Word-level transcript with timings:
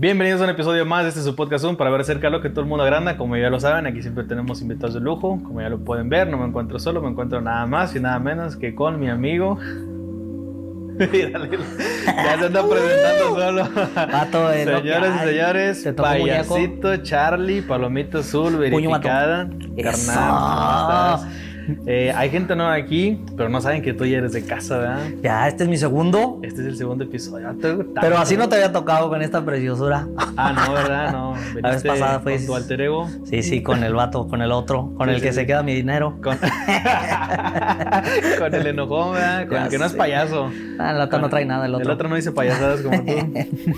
Bienvenidos 0.00 0.40
a 0.40 0.44
un 0.44 0.50
episodio 0.50 0.86
más 0.86 1.02
de 1.02 1.08
este 1.08 1.22
su 1.22 1.34
podcast 1.34 1.64
Zoom 1.64 1.74
para 1.74 1.90
ver 1.90 2.04
cerca 2.04 2.30
lo 2.30 2.40
que 2.40 2.50
todo 2.50 2.60
el 2.60 2.68
mundo 2.68 2.84
agranda. 2.84 3.16
Como 3.16 3.36
ya 3.36 3.50
lo 3.50 3.58
saben, 3.58 3.84
aquí 3.84 4.00
siempre 4.00 4.22
tenemos 4.22 4.62
invitados 4.62 4.94
de 4.94 5.00
lujo. 5.00 5.40
Como 5.42 5.60
ya 5.60 5.68
lo 5.68 5.80
pueden 5.80 6.08
ver, 6.08 6.28
no 6.28 6.38
me 6.38 6.46
encuentro 6.46 6.78
solo, 6.78 7.02
me 7.02 7.08
encuentro 7.08 7.40
nada 7.40 7.66
más 7.66 7.96
y 7.96 7.98
nada 7.98 8.20
menos 8.20 8.54
que 8.54 8.76
con 8.76 9.00
mi 9.00 9.08
amigo. 9.08 9.58
ya 11.00 11.08
se 12.38 12.46
anda 12.46 12.68
presentando 12.68 13.34
solo. 13.34 13.68
Vato, 13.96 14.52
es 14.52 14.66
lo 14.68 14.82
que 14.82 14.88
Señores 14.88 15.10
y 15.16 15.26
señores, 15.26 15.82
Te 15.82 15.92
payasito 15.94 16.96
Charlie, 16.98 17.62
palomito 17.62 18.18
azul, 18.18 18.52
Puño, 18.52 18.58
verificada. 18.60 19.50
Eso. 19.76 20.12
Carnal, 20.12 20.30
¿cómo 20.30 20.80
estás? 20.80 21.47
Eh, 21.86 22.12
hay 22.16 22.30
gente 22.30 22.56
nueva 22.56 22.74
aquí, 22.74 23.20
pero 23.36 23.48
no 23.48 23.60
saben 23.60 23.82
que 23.82 23.92
tú 23.92 24.04
ya 24.06 24.18
eres 24.18 24.32
de 24.32 24.44
casa, 24.44 24.78
¿verdad? 24.78 25.00
Ya, 25.22 25.48
este 25.48 25.64
es 25.64 25.68
mi 25.68 25.76
segundo. 25.76 26.40
Este 26.42 26.62
es 26.62 26.66
el 26.66 26.76
segundo 26.76 27.04
episodio. 27.04 27.50
Te- 27.60 27.74
Pero 28.00 28.18
así 28.18 28.36
no 28.36 28.48
te 28.48 28.56
había 28.56 28.72
tocado 28.72 29.08
con 29.08 29.22
esta 29.22 29.44
preciosura. 29.44 30.06
Ah, 30.36 30.52
no, 30.52 30.72
¿verdad? 30.72 31.12
No. 31.12 31.34
La 31.62 31.70
vez 31.72 31.82
pasada 31.82 32.20
fue- 32.20 32.36
con 32.36 32.46
tu 32.46 32.54
alter 32.54 32.80
ego. 32.80 33.08
Sí, 33.24 33.42
sí, 33.42 33.62
con 33.62 33.82
el 33.84 33.94
vato, 33.94 34.26
con 34.28 34.42
el 34.42 34.52
otro, 34.52 34.92
con 34.96 35.08
Sí, 35.08 35.14
el 35.14 35.20
sí, 35.20 35.26
que 35.26 35.32
se 35.32 35.46
queda 35.46 35.62
mi 35.62 35.74
dinero. 35.74 36.16
Con, 36.22 36.36
con 38.38 38.54
el 38.54 38.66
enojón, 38.66 39.14
¿verdad? 39.14 39.46
Con 39.48 39.56
Ya 39.58 39.64
el 39.64 39.70
que 39.70 39.78
no 39.78 39.84
es 39.84 39.92
payaso. 39.94 40.50
Ah, 40.78 40.92
el 40.92 41.00
otro 41.00 41.18
no 41.18 41.28
trae 41.28 41.44
nada, 41.44 41.66
el 41.66 41.74
otro. 41.74 41.86
El 41.86 41.90
otro 41.92 42.08
no 42.08 42.16
dice 42.16 42.32
payasadas 42.32 42.80
como 42.80 42.98
tú. 43.02 43.32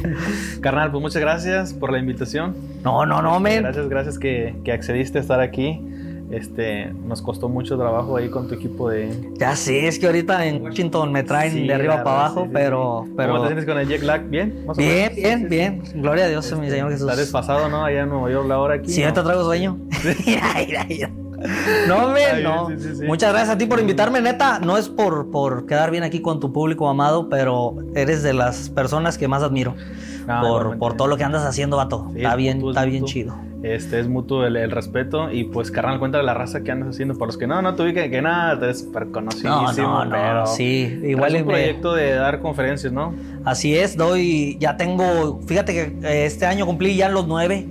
Carnal, 0.61 0.91
pues 0.91 1.03
muchas 1.03 1.21
gracias 1.21 1.73
por 1.73 1.93
la 1.93 1.99
invitación. 1.99 2.55
No, 2.85 3.07
no, 3.07 3.23
no, 3.23 3.41
men. 3.41 3.63
Gracias, 3.63 3.89
gracias 3.89 4.19
que, 4.19 4.55
que 4.65 4.73
accediste 4.73 5.19
a 5.19 5.21
estar 5.21 5.41
aquí. 5.41 5.81
Este, 6.31 6.93
nos 7.07 7.21
costó 7.23 7.49
mucho 7.49 7.77
trabajo 7.77 8.17
ahí 8.17 8.29
con 8.29 8.47
tu 8.47 8.55
equipo 8.55 8.89
de... 8.89 9.11
Ya 9.37 9.57
sé, 9.57 9.89
es 9.89 9.99
que 9.99 10.07
ahorita 10.07 10.47
en 10.47 10.63
Washington 10.63 11.11
me 11.11 11.25
traen 11.25 11.53
Sí, 11.53 11.67
de 11.67 11.75
arriba 11.75 12.05
para 12.05 12.21
abajo, 12.21 12.41
sí, 12.43 12.47
sí, 12.47 12.51
pero, 12.55 13.03
sí. 13.07 13.13
pero. 13.17 13.33
¿Cómo 13.33 13.43
te 13.43 13.49
sientes 13.49 13.67
con 13.67 13.79
el 13.79 13.89
jet 13.89 14.03
lag? 14.03 14.29
¿Bien? 14.29 14.65
¿Más 14.65 14.77
Bien, 14.77 15.13
bien, 15.17 15.39
Sí, 15.39 15.45
sí, 15.45 15.49
bien. 15.51 15.83
Gloria 15.97 16.27
a 16.27 16.29
Dios, 16.29 16.45
mi 16.59 16.71
Señor 16.71 16.93
Está 16.93 17.05
Jesús. 17.07 17.17
desfasado, 17.19 17.69
¿no? 17.69 17.85
Allá 17.85 18.03
en 18.03 18.09
Nueva 18.11 18.31
York, 18.31 18.47
la 18.49 18.59
hora 18.61 18.75
aquí. 18.77 18.93
Sí, 18.93 19.01
¿no? 19.01 19.07
ahorita 19.07 19.25
traigo 19.25 19.45
sueño. 19.45 19.79
No, 21.89 22.09
men, 22.11 22.43
no. 22.43 22.69
sí, 22.69 22.75
sí, 22.79 22.97
sí. 22.97 23.05
Muchas 23.07 23.31
gracias 23.33 23.55
a 23.55 23.59
ti 23.59 23.65
por 23.67 23.81
invitarme, 23.81 24.21
neta. 24.21 24.59
No 24.61 24.77
es 24.77 24.89
por, 24.91 25.31
por 25.31 25.65
quedar 25.67 25.91
bien 25.91 26.03
aquí 26.05 26.21
con 26.21 26.39
tu 26.39 26.53
público 26.53 26.87
amado, 26.89 27.29
pero 27.31 27.77
eres 27.95 28.23
de 28.23 28.35
las 28.35 28.69
personas 28.69 29.17
que 29.17 29.27
más 29.27 29.43
admiro. 29.43 29.75
Por, 30.27 30.79
por 30.79 30.97
todo 30.97 31.09
lo 31.09 31.17
que 31.17 31.25
andas 31.25 31.45
haciendo, 31.45 31.77
vato. 31.77 32.09
Sí, 32.13 32.19
está 32.19 32.31
es 32.31 32.37
bien, 32.37 32.57
mutuo, 32.59 32.71
es 32.71 32.77
está 32.77 32.85
bien 32.87 33.01
mutuo. 33.03 33.13
chido. 33.13 33.35
Este 33.63 34.01
es 34.01 34.09
mutuo 34.09 34.47
el, 34.47 34.57
el 34.57 34.71
respeto 34.71 35.31
y 35.31 35.45
pues 35.45 35.71
carnal, 35.71 35.99
cuéntale 35.99 36.25
la 36.25 36.33
raza 36.33 36.63
que 36.63 36.71
andas 36.73 36.91
haciendo. 36.91 37.15
Para 37.19 37.27
los 37.27 37.37
que 37.37 37.47
no, 37.47 37.61
no 37.61 37.75
te 37.75 37.83
ubican, 37.83 38.11
que 38.11 38.23
nada, 38.23 38.59
te 38.59 38.65
eres 38.67 38.81
súper 38.81 39.11
conocidísimo, 39.11 39.53
No, 39.59 39.73
no, 39.77 40.05
no, 40.07 40.11
pero 40.11 40.47
sí, 40.47 40.99
igual 41.05 41.33
y 41.33 41.41
un 41.41 41.47
me- 41.47 41.53
proyecto 41.53 41.93
de 41.95 42.13
dar 42.15 42.41
conferencias, 42.41 42.91
¿no? 42.93 43.13
Así 43.45 43.77
es, 43.77 43.97
doy, 43.99 44.57
ya 44.59 44.77
tengo, 44.79 45.41
fíjate 45.47 45.73
que 45.75 46.09
eh, 46.09 46.25
este 46.27 46.47
año 46.47 46.65
cumplí 46.65 46.97
ya 46.97 47.09
los 47.11 47.27
nueve. 47.27 47.67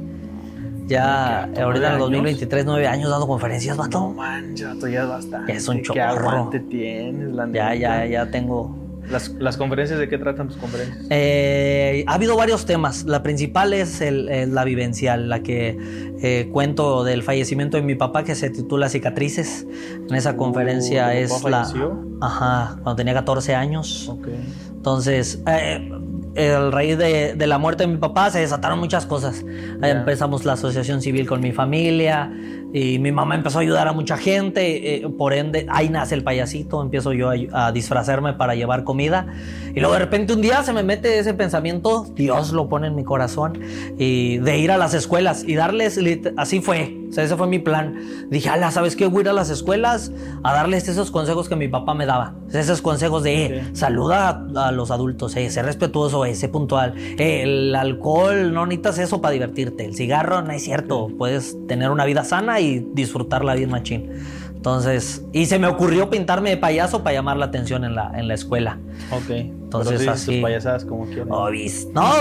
Ya, 0.87 1.49
eh, 1.55 1.61
ahorita 1.61 1.87
en 1.87 1.93
el 1.93 1.99
¿nueve 1.99 1.99
2023, 1.99 2.65
nueve 2.65 2.87
años 2.87 3.09
dando 3.11 3.27
conferencias, 3.27 3.77
No 3.77 3.83
vato. 3.83 4.07
manches, 4.09 4.79
tú 4.79 4.87
ya 4.87 5.03
es 5.03 5.09
bastante. 5.09 5.51
Es 5.53 5.67
un 5.67 5.81
¿Qué 5.81 6.01
aguante 6.01 6.59
tienes, 6.59 7.29
la 7.31 7.45
Ya, 7.51 7.69
neta? 7.69 7.75
ya, 7.75 8.05
ya 8.05 8.31
tengo. 8.31 8.75
Las, 9.11 9.29
las 9.39 9.57
conferencias, 9.57 9.97
¿de 9.99 10.07
qué 10.07 10.17
tratan 10.17 10.47
tus 10.49 10.57
conferencias? 10.57 11.05
Eh, 11.09 12.03
ha 12.07 12.13
habido 12.13 12.35
varios 12.37 12.65
temas. 12.65 13.05
La 13.05 13.23
principal 13.23 13.73
es 13.73 14.01
el- 14.01 14.29
el- 14.29 14.53
la 14.53 14.63
vivencial, 14.63 15.29
la 15.29 15.41
que 15.41 15.77
eh, 16.21 16.49
cuento 16.51 17.03
del 17.03 17.23
fallecimiento 17.23 17.77
de 17.77 17.83
mi 17.83 17.95
papá 17.95 18.23
que 18.23 18.35
se 18.35 18.49
titula 18.49 18.89
Cicatrices. 18.89 19.65
En 20.09 20.13
esa 20.15 20.31
Uh, 20.33 20.37
conferencia 20.37 21.07
¿tu 21.07 21.17
es 21.17 21.31
papá 21.31 21.49
la... 21.49 21.63
falleció? 21.63 22.05
Ajá, 22.21 22.73
cuando 22.83 22.95
tenía 22.97 23.13
14 23.13 23.55
años. 23.55 24.09
Ok. 24.09 24.27
Entonces, 24.75 25.41
eh, 25.47 25.89
el 26.35 26.71
raíz 26.71 26.97
de, 26.97 27.33
de 27.35 27.47
la 27.47 27.57
muerte 27.57 27.83
de 27.85 27.87
mi 27.87 27.97
papá 27.97 28.29
se 28.31 28.39
desataron 28.39 28.79
muchas 28.79 29.05
cosas. 29.05 29.43
Ya. 29.81 29.89
Empezamos 29.89 30.45
la 30.45 30.53
asociación 30.53 31.01
civil 31.01 31.25
con 31.27 31.41
mi 31.41 31.51
familia 31.51 32.31
y 32.73 32.99
mi 32.99 33.11
mamá 33.11 33.35
empezó 33.35 33.59
a 33.59 33.61
ayudar 33.61 33.87
a 33.87 33.93
mucha 33.93 34.17
gente. 34.17 34.95
eh, 34.95 35.09
por 35.17 35.33
ende, 35.33 35.65
ahí 35.69 35.89
nace 35.89 36.15
el 36.15 36.23
payasito. 36.23 36.81
Empiezo 36.81 37.13
yo 37.13 37.29
a, 37.29 37.67
a 37.67 37.71
disfrazarme 37.71 38.33
para 38.33 38.55
llevar 38.55 38.83
comida. 38.83 39.27
Y 39.75 39.79
luego 39.79 39.93
de 39.93 39.99
repente 39.99 40.33
un 40.33 40.41
día 40.41 40.63
se 40.63 40.73
me 40.73 40.83
mete 40.83 41.19
ese 41.19 41.33
pensamiento, 41.33 42.05
Dios 42.15 42.51
lo 42.51 42.69
pone 42.69 42.87
en 42.87 42.95
mi 42.95 43.03
corazón, 43.03 43.59
y 43.97 44.37
de 44.37 44.57
ir 44.57 44.71
a 44.71 44.77
las 44.77 44.93
escuelas 44.93 45.43
y 45.47 45.55
darles, 45.55 45.99
así 46.37 46.61
fue. 46.61 46.95
O 47.09 47.11
sea, 47.11 47.23
ese 47.23 47.35
fue 47.35 47.47
mi 47.47 47.59
plan. 47.59 48.27
Dije, 48.29 48.49
ala, 48.49 48.71
¿sabes 48.71 48.95
qué? 48.95 49.07
Voy 49.07 49.19
a 49.19 49.21
ir 49.21 49.29
a 49.29 49.33
las 49.33 49.49
escuelas 49.49 50.11
a 50.43 50.53
darles 50.53 50.87
esos 50.87 51.09
consejos 51.11 51.49
que 51.49 51.55
mi 51.55 51.67
papá 51.67 51.93
me 51.93 52.05
daba. 52.05 52.35
Esos 52.51 52.81
consejos 52.81 53.23
de, 53.23 53.45
eh, 53.45 53.63
saluda 53.73 54.45
a, 54.55 54.67
a 54.67 54.71
los 54.71 54.91
adultos, 54.91 55.35
eh, 55.35 55.49
sé 55.49 55.63
respetuoso, 55.63 56.25
eh, 56.25 56.35
sé 56.35 56.49
puntual. 56.49 56.93
Eh, 56.97 57.41
el 57.43 57.75
alcohol, 57.75 58.53
no 58.53 58.65
necesitas 58.65 58.99
eso 58.99 59.21
para 59.21 59.31
divertirte. 59.33 59.85
El 59.85 59.95
cigarro, 59.95 60.41
no 60.41 60.51
es 60.51 60.63
cierto. 60.63 61.07
Puedes 61.17 61.57
tener 61.67 61.89
una 61.89 62.05
vida 62.05 62.23
sana 62.23 62.59
y 62.59 62.85
disfrutarla 62.93 63.55
bien 63.55 63.71
machín. 63.71 64.11
Entonces, 64.59 65.23
y 65.31 65.45
se 65.45 65.57
me 65.57 65.67
ocurrió 65.67 66.09
pintarme 66.09 66.49
de 66.49 66.57
payaso 66.57 67.01
para 67.01 67.13
llamar 67.13 67.37
la 67.37 67.45
atención 67.45 67.85
en 67.85 67.95
la, 67.95 68.11
en 68.19 68.27
la 68.27 68.33
escuela. 68.33 68.77
Ok. 69.09 69.29
Entonces, 69.29 69.99
Pero 69.99 70.15
sí, 70.17 70.31
así- 70.31 70.41
payasadas 70.41 70.83
como 70.83 71.05
quieran. 71.05 71.29
Obis. 71.31 71.87
No, 71.93 72.11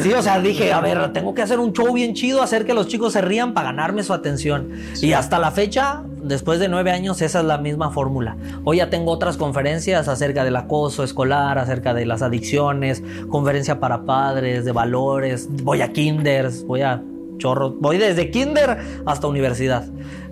sí, 0.00 0.12
o 0.12 0.22
sea, 0.22 0.38
dije, 0.38 0.72
a 0.72 0.80
ver, 0.80 1.12
tengo 1.12 1.34
que 1.34 1.42
hacer 1.42 1.58
un 1.58 1.72
show 1.72 1.92
bien 1.92 2.14
chido, 2.14 2.42
hacer 2.42 2.64
que 2.64 2.74
los 2.74 2.86
chicos 2.86 3.14
se 3.14 3.22
rían 3.22 3.54
para 3.54 3.70
ganarme 3.72 4.04
su 4.04 4.12
atención. 4.12 4.70
Y 5.02 5.14
hasta 5.14 5.40
la 5.40 5.50
fecha, 5.50 6.04
después 6.22 6.60
de 6.60 6.68
nueve 6.68 6.92
años, 6.92 7.20
esa 7.22 7.40
es 7.40 7.44
la 7.44 7.58
misma 7.58 7.90
fórmula. 7.90 8.36
Hoy 8.62 8.76
ya 8.76 8.88
tengo 8.88 9.10
otras 9.10 9.36
conferencias 9.36 10.06
acerca 10.06 10.44
del 10.44 10.54
acoso 10.54 11.02
escolar, 11.02 11.58
acerca 11.58 11.92
de 11.92 12.06
las 12.06 12.22
adicciones, 12.22 13.02
conferencia 13.28 13.80
para 13.80 14.04
padres, 14.04 14.64
de 14.64 14.70
valores, 14.70 15.48
voy 15.50 15.80
a 15.82 15.92
kinders, 15.92 16.64
voy 16.64 16.82
a 16.82 17.02
chorros, 17.38 17.74
voy 17.80 17.98
desde 17.98 18.30
kinder 18.30 18.78
hasta 19.06 19.26
universidad 19.26 19.84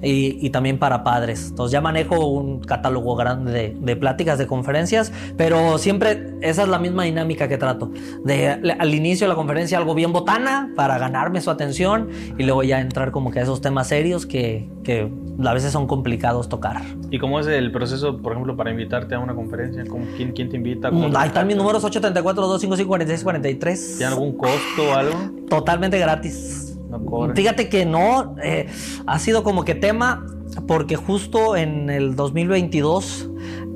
y, 0.03 0.39
y 0.45 0.51
también 0.51 0.79
para 0.79 1.05
padres. 1.05 1.49
Entonces 1.51 1.73
ya 1.73 1.81
manejo 1.81 2.27
un 2.27 2.61
catálogo 2.61 3.15
grande 3.17 3.53
de, 3.53 3.77
de 3.81 3.97
pláticas, 3.97 4.39
de 4.39 4.47
conferencias, 4.47 5.12
pero 5.37 5.79
siempre 5.79 6.35
esa 6.41 6.62
es 6.62 6.69
la 6.69 6.79
misma 6.79 7.05
dinámica 7.05 7.49
que 7.49 7.59
trato. 7.59 7.91
De 8.25 8.49
al 8.79 8.95
inicio 8.95 9.27
de 9.27 9.29
la 9.29 9.35
conferencia 9.37 9.79
algo 9.79 9.95
bien 9.95 10.12
botana 10.12 10.71
para 10.77 10.99
ganarme 10.99 11.41
su 11.41 11.51
atención 11.51 12.09
y 12.39 12.43
luego 12.45 12.62
ya 12.62 12.81
entrar 12.81 13.11
como 13.12 13.31
que 13.31 13.41
a 13.41 13.43
esos 13.43 13.61
temas 13.61 13.89
serios 13.89 14.27
que, 14.27 14.69
que 14.83 15.11
a 15.45 15.53
veces 15.55 15.73
son 15.73 15.87
complicados 15.87 16.49
tocar. 16.49 16.83
¿Y 17.11 17.19
cómo 17.19 17.41
es 17.41 17.47
el 17.47 17.71
proceso, 17.73 18.19
por 18.19 18.33
ejemplo, 18.33 18.57
para 18.57 18.71
invitarte 18.71 19.15
a 19.15 19.19
una 19.21 19.35
conferencia? 19.35 19.85
¿Cómo- 19.89 20.07
quién, 20.17 20.33
quién 20.33 20.49
te 20.49 20.57
invita? 20.57 20.89
¿Cómo 20.91 21.09
Mm, 21.09 21.17
Ahí 21.17 21.29
están 21.29 21.47
mis 21.47 21.57
números 21.57 21.85
834-255-4643. 21.85 23.99
¿Tiene 23.99 24.12
algún 24.12 24.37
costo 24.37 24.83
o 24.91 24.95
algo? 24.95 25.15
Totalmente 25.49 25.99
gratis. 25.99 26.72
No 26.93 27.05
cobran. 27.05 27.35
Fíjate 27.35 27.69
que 27.69 27.85
no, 27.85 28.37
eh, 28.43 28.69
ha 29.07 29.19
sido 29.19 29.43
como 29.43 29.65
que 29.65 29.75
tema 29.75 30.25
porque 30.69 30.95
justo 30.97 31.57
en 31.57 31.91
el 31.91 32.15
2022 32.15 33.31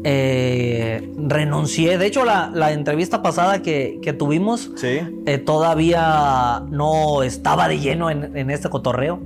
eh, 0.05 1.11
renuncié. 1.17 1.99
De 1.99 2.07
hecho, 2.07 2.25
la, 2.25 2.51
la 2.55 2.73
entrevista 2.73 3.23
pasada 3.23 3.63
que, 3.63 3.99
que 4.03 4.13
tuvimos 4.13 4.71
Sí. 4.77 5.01
eh, 5.27 5.39
todavía 5.39 6.63
no 6.71 7.23
estaba 7.25 7.67
de 7.67 7.81
lleno 7.81 8.11
en, 8.11 8.37
en 8.37 8.51
este 8.51 8.69
cotorreo. 8.69 9.19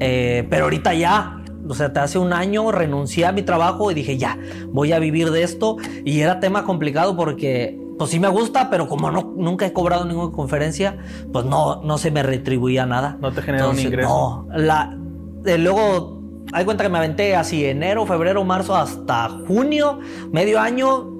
Eh, 0.00 0.46
pero 0.50 0.64
ahorita 0.64 0.92
ya. 0.94 1.36
O 1.68 1.74
sea, 1.74 1.92
hace 1.96 2.18
un 2.18 2.32
año 2.32 2.72
renuncié 2.72 3.26
a 3.26 3.32
mi 3.32 3.42
trabajo 3.42 3.90
y 3.90 3.94
dije, 3.94 4.18
ya, 4.18 4.36
voy 4.72 4.92
a 4.92 4.98
vivir 4.98 5.30
de 5.30 5.42
esto. 5.44 5.76
Y 6.04 6.20
era 6.20 6.40
tema 6.40 6.64
complicado 6.64 7.16
porque, 7.16 7.78
pues 8.00 8.12
sí 8.12 8.18
me 8.18 8.28
gusta, 8.28 8.70
pero 8.70 8.88
como 8.88 9.10
no, 9.10 9.34
nunca 9.36 9.66
he 9.66 9.74
cobrado 9.74 10.06
ninguna 10.06 10.32
conferencia, 10.32 10.96
pues 11.34 11.44
no, 11.44 11.82
no 11.82 11.98
se 11.98 12.10
me 12.10 12.22
retribuía 12.22 12.86
nada. 12.86 13.18
No 13.20 13.30
te 13.30 13.42
genera 13.42 13.68
un 13.68 13.78
ingreso. 13.78 14.46
No, 14.48 14.56
la, 14.56 14.96
eh, 15.44 15.58
luego, 15.58 16.18
hay 16.50 16.64
cuenta 16.64 16.82
que 16.82 16.88
me 16.88 16.96
aventé 16.96 17.36
así 17.36 17.62
enero, 17.66 18.06
febrero, 18.06 18.42
marzo, 18.42 18.74
hasta 18.74 19.28
junio, 19.46 19.98
medio 20.32 20.60
año, 20.60 21.10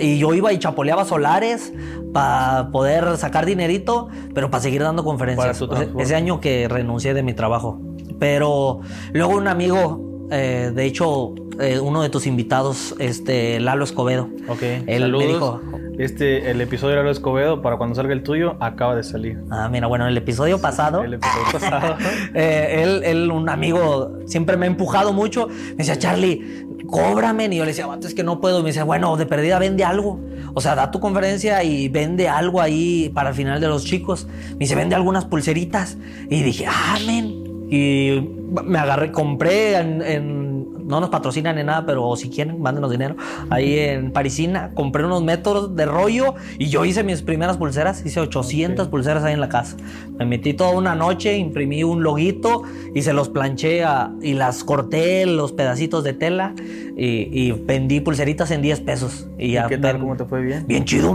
y 0.00 0.18
yo 0.18 0.34
iba 0.34 0.52
y 0.52 0.58
chapoleaba 0.58 1.04
solares 1.04 1.72
para 2.12 2.72
poder 2.72 3.16
sacar 3.16 3.46
dinerito, 3.46 4.08
pero 4.34 4.50
para 4.50 4.64
seguir 4.64 4.82
dando 4.82 5.04
conferencias. 5.04 5.60
Para 5.60 5.86
tu 5.86 6.00
ese 6.00 6.16
año 6.16 6.40
que 6.40 6.66
renuncié 6.66 7.14
de 7.14 7.22
mi 7.22 7.34
trabajo. 7.34 7.80
Pero 8.18 8.80
luego 9.12 9.36
un 9.36 9.46
amigo, 9.46 10.26
eh, 10.32 10.72
de 10.74 10.84
hecho, 10.86 11.36
eh, 11.60 11.78
uno 11.78 12.02
de 12.02 12.08
tus 12.08 12.26
invitados, 12.26 12.96
este 12.98 13.60
Lalo 13.60 13.84
Escobedo. 13.84 14.28
Ok. 14.48 14.62
Él 14.62 15.02
Saludos. 15.02 15.24
me 15.24 15.32
dijo, 15.32 15.60
Este, 16.00 16.50
el 16.50 16.58
episodio 16.62 16.92
de 16.92 16.96
Lalo 17.00 17.10
Escobedo, 17.10 17.60
para 17.60 17.76
cuando 17.76 17.94
salga 17.94 18.14
el 18.14 18.22
tuyo, 18.22 18.56
acaba 18.58 18.96
de 18.96 19.02
salir. 19.02 19.38
ah, 19.50 19.68
mira, 19.70 19.86
bueno, 19.86 20.08
el 20.08 20.16
episodio 20.16 20.58
pasado, 20.58 21.04
El 21.04 21.12
episodio 21.14 21.44
pasado. 21.52 21.96
eh, 22.32 22.80
él, 22.82 23.02
él, 23.04 23.30
un 23.30 23.50
amigo, 23.50 24.18
siempre 24.24 24.56
me 24.56 24.64
ha 24.64 24.68
empujado 24.68 25.12
mucho. 25.12 25.48
Me 25.48 25.74
decía, 25.76 25.98
Charlie, 25.98 26.66
cóbrame. 26.88 27.44
Y 27.52 27.56
yo 27.56 27.64
le 27.64 27.72
decía, 27.72 27.86
"Vato, 27.86 28.06
es 28.06 28.14
que 28.14 28.22
no 28.22 28.40
puedo. 28.40 28.60
Y 28.60 28.62
me 28.62 28.68
decía, 28.70 28.84
bueno, 28.84 29.14
de 29.18 29.26
perdida 29.26 29.58
vende 29.58 29.84
algo. 29.84 30.18
O 30.54 30.62
sea, 30.62 30.74
da 30.74 30.90
tu 30.90 31.00
conferencia 31.00 31.62
y 31.64 31.90
vende 31.90 32.30
algo 32.30 32.62
ahí 32.62 33.10
para 33.14 33.28
el 33.28 33.34
final 33.34 33.60
de 33.60 33.68
los 33.68 33.84
chicos. 33.84 34.26
Me 34.52 34.60
dice, 34.60 34.74
vende 34.74 34.94
algunas 34.94 35.26
pulseritas. 35.26 35.98
Y 36.30 36.42
dije, 36.42 36.64
amén. 36.66 37.44
Y 37.70 38.26
me 38.64 38.78
agarré, 38.78 39.12
compré 39.12 39.76
en, 39.76 40.00
en 40.00 40.49
no 40.90 41.00
nos 41.00 41.10
patrocinan 41.10 41.56
ni 41.56 41.64
nada, 41.64 41.86
pero 41.86 42.14
si 42.16 42.28
quieren, 42.28 42.60
mándenos 42.60 42.90
dinero. 42.90 43.16
Ahí 43.48 43.78
en 43.78 44.12
Parisina 44.12 44.72
compré 44.74 45.04
unos 45.04 45.22
métodos 45.22 45.74
de 45.74 45.86
rollo 45.86 46.34
y 46.58 46.68
yo 46.68 46.84
hice 46.84 47.02
mis 47.04 47.22
primeras 47.22 47.56
pulseras, 47.56 48.04
hice 48.04 48.20
800 48.20 48.88
pulseras 48.88 49.24
ahí 49.24 49.32
en 49.32 49.40
la 49.40 49.48
casa. 49.48 49.76
Me 50.18 50.26
metí 50.26 50.52
toda 50.52 50.72
una 50.72 50.94
noche, 50.94 51.36
imprimí 51.38 51.84
un 51.84 52.02
loguito 52.02 52.62
y 52.94 53.02
se 53.02 53.12
los 53.12 53.28
planché 53.28 53.84
y 54.20 54.34
las 54.34 54.64
corté 54.64 55.24
los 55.26 55.52
pedacitos 55.52 56.04
de 56.04 56.12
tela 56.12 56.54
y, 56.96 57.52
vendí 57.52 58.00
pulseritas 58.00 58.50
en 58.50 58.62
10 58.62 58.80
pesos. 58.80 59.28
Y, 59.38 59.56
¿Qué 59.68 59.78
tal? 59.78 59.98
¿Cómo 60.00 60.16
te 60.16 60.24
fue 60.24 60.42
bien? 60.42 60.66
Bien 60.66 60.84
chido, 60.84 61.14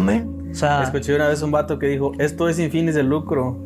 me. 0.61 0.83
Escuché 0.83 1.15
una 1.15 1.27
vez 1.27 1.41
un 1.41 1.51
vato 1.51 1.77
que 1.79 1.87
dijo, 1.87 2.13
esto 2.17 2.47
es 2.47 2.55
sin 2.55 2.71
fines 2.71 2.95
de 2.95 3.03
lucro, 3.03 3.57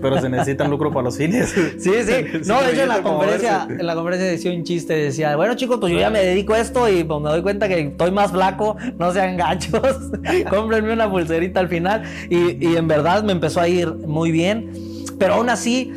pero 0.00 0.20
se 0.20 0.28
necesita 0.28 0.68
lucro 0.68 0.90
para 0.90 1.04
los 1.04 1.16
fines. 1.16 1.54
Sí, 1.78 1.90
sí. 2.06 2.12
No, 2.46 2.62
de 2.62 2.72
hecho 2.72 2.82
en 2.82 2.88
la 2.88 3.02
conferencia, 3.02 3.66
en 3.68 3.86
la 3.86 3.94
conferencia 3.94 4.28
decía 4.28 4.52
un 4.52 4.64
chiste, 4.64 4.94
decía, 4.94 5.36
bueno 5.36 5.54
chicos, 5.54 5.78
pues 5.80 5.92
yo 5.92 5.98
ya 5.98 6.10
me 6.10 6.20
dedico 6.20 6.54
a 6.54 6.60
esto 6.60 6.88
y 6.88 7.04
pues 7.04 7.20
me 7.20 7.30
doy 7.30 7.42
cuenta 7.42 7.68
que 7.68 7.80
estoy 7.80 8.10
más 8.10 8.30
flaco, 8.30 8.76
no 8.98 9.12
sean 9.12 9.36
gachos, 9.36 10.10
cómprenme 10.50 10.92
una 10.92 11.10
pulserita 11.10 11.60
al 11.60 11.68
final. 11.68 12.02
Y, 12.30 12.66
y 12.66 12.76
en 12.76 12.88
verdad 12.88 13.22
me 13.24 13.32
empezó 13.32 13.60
a 13.60 13.68
ir 13.68 13.92
muy 13.92 14.30
bien, 14.30 14.70
pero 15.18 15.34
aún 15.34 15.50
así, 15.50 15.92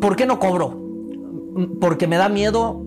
¿por 0.00 0.16
qué 0.16 0.26
no 0.26 0.38
cobro? 0.38 0.82
Porque 1.80 2.06
me 2.06 2.16
da 2.16 2.28
miedo 2.28 2.85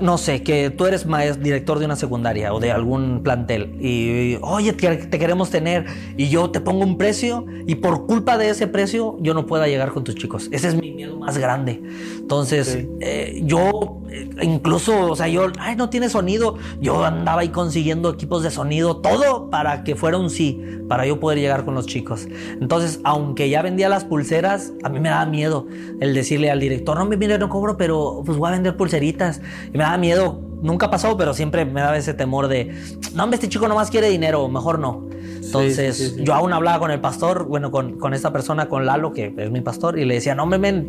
no 0.00 0.18
sé, 0.18 0.42
que 0.42 0.70
tú 0.70 0.86
eres 0.86 1.06
maestro, 1.06 1.42
director 1.42 1.78
de 1.78 1.84
una 1.84 1.96
secundaria 1.96 2.52
o 2.52 2.60
de 2.60 2.70
algún 2.70 3.22
plantel 3.22 3.76
y, 3.80 4.38
oye, 4.42 4.72
te, 4.72 5.18
queremos 5.18 5.50
tener 5.50 5.86
y 6.16 6.28
yo 6.28 6.50
te 6.50 6.60
pongo 6.60 6.84
un 6.84 6.98
precio 6.98 7.46
y 7.66 7.76
por 7.76 8.06
culpa 8.06 8.38
de 8.38 8.50
ese 8.50 8.66
precio 8.66 9.16
yo 9.20 9.34
no 9.34 9.46
pueda 9.46 9.66
llegar 9.66 9.92
con 9.92 10.04
tus 10.04 10.14
chicos. 10.14 10.48
Ese 10.52 10.68
es 10.68 10.74
mi 10.74 10.92
miedo 10.92 11.16
más 11.18 11.38
grande. 11.38 11.82
Entonces, 12.18 12.86
eh, 13.00 13.40
yo 13.44 13.97
incluso, 14.42 15.10
o 15.10 15.16
sea, 15.16 15.28
yo, 15.28 15.46
ay, 15.58 15.76
no 15.76 15.90
tiene 15.90 16.08
sonido. 16.08 16.56
Yo 16.80 17.04
andaba 17.04 17.42
ahí 17.42 17.48
consiguiendo 17.48 18.10
equipos 18.10 18.42
de 18.42 18.50
sonido, 18.50 18.98
todo 18.98 19.50
para 19.50 19.84
que 19.84 19.96
fuera 19.96 20.18
un 20.18 20.30
sí, 20.30 20.60
para 20.88 21.06
yo 21.06 21.20
poder 21.20 21.38
llegar 21.38 21.64
con 21.64 21.74
los 21.74 21.86
chicos. 21.86 22.26
Entonces, 22.60 23.00
aunque 23.04 23.48
ya 23.48 23.62
vendía 23.62 23.88
las 23.88 24.04
pulseras, 24.04 24.72
a 24.82 24.88
mí 24.88 25.00
me 25.00 25.08
daba 25.08 25.26
miedo 25.26 25.66
el 26.00 26.14
decirle 26.14 26.50
al 26.50 26.60
director, 26.60 26.98
no, 26.98 27.04
mire, 27.04 27.38
no 27.38 27.48
cobro, 27.48 27.76
pero 27.76 28.22
pues 28.24 28.38
voy 28.38 28.48
a 28.48 28.52
vender 28.52 28.76
pulseritas. 28.76 29.40
Y 29.72 29.78
me 29.78 29.84
da 29.84 29.96
miedo, 29.98 30.40
nunca 30.62 30.90
pasado, 30.90 31.16
pero 31.16 31.34
siempre 31.34 31.64
me 31.64 31.80
daba 31.80 31.96
ese 31.96 32.14
temor 32.14 32.48
de, 32.48 32.74
no, 33.14 33.24
hombre, 33.24 33.36
este 33.36 33.48
chico 33.48 33.68
nomás 33.68 33.90
quiere 33.90 34.08
dinero, 34.08 34.48
mejor 34.48 34.78
no. 34.78 35.08
Entonces, 35.48 36.16
yo 36.16 36.34
aún 36.34 36.52
hablaba 36.52 36.78
con 36.78 36.90
el 36.90 37.00
pastor, 37.00 37.44
bueno, 37.44 37.70
con, 37.70 37.98
con, 37.98 38.12
esta 38.12 38.32
persona, 38.32 38.68
con 38.68 38.84
Lalo, 38.84 39.12
que 39.12 39.32
es 39.34 39.50
mi 39.50 39.62
pastor, 39.62 39.98
y 39.98 40.04
le 40.04 40.14
decía, 40.14 40.34
no, 40.34 40.44
me, 40.44 40.88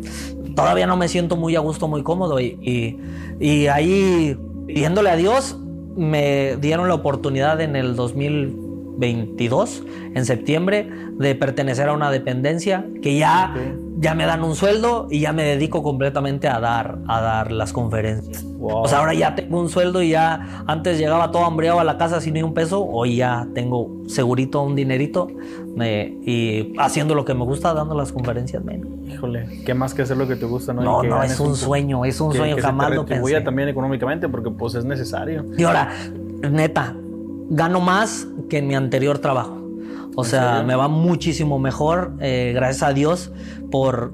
todavía 0.60 0.86
no 0.86 0.96
me 0.96 1.08
siento 1.08 1.36
muy 1.36 1.56
a 1.56 1.60
gusto, 1.60 1.88
muy 1.88 2.02
cómodo. 2.02 2.40
Y, 2.40 2.58
y, 2.60 2.98
y 3.44 3.66
ahí, 3.66 4.38
pidiéndole 4.66 5.10
a 5.10 5.16
Dios, 5.16 5.58
me 5.96 6.56
dieron 6.56 6.88
la 6.88 6.94
oportunidad 6.94 7.60
en 7.60 7.76
el 7.76 7.96
2022, 7.96 9.82
en 10.14 10.24
septiembre, 10.24 10.88
de 11.18 11.34
pertenecer 11.34 11.88
a 11.88 11.92
una 11.92 12.10
dependencia 12.10 12.86
que 13.02 13.16
ya 13.16 13.54
ya 14.00 14.14
me 14.14 14.24
dan 14.24 14.42
un 14.42 14.56
sueldo 14.56 15.08
y 15.10 15.20
ya 15.20 15.34
me 15.34 15.44
dedico 15.44 15.82
completamente 15.82 16.48
a 16.48 16.58
dar, 16.58 16.98
a 17.06 17.20
dar 17.20 17.52
las 17.52 17.74
conferencias. 17.74 18.46
O 18.58 18.88
sea, 18.88 19.00
ahora 19.00 19.12
ya 19.12 19.34
tengo 19.34 19.60
un 19.60 19.68
sueldo 19.68 20.02
y 20.02 20.10
ya 20.10 20.64
antes 20.66 20.98
llegaba 20.98 21.30
todo 21.30 21.44
hambriado 21.44 21.80
a 21.80 21.84
la 21.84 21.98
casa 21.98 22.20
sin 22.22 22.34
ni 22.34 22.42
un 22.42 22.54
peso, 22.54 22.82
hoy 22.82 23.16
ya 23.16 23.46
tengo 23.54 23.90
segurito 24.06 24.62
un 24.62 24.74
dinerito 24.74 25.28
y 25.78 26.74
haciendo 26.78 27.14
lo 27.14 27.24
que 27.24 27.34
me 27.34 27.44
gusta, 27.44 27.72
dando 27.72 27.94
las 27.94 28.12
conferencias 28.12 28.64
menos. 28.64 28.88
Híjole, 29.06 29.62
¿qué 29.64 29.74
más 29.74 29.94
que 29.94 30.02
hacer 30.02 30.16
lo 30.16 30.26
que 30.28 30.36
te 30.36 30.46
gusta? 30.46 30.72
No, 30.72 30.82
no, 30.82 31.02
no 31.02 31.22
es 31.22 31.38
un 31.40 31.56
sueño, 31.56 32.04
es 32.04 32.20
un 32.20 32.34
sueño, 32.34 32.56
jamás 32.60 32.94
lo 32.94 33.06
pensé. 33.06 33.40
también 33.40 33.68
económicamente 33.68 34.28
porque 34.28 34.50
pues 34.50 34.74
es 34.74 34.84
necesario. 34.84 35.44
Y 35.56 35.62
ahora, 35.62 35.90
neta, 36.50 36.94
gano 37.48 37.80
más 37.80 38.26
que 38.48 38.58
en 38.58 38.66
mi 38.66 38.74
anterior 38.74 39.18
trabajo. 39.18 39.58
O 40.16 40.24
sea, 40.24 40.62
me 40.62 40.74
va 40.74 40.88
muchísimo 40.88 41.58
mejor, 41.58 42.14
eh, 42.20 42.52
gracias 42.54 42.82
a 42.82 42.92
Dios, 42.92 43.32
por 43.70 44.12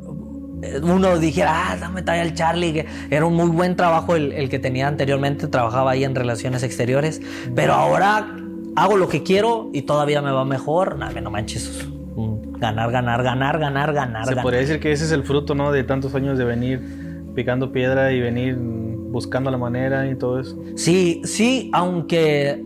eh, 0.63 0.81
uno 0.83 1.19
dijera, 1.19 1.73
ah, 1.73 1.77
dame 1.77 2.03
talla 2.03 2.23
al 2.23 2.35
Charlie, 2.35 2.73
que 2.73 2.87
era 3.11 3.25
un 3.25 3.35
muy 3.35 3.49
buen 3.49 3.77
trabajo 3.77 4.15
el, 4.15 4.49
que 4.49 4.59
tenía 4.59 4.89
anteriormente, 4.89 5.49
trabajaba 5.49 5.93
ahí 5.93 6.05
en 6.05 6.15
relaciones 6.15 6.63
exteriores, 6.63 7.21
pero 7.55 7.75
ahora 7.75 8.37
hago 8.77 8.97
lo 8.97 9.09
que 9.09 9.23
quiero 9.23 9.71
y 9.73 9.83
todavía 9.83 10.23
me 10.23 10.31
va 10.31 10.45
mejor, 10.45 10.97
nada, 10.99 11.21
no 11.21 11.31
manches, 11.31 11.89
ganar, 12.59 12.91
ganar, 12.91 13.23
ganar, 13.23 13.59
ganar, 13.59 13.93
ganar. 13.93 14.27
Se 14.27 14.37
podría 14.37 14.61
decir 14.61 14.81
que 14.81 14.93
ese 14.93 15.05
es 15.05 15.13
el 15.13 15.25
fruto, 15.25 15.55
¿no? 15.55 15.73
De 15.73 15.83
tantos 15.85 16.15
años 16.15 16.39
de 16.39 16.45
venir 16.45 16.81
picando 17.35 17.73
piedra 17.73 18.13
y 18.13 18.21
venir 18.21 18.57
buscando 18.57 19.51
la 19.51 19.59
manera 19.59 20.09
y 20.09 20.15
todo 20.15 20.41
eso. 20.41 20.57
Sí, 20.77 21.21
sí, 21.25 21.71
aunque 21.73 22.63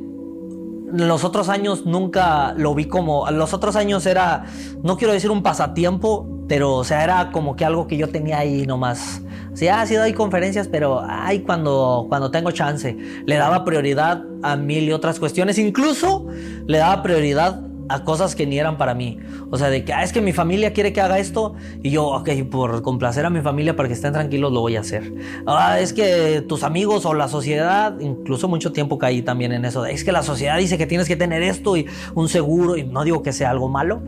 los 0.93 1.25
otros 1.25 1.49
años 1.49 1.87
nunca 1.87 2.55
lo 2.57 2.75
vi 2.75 2.87
como. 2.87 3.31
Los 3.31 3.55
otros 3.55 3.77
años 3.77 4.07
era, 4.07 4.45
no 4.83 4.97
quiero 4.97 5.13
decir 5.13 5.31
un 5.31 5.43
pasatiempo, 5.43 6.29
pero 6.49 6.75
o 6.75 6.85
sea, 6.85 7.05
era 7.05 7.31
como 7.33 7.57
que 7.57 7.65
algo 7.65 7.87
que 7.87 7.97
yo 7.97 8.09
tenía 8.09 8.39
ahí 8.39 8.67
nomás. 8.67 9.23
Sí, 9.55 9.69
ha 9.69 9.85
sido 9.87 10.03
hay 10.03 10.13
conferencias, 10.13 10.69
pero 10.69 11.03
ay, 11.07 11.41
cuando, 11.41 12.07
cuando 12.09 12.31
tengo 12.31 12.51
chance. 12.51 12.97
Le 13.27 13.37
daba 13.37 13.65
prioridad 13.65 14.23
a 14.43 14.57
mil 14.57 14.85
y 14.85 14.93
otras 14.93 15.19
cuestiones. 15.19 15.59
Incluso 15.59 16.27
le 16.67 16.79
daba 16.79 17.03
prioridad 17.03 17.61
a 17.91 18.05
cosas 18.05 18.37
que 18.37 18.47
ni 18.47 18.59
eran 18.59 18.79
para 18.79 18.95
mí. 18.95 19.19
O 19.51 19.59
sea, 19.59 19.69
de 19.69 19.85
que 19.85 19.93
ah, 19.93 20.05
es 20.05 20.13
que 20.13 20.21
mi 20.21 20.33
familia 20.33 20.73
quiere 20.73 20.93
que 20.93 21.01
haga 21.01 21.19
esto 21.19 21.55
y 21.83 21.91
yo, 21.91 22.07
ok, 22.07 22.31
por 22.49 22.83
complacer 22.83 23.27
a 23.27 23.31
mi 23.31 23.41
familia 23.41 23.75
para 23.75 23.89
que 23.89 23.95
estén 23.95 24.13
tranquilos 24.13 24.53
lo 24.53 24.61
voy 24.61 24.77
a 24.77 24.81
hacer. 24.81 25.13
Ah, 25.47 25.81
es 25.81 25.93
que 25.93 26.43
tus 26.47 26.63
amigos 26.63 27.05
o 27.05 27.15
la 27.15 27.27
sociedad, 27.27 27.99
incluso 27.99 28.47
mucho 28.47 28.73
tiempo 28.73 28.97
caí 28.97 29.23
también 29.23 29.53
en 29.53 29.65
eso. 29.65 29.85
es 29.87 30.05
que 30.05 30.13
la 30.13 30.23
sociedad 30.23 30.57
dice 30.59 30.79
que 30.79 30.87
tienes 30.87 31.09
que 31.09 31.17
tener 31.17 31.43
esto 31.43 31.77
y 31.77 31.87
un 32.15 32.29
seguro 32.29 32.77
y 32.77 32.85
no 32.85 33.03
digo 33.03 33.23
que 33.23 33.33
sea 33.33 33.51
algo 33.51 33.69
malo. 33.69 34.01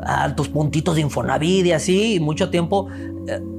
Ah, 0.00 0.34
tus 0.36 0.48
puntitos 0.48 0.96
de 0.96 1.00
Infonavit 1.00 1.64
y 1.66 1.72
así, 1.72 2.14
y 2.16 2.20
mucho 2.20 2.50
tiempo 2.50 2.88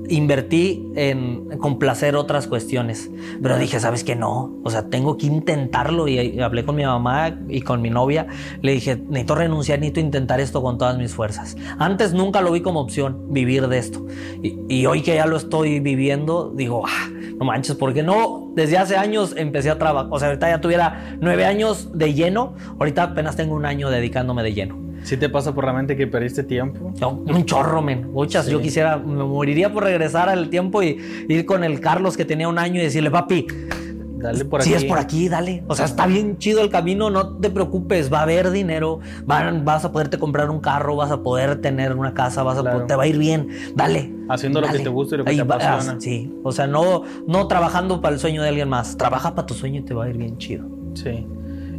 invertí 0.09 0.91
en 0.95 1.57
complacer 1.59 2.15
otras 2.15 2.47
cuestiones. 2.47 3.09
Pero 3.41 3.57
dije, 3.57 3.79
¿sabes 3.79 4.03
qué? 4.03 4.15
No. 4.15 4.59
O 4.63 4.69
sea, 4.69 4.89
tengo 4.89 5.17
que 5.17 5.25
intentarlo. 5.25 6.07
Y 6.07 6.39
hablé 6.39 6.65
con 6.65 6.75
mi 6.75 6.83
mamá 6.83 7.37
y 7.47 7.61
con 7.61 7.81
mi 7.81 7.89
novia. 7.89 8.27
Le 8.61 8.73
dije, 8.73 8.95
necesito 8.95 9.35
renunciar, 9.35 9.79
necesito 9.79 9.99
intentar 9.99 10.39
esto 10.39 10.61
con 10.61 10.77
todas 10.77 10.97
mis 10.97 11.13
fuerzas. 11.13 11.55
Antes 11.79 12.13
nunca 12.13 12.41
lo 12.41 12.51
vi 12.51 12.61
como 12.61 12.81
opción, 12.81 13.27
vivir 13.29 13.67
de 13.67 13.77
esto. 13.77 14.05
Y, 14.41 14.85
hoy 14.85 15.01
que 15.01 15.15
ya 15.15 15.25
lo 15.25 15.37
estoy 15.37 15.79
viviendo, 15.79 16.51
digo, 16.55 16.83
ah, 16.85 17.09
no 17.37 17.45
manches, 17.45 17.75
¿por 17.75 17.93
qué 17.93 18.03
no? 18.03 18.51
Desde 18.55 18.77
hace 18.77 18.97
años 18.97 19.33
empecé 19.37 19.69
a 19.69 19.77
trabajar. 19.77 20.11
O 20.11 20.19
sea, 20.19 20.29
ahorita 20.29 20.49
ya 20.49 20.61
tuviera 20.61 21.17
nueve 21.19 21.45
años 21.45 21.89
de 21.97 22.13
lleno. 22.13 22.53
Ahorita 22.79 23.03
apenas 23.03 23.35
tengo 23.35 23.55
un 23.55 23.65
año 23.65 23.89
dedicándome 23.89 24.43
de 24.43 24.53
lleno. 24.53 24.90
¿Sí 25.03 25.17
te 25.17 25.29
pasa 25.29 25.53
por 25.53 25.65
la 25.65 25.73
mente 25.73 25.95
que 25.95 26.07
perdiste 26.07 26.43
tiempo? 26.43 26.93
un 27.05 27.45
chorro, 27.45 27.81
men. 27.81 28.11
Muchas. 28.11 28.47
Yo 28.47 28.61
quisiera, 28.61 28.97
me 28.97 29.23
moriría 29.23 29.71
por 29.73 29.83
regresar 29.83 30.29
al 30.29 30.49
tiempo 30.49 30.83
y 30.83 30.97
ir 31.27 31.45
con 31.45 31.63
el 31.63 31.79
Carlos 31.79 32.17
que 32.17 32.25
tenía 32.25 32.47
un 32.47 32.59
año 32.59 32.79
y 32.79 32.83
decirle, 32.83 33.09
papi, 33.09 33.47
dale 34.21 34.45
por 34.45 34.61
aquí. 34.61 34.69
Si 34.69 34.75
es 34.75 34.85
por 34.85 34.99
aquí, 34.99 35.27
dale. 35.27 35.63
O 35.67 35.75
sea, 35.75 35.85
está 35.85 36.05
bien 36.05 36.37
chido 36.37 36.61
el 36.61 36.69
camino, 36.69 37.09
no 37.09 37.37
te 37.37 37.49
preocupes, 37.49 38.11
va 38.11 38.19
a 38.19 38.23
haber 38.23 38.51
dinero, 38.51 38.99
vas 39.25 39.85
a 39.85 39.91
poderte 39.91 40.17
comprar 40.17 40.49
un 40.49 40.59
carro, 40.59 40.95
vas 40.95 41.11
a 41.11 41.21
poder 41.21 41.61
tener 41.61 41.95
una 41.95 42.13
casa, 42.13 42.43
vas 42.43 42.57
a 42.57 42.85
te 42.85 42.95
va 42.95 43.03
a 43.03 43.07
ir 43.07 43.17
bien, 43.17 43.49
dale. 43.75 44.13
Haciendo 44.29 44.61
lo 44.61 44.67
que 44.69 44.79
te 44.79 44.89
gusta 44.89 45.15
y 45.15 45.17
lo 45.17 45.25
que 45.25 45.35
te 45.35 45.41
apasiona. 45.41 45.99
sí, 45.99 46.33
o 46.43 46.51
sea, 46.51 46.67
no, 46.67 47.03
no 47.27 47.47
trabajando 47.47 48.01
para 48.01 48.13
el 48.13 48.19
sueño 48.19 48.41
de 48.41 48.49
alguien 48.49 48.69
más, 48.69 48.97
trabaja 48.97 49.35
para 49.35 49.45
tu 49.45 49.53
sueño 49.53 49.81
y 49.81 49.83
te 49.83 49.93
va 49.93 50.05
a 50.05 50.09
ir 50.09 50.17
bien 50.17 50.37
chido. 50.37 50.65
Sí. 50.93 51.27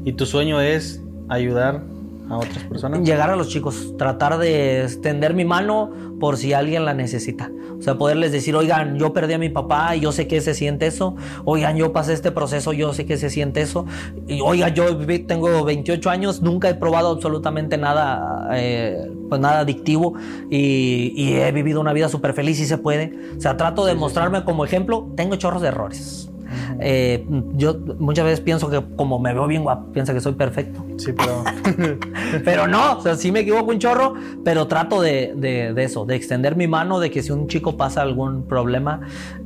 Y 0.05 0.13
tu 0.13 0.27
sueño 0.27 0.61
es 0.61 1.03
ayudar 1.29 1.85
a 2.33 2.39
otras 2.39 2.65
personas? 2.65 3.01
Llegar 3.03 3.31
a 3.31 3.37
los 3.37 3.49
chicos, 3.49 3.95
tratar 3.97 4.39
de 4.39 4.83
extender 4.83 5.35
mi 5.35 5.45
mano 5.45 5.91
por 6.19 6.37
si 6.37 6.53
alguien 6.53 6.85
la 6.85 6.95
necesita. 6.95 7.51
O 7.79 7.83
sea, 7.83 7.99
poderles 7.99 8.33
decir, 8.33 8.55
oigan, 8.55 8.97
yo 8.97 9.13
perdí 9.13 9.35
a 9.35 9.39
mi 9.39 9.49
papá 9.49 9.97
y 9.97 10.01
yo 10.01 10.13
sé 10.13 10.29
que 10.29 10.41
se 10.41 10.55
siente 10.55 10.87
eso. 10.87 11.17
Oigan, 11.45 11.77
yo 11.77 11.93
pasé 11.93 12.13
este 12.13 12.31
proceso, 12.31 12.73
yo 12.73 12.95
sé 12.95 13.07
que 13.07 13.17
se 13.17 13.29
siente 13.29 13.61
eso. 13.61 13.87
Y 14.29 14.41
oiga, 14.41 14.69
yo 14.69 14.97
tengo 15.27 15.65
28 15.65 16.11
años, 16.11 16.43
nunca 16.43 16.69
he 16.69 16.75
probado 16.75 17.11
absolutamente 17.11 17.77
nada, 17.77 18.49
eh, 18.55 19.11
pues 19.29 19.41
nada 19.41 19.61
adictivo 19.61 20.15
y, 20.51 21.13
y, 21.17 21.35
he 21.35 21.51
vivido 21.53 21.81
una 21.81 21.93
vida 21.93 22.09
súper 22.09 22.35
feliz 22.35 22.61
y 22.61 22.67
se 22.67 22.79
puede. 22.79 23.13
O 23.37 23.41
sea, 23.41 23.57
trato 23.57 23.85
de 23.85 23.95
mostrarme 23.95 24.45
como 24.45 24.65
ejemplo. 24.65 25.09
Tengo 25.17 25.37
chorros 25.37 25.63
de 25.63 25.69
errores. 25.69 26.32
Eh, 26.81 27.27
yo 27.55 27.79
muchas 27.99 28.25
veces 28.25 28.41
pienso 28.41 28.71
que 28.71 28.83
como 28.97 29.19
me 29.19 29.33
veo 29.33 29.47
bien 29.47 29.63
guapo, 29.63 29.93
piensa 29.93 30.13
que 30.13 30.21
soy 30.21 30.33
perfecto. 30.33 30.85
Sí, 30.97 31.13
pero... 31.13 31.45
pero 32.45 32.67
no, 32.67 32.99
o 32.99 33.01
sea, 33.01 33.17
sí 33.17 33.33
me 33.33 33.41
equivoco 33.41 33.71
un 33.71 33.79
chorro, 33.79 34.15
pero 34.45 34.67
trato 34.67 35.01
de, 35.01 35.33
de, 35.37 35.83
eso, 35.83 36.05
de 36.05 36.17
extender 36.17 36.57
mi 36.57 36.67
mano, 36.67 37.01
de 37.01 37.11
que 37.11 37.23
si 37.23 37.33
un 37.33 37.49
chico 37.49 37.77
pasa 37.77 38.03
algún 38.03 38.45
problema, 38.45 39.01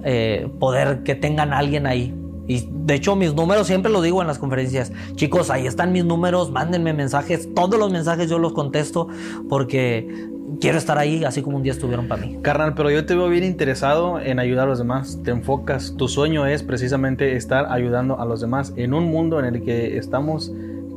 eh, 0.05 0.49
poder 0.59 1.03
que 1.03 1.15
tengan 1.15 1.53
alguien 1.53 1.87
ahí. 1.87 2.15
Y 2.49 2.69
de 2.71 2.95
hecho 2.95 3.17
mis 3.17 3.35
números 3.35 3.67
siempre 3.67 3.91
lo 3.91 4.01
digo 4.03 4.21
en 4.21 4.29
las 4.29 4.39
conferencias. 4.39 4.93
Chicos, 5.17 5.51
ahí 5.51 5.67
están 5.67 5.93
mis 5.93 6.05
números, 6.05 6.53
mándenme 6.53 6.93
mensajes. 6.93 7.53
Todos 7.55 7.79
los 7.79 7.91
mensajes 7.91 8.31
yo 8.31 8.39
los 8.39 8.53
contesto 8.53 9.09
porque 9.49 10.29
quiero 10.61 10.79
estar 10.79 10.99
ahí 10.99 11.25
así 11.25 11.43
como 11.43 11.57
un 11.57 11.63
día 11.63 11.73
estuvieron 11.73 12.09
para 12.09 12.23
mí. 12.23 12.39
Carnal, 12.43 12.75
pero 12.75 12.91
yo 12.91 13.05
te 13.07 13.15
veo 13.15 13.29
bien 13.29 13.45
interesado 13.45 14.21
en 14.21 14.39
ayudar 14.39 14.67
a 14.67 14.71
los 14.71 14.79
demás. 14.79 15.21
Te 15.25 15.31
enfocas. 15.31 15.95
Tu 15.97 16.09
sueño 16.09 16.47
es 16.47 16.63
precisamente 16.63 17.37
estar 17.37 17.67
ayudando 17.71 18.21
a 18.21 18.25
los 18.25 18.41
demás 18.41 18.73
en 18.77 18.95
un 18.95 19.05
mundo 19.05 19.39
en 19.39 19.47
el 19.47 19.63
que 19.63 19.97
estamos 19.97 20.53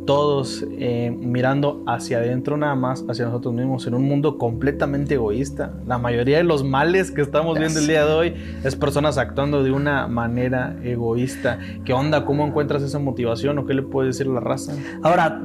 todos 0.10 0.66
eh, 0.72 1.16
mirando 1.16 1.84
hacia 1.86 2.18
adentro 2.18 2.58
nada 2.58 2.74
más, 2.74 3.06
hacia 3.08 3.26
nosotros 3.26 3.54
mismos, 3.54 3.86
en 3.86 3.94
un 3.94 4.06
mundo 4.06 4.40
completamente 4.40 5.14
egoísta. 5.14 5.72
La 5.86 6.00
mayoría 6.00 6.38
de 6.38 6.44
los 6.44 6.64
males 6.64 7.12
que 7.12 7.22
estamos 7.22 7.60
viendo 7.60 7.80
el 7.80 7.86
día 7.86 8.04
de 8.08 8.14
hoy 8.14 8.34
es 8.64 8.76
personas 8.76 9.20
actuando 9.20 9.62
de 9.62 9.70
una 9.70 10.08
manera 10.08 10.76
egoísta. 10.84 11.60
¿Qué 11.86 11.94
onda? 11.94 12.26
¿Cómo 12.26 12.44
encuentras 12.44 12.82
esa 12.82 12.98
motivación 12.98 13.60
o 13.60 13.68
qué 13.68 13.76
le 13.76 13.84
puedes 13.84 14.18
decir 14.18 14.32
a 14.32 14.34
la 14.34 14.40
raza? 14.40 14.74
Ahora, 15.04 15.44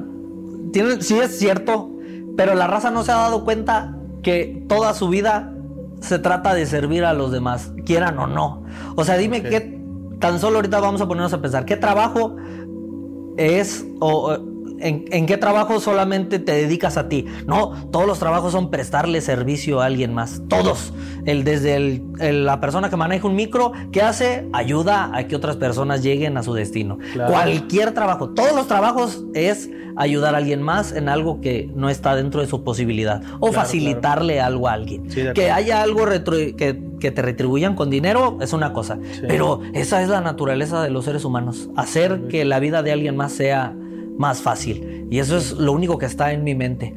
tiene, 0.72 1.02
sí 1.02 1.18
es 1.18 1.38
cierto, 1.38 1.90
pero 2.34 2.54
la 2.54 2.66
raza 2.66 2.90
no 2.90 3.04
se 3.04 3.12
ha 3.12 3.16
dado 3.16 3.44
cuenta 3.44 3.98
que 4.24 4.64
toda 4.68 4.92
su 4.94 5.08
vida 5.08 5.52
se 6.00 6.18
trata 6.18 6.52
de 6.54 6.66
servir 6.66 7.04
a 7.04 7.14
los 7.14 7.30
demás, 7.30 7.72
quieran 7.86 8.18
o 8.18 8.26
no. 8.26 8.64
O 8.96 9.04
sea, 9.04 9.16
dime 9.16 9.42
qué, 9.42 9.80
tan 10.18 10.40
solo 10.40 10.56
ahorita 10.56 10.80
vamos 10.80 11.00
a 11.00 11.06
ponernos 11.06 11.32
a 11.32 11.40
pensar, 11.40 11.64
¿qué 11.64 11.76
trabajo 11.76 12.36
es 13.36 13.86
o 14.00 14.36
¿En, 14.78 15.26
qué 15.26 15.36
trabajo 15.36 15.80
solamente 15.80 16.38
te 16.38 16.52
dedicas 16.52 16.96
a 16.96 17.08
ti? 17.08 17.26
No, 17.46 17.88
todos 17.90 18.06
los 18.06 18.18
trabajos 18.18 18.52
son 18.52 18.70
prestarle 18.70 19.20
servicio 19.20 19.80
a 19.80 19.86
alguien 19.86 20.12
más. 20.12 20.42
Todos. 20.48 20.92
El, 21.24 21.44
desde 21.44 22.02
la 22.18 22.60
persona 22.60 22.90
que 22.90 22.96
maneja 22.96 23.26
un 23.26 23.34
micro, 23.34 23.72
¿qué 23.92 24.02
hace? 24.02 24.46
Ayuda 24.52 25.10
a 25.14 25.26
que 25.26 25.36
otras 25.36 25.56
personas 25.56 26.02
lleguen 26.02 26.36
a 26.36 26.42
su 26.42 26.54
destino. 26.54 26.98
Cualquier 27.14 27.92
trabajo. 27.92 28.30
Todos 28.30 28.54
los 28.54 28.66
trabajos 28.66 29.24
es 29.34 29.70
ayudar 29.96 30.34
a 30.34 30.38
alguien 30.38 30.60
más 30.60 30.92
en 30.92 31.08
algo 31.08 31.40
que 31.40 31.70
no 31.74 31.88
está 31.88 32.14
dentro 32.14 32.40
de 32.40 32.46
su 32.46 32.64
posibilidad. 32.64 33.22
O 33.40 33.52
facilitarle 33.52 34.40
algo 34.40 34.68
a 34.68 34.72
alguien. 34.72 35.06
que 35.34 35.50
haya 35.50 35.82
algo 35.82 36.06
que, 36.56 36.56
que, 37.00 37.10
te 37.10 37.22
retribuyan 37.22 37.74
con 37.74 37.90
dinero 37.90 38.38
es 38.40 38.52
una 38.52 38.72
cosa. 38.72 38.98
Pero 39.26 39.60
esa 39.72 40.02
es 40.02 40.08
la 40.08 40.20
naturaleza 40.20 40.82
de 40.82 40.90
los 40.90 41.04
seres 41.04 41.24
humanos. 41.24 41.70
Hacer 41.76 42.28
que 42.28 42.44
la 42.44 42.58
vida 42.58 42.82
de 42.82 42.92
alguien 42.92 43.16
más 43.16 43.32
sea 43.32 43.74
más 44.16 44.42
fácil. 44.42 45.06
Y 45.10 45.18
eso 45.18 45.36
es 45.36 45.52
lo 45.52 45.72
único 45.72 45.98
que 45.98 46.06
está 46.06 46.32
en 46.32 46.44
mi 46.44 46.54
mente. 46.54 46.94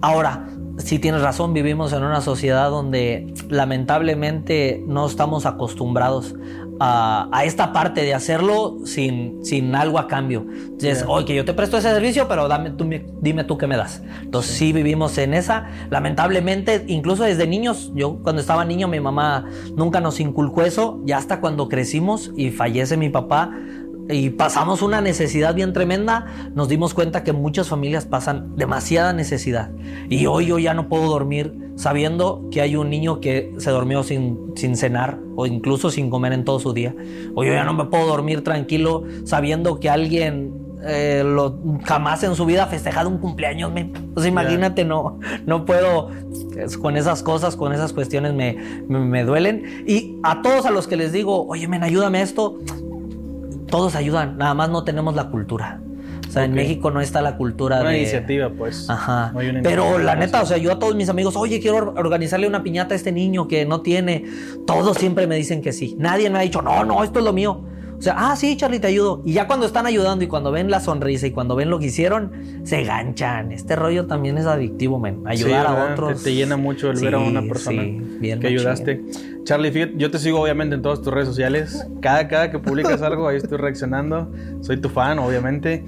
Ahora, 0.00 0.48
si 0.78 0.98
tienes 0.98 1.22
razón, 1.22 1.54
vivimos 1.54 1.92
en 1.92 2.02
una 2.02 2.20
sociedad 2.20 2.70
donde 2.70 3.32
lamentablemente 3.48 4.82
no 4.86 5.06
estamos 5.06 5.46
acostumbrados 5.46 6.34
a, 6.80 7.42
esta 7.44 7.72
parte 7.72 8.02
de 8.02 8.14
hacerlo 8.14 8.78
sin, 8.84 9.44
sin 9.44 9.74
algo 9.74 9.98
a 9.98 10.08
cambio. 10.08 10.46
Entonces, 10.50 11.04
oye, 11.06 11.26
que 11.26 11.34
yo 11.34 11.44
te 11.44 11.54
presto 11.54 11.78
ese 11.78 11.90
servicio, 11.90 12.26
pero 12.28 12.48
dame 12.48 12.70
tú, 12.70 12.88
dime 13.20 13.44
tú 13.44 13.56
qué 13.56 13.66
me 13.66 13.76
das. 13.76 14.02
Entonces, 14.22 14.56
sí 14.56 14.72
vivimos 14.72 15.16
en 15.18 15.34
esa. 15.34 15.68
Lamentablemente, 15.90 16.84
incluso 16.88 17.24
desde 17.24 17.46
niños, 17.46 17.92
yo 17.94 18.18
cuando 18.22 18.40
estaba 18.40 18.64
niño, 18.64 18.88
mi 18.88 19.00
mamá 19.00 19.46
nunca 19.76 20.00
nos 20.00 20.20
inculcó 20.20 20.62
eso. 20.62 21.00
Ya 21.04 21.18
hasta 21.18 21.40
cuando 21.40 21.68
crecimos 21.68 22.32
y 22.36 22.50
fallece 22.50 22.96
mi 22.96 23.08
papá, 23.08 23.52
y 24.08 24.30
pasamos 24.30 24.82
una 24.82 25.00
necesidad 25.00 25.54
bien 25.54 25.72
tremenda, 25.72 26.26
nos 26.54 26.68
dimos 26.68 26.94
cuenta 26.94 27.24
que 27.24 27.32
muchas 27.32 27.68
familias 27.68 28.04
pasan 28.04 28.56
demasiada 28.56 29.12
necesidad. 29.12 29.70
Y 30.10 30.26
hoy 30.26 30.46
yo 30.46 30.58
ya 30.58 30.74
no 30.74 30.88
puedo 30.88 31.06
dormir 31.06 31.54
sabiendo 31.76 32.48
que 32.50 32.60
hay 32.60 32.76
un 32.76 32.90
niño 32.90 33.20
que 33.20 33.52
se 33.58 33.70
durmió 33.70 34.02
sin, 34.02 34.52
sin 34.56 34.76
cenar 34.76 35.18
o 35.36 35.46
incluso 35.46 35.90
sin 35.90 36.10
comer 36.10 36.32
en 36.32 36.44
todo 36.44 36.60
su 36.60 36.72
día. 36.72 36.94
Hoy 37.34 37.48
yo 37.48 37.54
ya 37.54 37.64
no 37.64 37.74
me 37.74 37.86
puedo 37.86 38.06
dormir 38.06 38.44
tranquilo 38.44 39.04
sabiendo 39.24 39.80
que 39.80 39.90
alguien 39.90 40.64
eh, 40.86 41.22
lo, 41.24 41.58
jamás 41.84 42.22
en 42.24 42.34
su 42.34 42.44
vida 42.44 42.64
ha 42.64 42.66
festejado 42.66 43.08
un 43.08 43.18
cumpleaños. 43.18 43.72
Pues 44.12 44.26
imagínate, 44.26 44.84
no, 44.84 45.18
no 45.46 45.64
puedo, 45.64 46.10
con 46.80 46.96
esas 46.96 47.22
cosas, 47.22 47.56
con 47.56 47.72
esas 47.72 47.92
cuestiones 47.92 48.34
me, 48.34 48.58
me, 48.88 49.24
duelen. 49.24 49.84
Y 49.86 50.18
a 50.22 50.42
todos 50.42 50.66
a 50.66 50.70
los 50.70 50.86
que 50.86 50.96
les 50.96 51.12
digo, 51.12 51.46
oye, 51.46 51.66
men, 51.68 51.82
ayúdame 51.82 52.20
esto, 52.20 52.58
todos 53.74 53.96
ayudan, 53.96 54.38
nada 54.38 54.54
más 54.54 54.70
no 54.70 54.84
tenemos 54.84 55.16
la 55.16 55.30
cultura. 55.30 55.80
O 56.28 56.30
sea, 56.30 56.44
en 56.44 56.52
México 56.52 56.92
no 56.92 57.00
está 57.00 57.20
la 57.22 57.36
cultura 57.36 57.80
una 57.80 57.90
de... 57.90 57.98
iniciativa, 57.98 58.48
pues. 58.48 58.88
Ajá. 58.88 59.34
Pero 59.64 59.98
la 59.98 60.14
neta, 60.14 60.42
o 60.42 60.46
sea, 60.46 60.58
yo 60.58 60.70
a 60.70 60.78
todos 60.78 60.94
mis 60.94 61.08
amigos, 61.08 61.34
oye, 61.34 61.58
quiero 61.58 61.92
organizarle 61.96 62.46
una 62.46 62.62
piñata 62.62 62.94
a 62.94 62.96
este 62.96 63.10
niño 63.10 63.48
que 63.48 63.66
no 63.66 63.80
tiene. 63.80 64.26
Todos 64.64 64.96
siempre 64.98 65.26
me 65.26 65.34
dicen 65.34 65.60
que 65.60 65.72
sí. 65.72 65.96
Nadie 65.98 66.30
me 66.30 66.38
ha 66.38 66.42
dicho, 66.42 66.62
no, 66.62 66.84
no, 66.84 67.02
esto 67.02 67.18
es 67.18 67.24
lo 67.24 67.32
mío. 67.32 67.64
O 68.04 68.06
sea, 68.06 68.16
ah, 68.18 68.36
sí, 68.36 68.54
Charlie, 68.58 68.80
te 68.80 68.88
ayudo. 68.88 69.22
Y 69.24 69.32
ya 69.32 69.46
cuando 69.46 69.64
están 69.64 69.86
ayudando 69.86 70.26
y 70.26 70.28
cuando 70.28 70.52
ven 70.52 70.70
la 70.70 70.80
sonrisa 70.80 71.26
y 71.26 71.30
cuando 71.30 71.56
ven 71.56 71.70
lo 71.70 71.78
que 71.78 71.86
hicieron, 71.86 72.32
se 72.64 72.84
ganchan. 72.84 73.50
Este 73.50 73.76
rollo 73.76 74.06
también 74.06 74.36
es 74.36 74.44
adictivo, 74.44 74.98
men. 74.98 75.22
Ayudar 75.26 75.66
a 75.66 75.92
otros. 75.94 76.22
Te, 76.22 76.34
llena 76.34 76.58
mucho 76.58 76.90
el 76.90 77.00
ver 77.00 77.14
a 77.14 77.18
una 77.18 77.40
persona 77.40 77.82
que 78.20 78.46
ayudaste. 78.46 79.02
Charlie, 79.44 79.94
yo 79.96 80.10
te 80.10 80.18
sigo 80.18 80.42
obviamente 80.42 80.74
en 80.74 80.82
todas 80.82 81.00
tus 81.00 81.14
redes 81.14 81.28
sociales. 81.28 81.86
Cada, 82.02 82.28
cada 82.28 82.50
que 82.50 82.58
publicas 82.58 83.00
algo, 83.02 83.26
ahí 83.26 83.38
estoy 83.38 83.56
reaccionando. 83.56 84.30
Soy 84.60 84.76
tu 84.76 84.90
fan, 84.90 85.18
obviamente. 85.18 85.82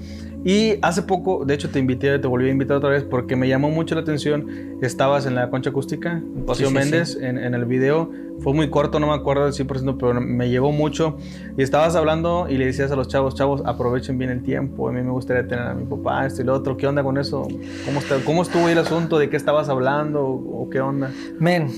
Y 0.45 0.75
hace 0.81 1.01
poco, 1.01 1.43
de 1.45 1.53
hecho 1.53 1.69
te 1.69 1.79
invité, 1.79 2.19
te 2.19 2.27
volví 2.27 2.47
a 2.47 2.51
invitar 2.51 2.77
otra 2.77 2.89
vez 2.89 3.03
porque 3.03 3.35
me 3.35 3.47
llamó 3.47 3.69
mucho 3.69 3.95
la 3.95 4.01
atención. 4.01 4.77
Estabas 4.81 5.25
en 5.25 5.35
la 5.35 5.49
concha 5.49 5.71
acústica, 5.71 6.21
Paseo 6.45 6.71
Méndez, 6.71 7.17
En, 7.19 7.37
el 7.37 7.65
video. 7.65 8.11
Fue 8.39 8.53
muy 8.53 8.69
corto, 8.69 8.99
no 8.99 9.07
me 9.07 9.13
acuerdo 9.13 9.45
del 9.45 9.53
100%, 9.53 9.97
pero 9.99 10.21
me 10.21 10.49
llegó 10.49 10.71
mucho. 10.71 11.17
Y 11.57 11.63
estabas 11.63 11.95
hablando 11.95 12.47
y 12.49 12.57
le 12.57 12.67
decías 12.67 12.91
a 12.91 12.95
los 12.95 13.07
chavos, 13.07 13.35
chavos, 13.35 13.63
aprovechen 13.65 14.17
bien 14.17 14.29
el 14.29 14.43
tiempo. 14.43 14.87
A 14.87 14.91
mí 14.91 15.01
me 15.01 15.11
gustaría 15.11 15.47
tener 15.47 15.65
a 15.65 15.73
mi 15.73 15.85
papá, 15.85 16.25
esto 16.25 16.43
y 16.43 16.45
lo 16.45 16.53
otro. 16.53 16.77
¿Qué 16.77 16.87
onda 16.87 17.03
con 17.03 17.17
eso? 17.17 17.47
¿Cómo, 17.85 17.99
está, 17.99 18.17
cómo 18.23 18.43
estuvo 18.43 18.69
el 18.69 18.77
asunto? 18.77 19.17
¿De 19.17 19.29
qué 19.29 19.37
estabas 19.37 19.69
hablando? 19.69 20.23
¿O 20.23 20.69
qué 20.69 20.79
onda? 20.79 21.11
Men, 21.39 21.69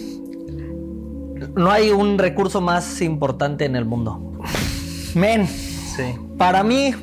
no 1.56 1.72
hay 1.72 1.92
un 1.92 2.18
recurso 2.18 2.62
más 2.62 3.02
importante 3.02 3.66
en 3.66 3.76
el 3.76 3.86
mundo. 3.86 4.22
Men, 5.16 5.48
sí. 5.48 6.16
para 6.38 6.64
mí 6.64 6.94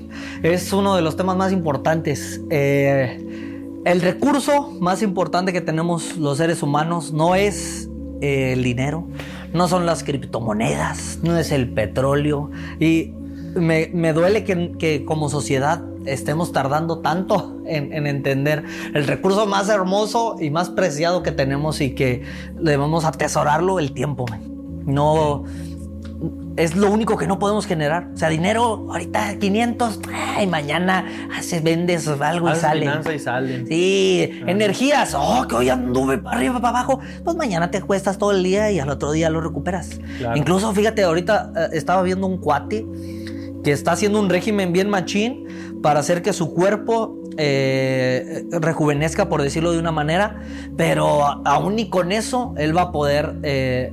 es 0.43 0.73
uno 0.73 0.97
de 0.97 1.02
los 1.02 1.16
temas 1.16 1.37
más 1.37 1.52
importantes. 1.52 2.40
Eh, 2.50 3.83
el 3.85 4.00
recurso 4.00 4.73
más 4.81 5.02
importante 5.02 5.52
que 5.52 5.61
tenemos 5.61 6.16
los 6.16 6.38
seres 6.38 6.62
humanos 6.62 7.12
no 7.12 7.35
es 7.35 7.88
eh, 8.21 8.52
el 8.55 8.62
dinero, 8.62 9.07
no 9.52 9.69
son 9.69 9.87
las 9.87 10.02
criptomonedas, 10.02 11.21
no 11.23 11.38
es 11.38 11.52
el 11.52 11.69
petróleo. 11.69 12.50
Y 12.81 13.12
me, 13.55 14.12
duele 14.12 14.45
que, 14.45 15.05
como 15.05 15.28
sociedad 15.28 15.83
estemos 16.05 16.52
tardando 16.52 16.99
tanto 16.99 17.61
en, 17.66 18.07
entender 18.07 18.64
el 18.95 19.07
recurso 19.07 19.47
más 19.47 19.69
hermoso 19.69 20.37
y 20.40 20.50
más 20.50 20.71
preciado 20.71 21.23
que 21.23 21.33
tenemos 21.33 21.81
y 21.81 21.95
que 21.95 22.23
debemos 22.61 23.05
atesorarlo, 23.05 23.78
el 23.78 23.93
tiempo. 23.93 24.26
No, 24.85 25.45
es 26.56 26.75
lo 26.75 26.90
único 26.90 27.16
que 27.16 27.26
no 27.26 27.38
podemos 27.38 27.66
generar. 27.66 28.08
O 28.14 28.16
sea, 28.16 28.28
dinero, 28.28 28.86
ahorita 28.90 29.38
500, 29.38 30.00
y 30.42 30.46
mañana 30.46 31.06
haces, 31.36 31.62
vendes 31.62 32.08
algo 32.08 32.50
y 32.50 32.54
sale. 32.56 32.90
y 33.14 33.18
sale. 33.18 33.66
Sí, 33.66 34.30
energías, 34.46 35.14
oh, 35.14 35.46
que 35.48 35.54
hoy 35.54 35.68
anduve 35.68 36.18
para 36.18 36.36
arriba, 36.36 36.54
para 36.54 36.68
abajo. 36.68 37.00
Pues 37.25 37.36
mañana 37.36 37.70
te 37.70 37.80
cuestas 37.82 38.18
todo 38.18 38.32
el 38.32 38.42
día 38.42 38.70
y 38.70 38.80
al 38.80 38.88
otro 38.88 39.12
día 39.12 39.30
lo 39.30 39.40
recuperas. 39.40 40.00
Incluso, 40.34 40.72
fíjate, 40.72 41.02
ahorita 41.02 41.52
eh, 41.56 41.68
estaba 41.72 42.02
viendo 42.02 42.26
un 42.26 42.38
cuate 42.38 42.86
que 43.62 43.72
está 43.72 43.92
haciendo 43.92 44.20
un 44.20 44.30
régimen 44.30 44.72
bien 44.72 44.88
machín 44.88 45.46
para 45.82 46.00
hacer 46.00 46.22
que 46.22 46.32
su 46.32 46.54
cuerpo 46.54 47.18
eh, 47.36 48.44
rejuvenezca, 48.50 49.28
por 49.28 49.42
decirlo 49.42 49.72
de 49.72 49.78
una 49.78 49.92
manera, 49.92 50.40
pero 50.76 51.22
aún 51.44 51.76
ni 51.76 51.90
con 51.90 52.12
eso 52.12 52.54
él 52.56 52.76
va 52.76 52.82
a 52.82 52.92
poder 52.92 53.34
eh, 53.42 53.92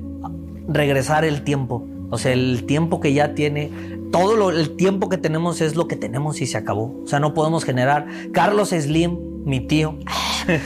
regresar 0.67 1.25
el 1.25 1.43
tiempo. 1.43 1.86
O 2.13 2.20
sea, 2.20 2.32
el 2.32 2.65
tiempo 2.65 3.00
que 3.00 3.12
ya 3.12 3.34
tiene, 3.34 3.72
todo 4.12 4.51
el 4.51 4.75
tiempo 4.75 5.10
que 5.10 5.17
tenemos 5.17 5.62
es 5.62 5.75
lo 5.75 5.88
que 5.88 5.96
tenemos 5.96 6.41
y 6.41 6.46
se 6.46 6.60
acabó. 6.60 7.01
O 7.03 7.08
sea, 7.08 7.20
no 7.20 7.34
podemos 7.34 7.65
generar. 7.65 8.05
Carlos 8.32 8.70
Slim, 8.70 9.17
mi 9.46 9.62
tío, 9.62 9.98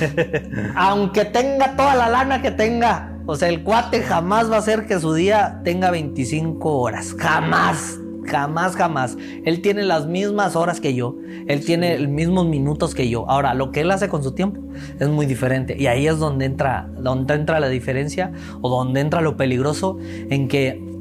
aunque 0.75 1.23
tenga 1.23 1.77
toda 1.77 1.95
la 1.95 2.09
lana 2.09 2.41
que 2.41 2.51
tenga, 2.51 3.17
o 3.25 3.37
sea, 3.37 3.47
el 3.47 3.63
cuate 3.63 4.01
jamás 4.01 4.51
va 4.51 4.57
a 4.57 4.59
hacer 4.59 4.87
que 4.87 4.99
su 4.99 5.13
día 5.13 5.61
tenga 5.63 5.89
25 5.89 6.69
horas. 6.69 7.15
Jamás. 7.17 7.97
Jamás, 8.25 8.75
jamás. 8.75 9.17
Él 9.45 9.61
tiene 9.61 9.83
las 9.83 10.05
mismas 10.05 10.57
horas 10.57 10.81
que 10.81 10.93
yo. 10.93 11.15
Él 11.47 11.63
tiene 11.63 11.97
los 11.97 12.09
mismos 12.09 12.45
minutos 12.45 12.93
que 12.93 13.07
yo. 13.07 13.29
Ahora, 13.29 13.53
lo 13.53 13.71
que 13.71 13.81
él 13.81 13.91
hace 13.91 14.09
con 14.09 14.21
su 14.21 14.33
tiempo 14.33 14.61
es 14.99 15.07
muy 15.07 15.25
diferente. 15.25 15.77
Y 15.79 15.87
ahí 15.87 16.07
es 16.07 16.19
donde 16.19 16.43
entra, 16.43 16.89
donde 16.97 17.35
entra 17.35 17.61
la 17.61 17.69
diferencia 17.69 18.33
o 18.59 18.69
donde 18.69 18.99
entra 18.99 19.21
lo 19.21 19.37
peligroso 19.37 19.97
en 20.01 20.49
que 20.49 20.96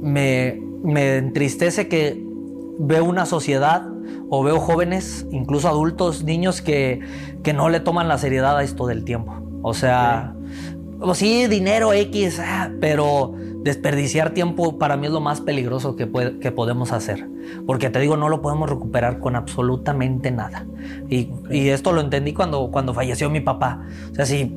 me, 0.00 0.60
entristece 1.16 1.88
que 1.88 2.24
veo 2.78 3.04
una 3.04 3.26
sociedad 3.26 3.88
o 4.30 4.42
veo 4.42 4.60
jóvenes, 4.60 5.26
incluso 5.30 5.68
adultos, 5.68 6.24
niños 6.24 6.62
que, 6.62 7.00
no 7.54 7.70
le 7.70 7.80
toman 7.80 8.08
la 8.08 8.18
seriedad 8.18 8.58
a 8.58 8.62
esto 8.62 8.86
del 8.86 9.04
tiempo. 9.04 9.34
O 9.62 9.72
sea, 9.72 10.34
o 11.00 11.14
sí, 11.14 11.46
dinero 11.46 11.94
X, 11.94 12.40
ah, 12.40 12.70
pero 12.78 13.34
desperdiciar 13.62 14.30
tiempo 14.30 14.78
para 14.78 14.96
mí 14.96 15.06
es 15.06 15.12
lo 15.12 15.20
más 15.20 15.40
peligroso 15.40 15.96
que, 15.96 16.08
que 16.40 16.52
podemos 16.52 16.92
hacer. 16.92 17.26
Porque 17.66 17.90
te 17.90 18.00
digo, 18.00 18.16
no 18.16 18.28
lo 18.28 18.42
podemos 18.42 18.68
recuperar 18.68 19.20
con 19.20 19.36
absolutamente 19.36 20.30
nada. 20.30 20.66
Y, 21.08 21.30
esto 21.50 21.92
lo 21.92 22.00
entendí 22.00 22.32
cuando, 22.32 22.70
cuando 22.70 22.94
falleció 22.94 23.30
mi 23.30 23.40
papá. 23.40 23.86
O 24.12 24.14
sea, 24.14 24.26
si 24.26 24.54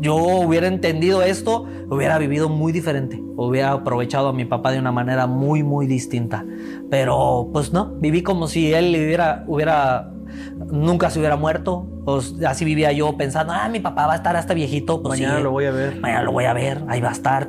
yo 0.00 0.16
hubiera 0.16 0.66
entendido 0.66 1.22
esto, 1.22 1.66
hubiera 1.88 2.18
vivido 2.18 2.48
muy 2.48 2.72
diferente. 2.72 3.22
Hubiera 3.36 3.72
aprovechado 3.72 4.28
a 4.28 4.32
mi 4.32 4.44
papá 4.44 4.72
de 4.72 4.78
una 4.78 4.92
manera 4.92 5.26
muy, 5.26 5.62
muy 5.62 5.86
distinta. 5.86 6.44
Pero 6.90 7.50
pues 7.52 7.72
no, 7.72 7.94
viví 7.96 8.22
como 8.22 8.48
si 8.48 8.72
él 8.72 8.90
hubiera, 8.90 9.44
hubiera 9.46 10.10
nunca 10.70 11.10
se 11.10 11.18
hubiera 11.18 11.36
muerto. 11.36 11.86
así 12.46 12.64
vivía 12.64 12.92
yo 12.92 13.16
pensando, 13.16 13.52
ah, 13.52 13.68
mi 13.68 13.80
papá 13.80 14.06
va 14.06 14.12
a 14.14 14.16
estar 14.16 14.36
hasta 14.36 14.54
viejito. 14.54 15.02
Pues 15.02 15.20
mañana 15.20 15.40
lo 15.40 15.50
voy 15.50 15.64
a 15.64 15.70
ver. 15.70 16.00
Mañana 16.00 16.22
lo 16.22 16.32
voy 16.32 16.44
a 16.44 16.52
ver, 16.52 16.84
ahí 16.88 17.00
va 17.00 17.10
a 17.10 17.12
estar. 17.12 17.48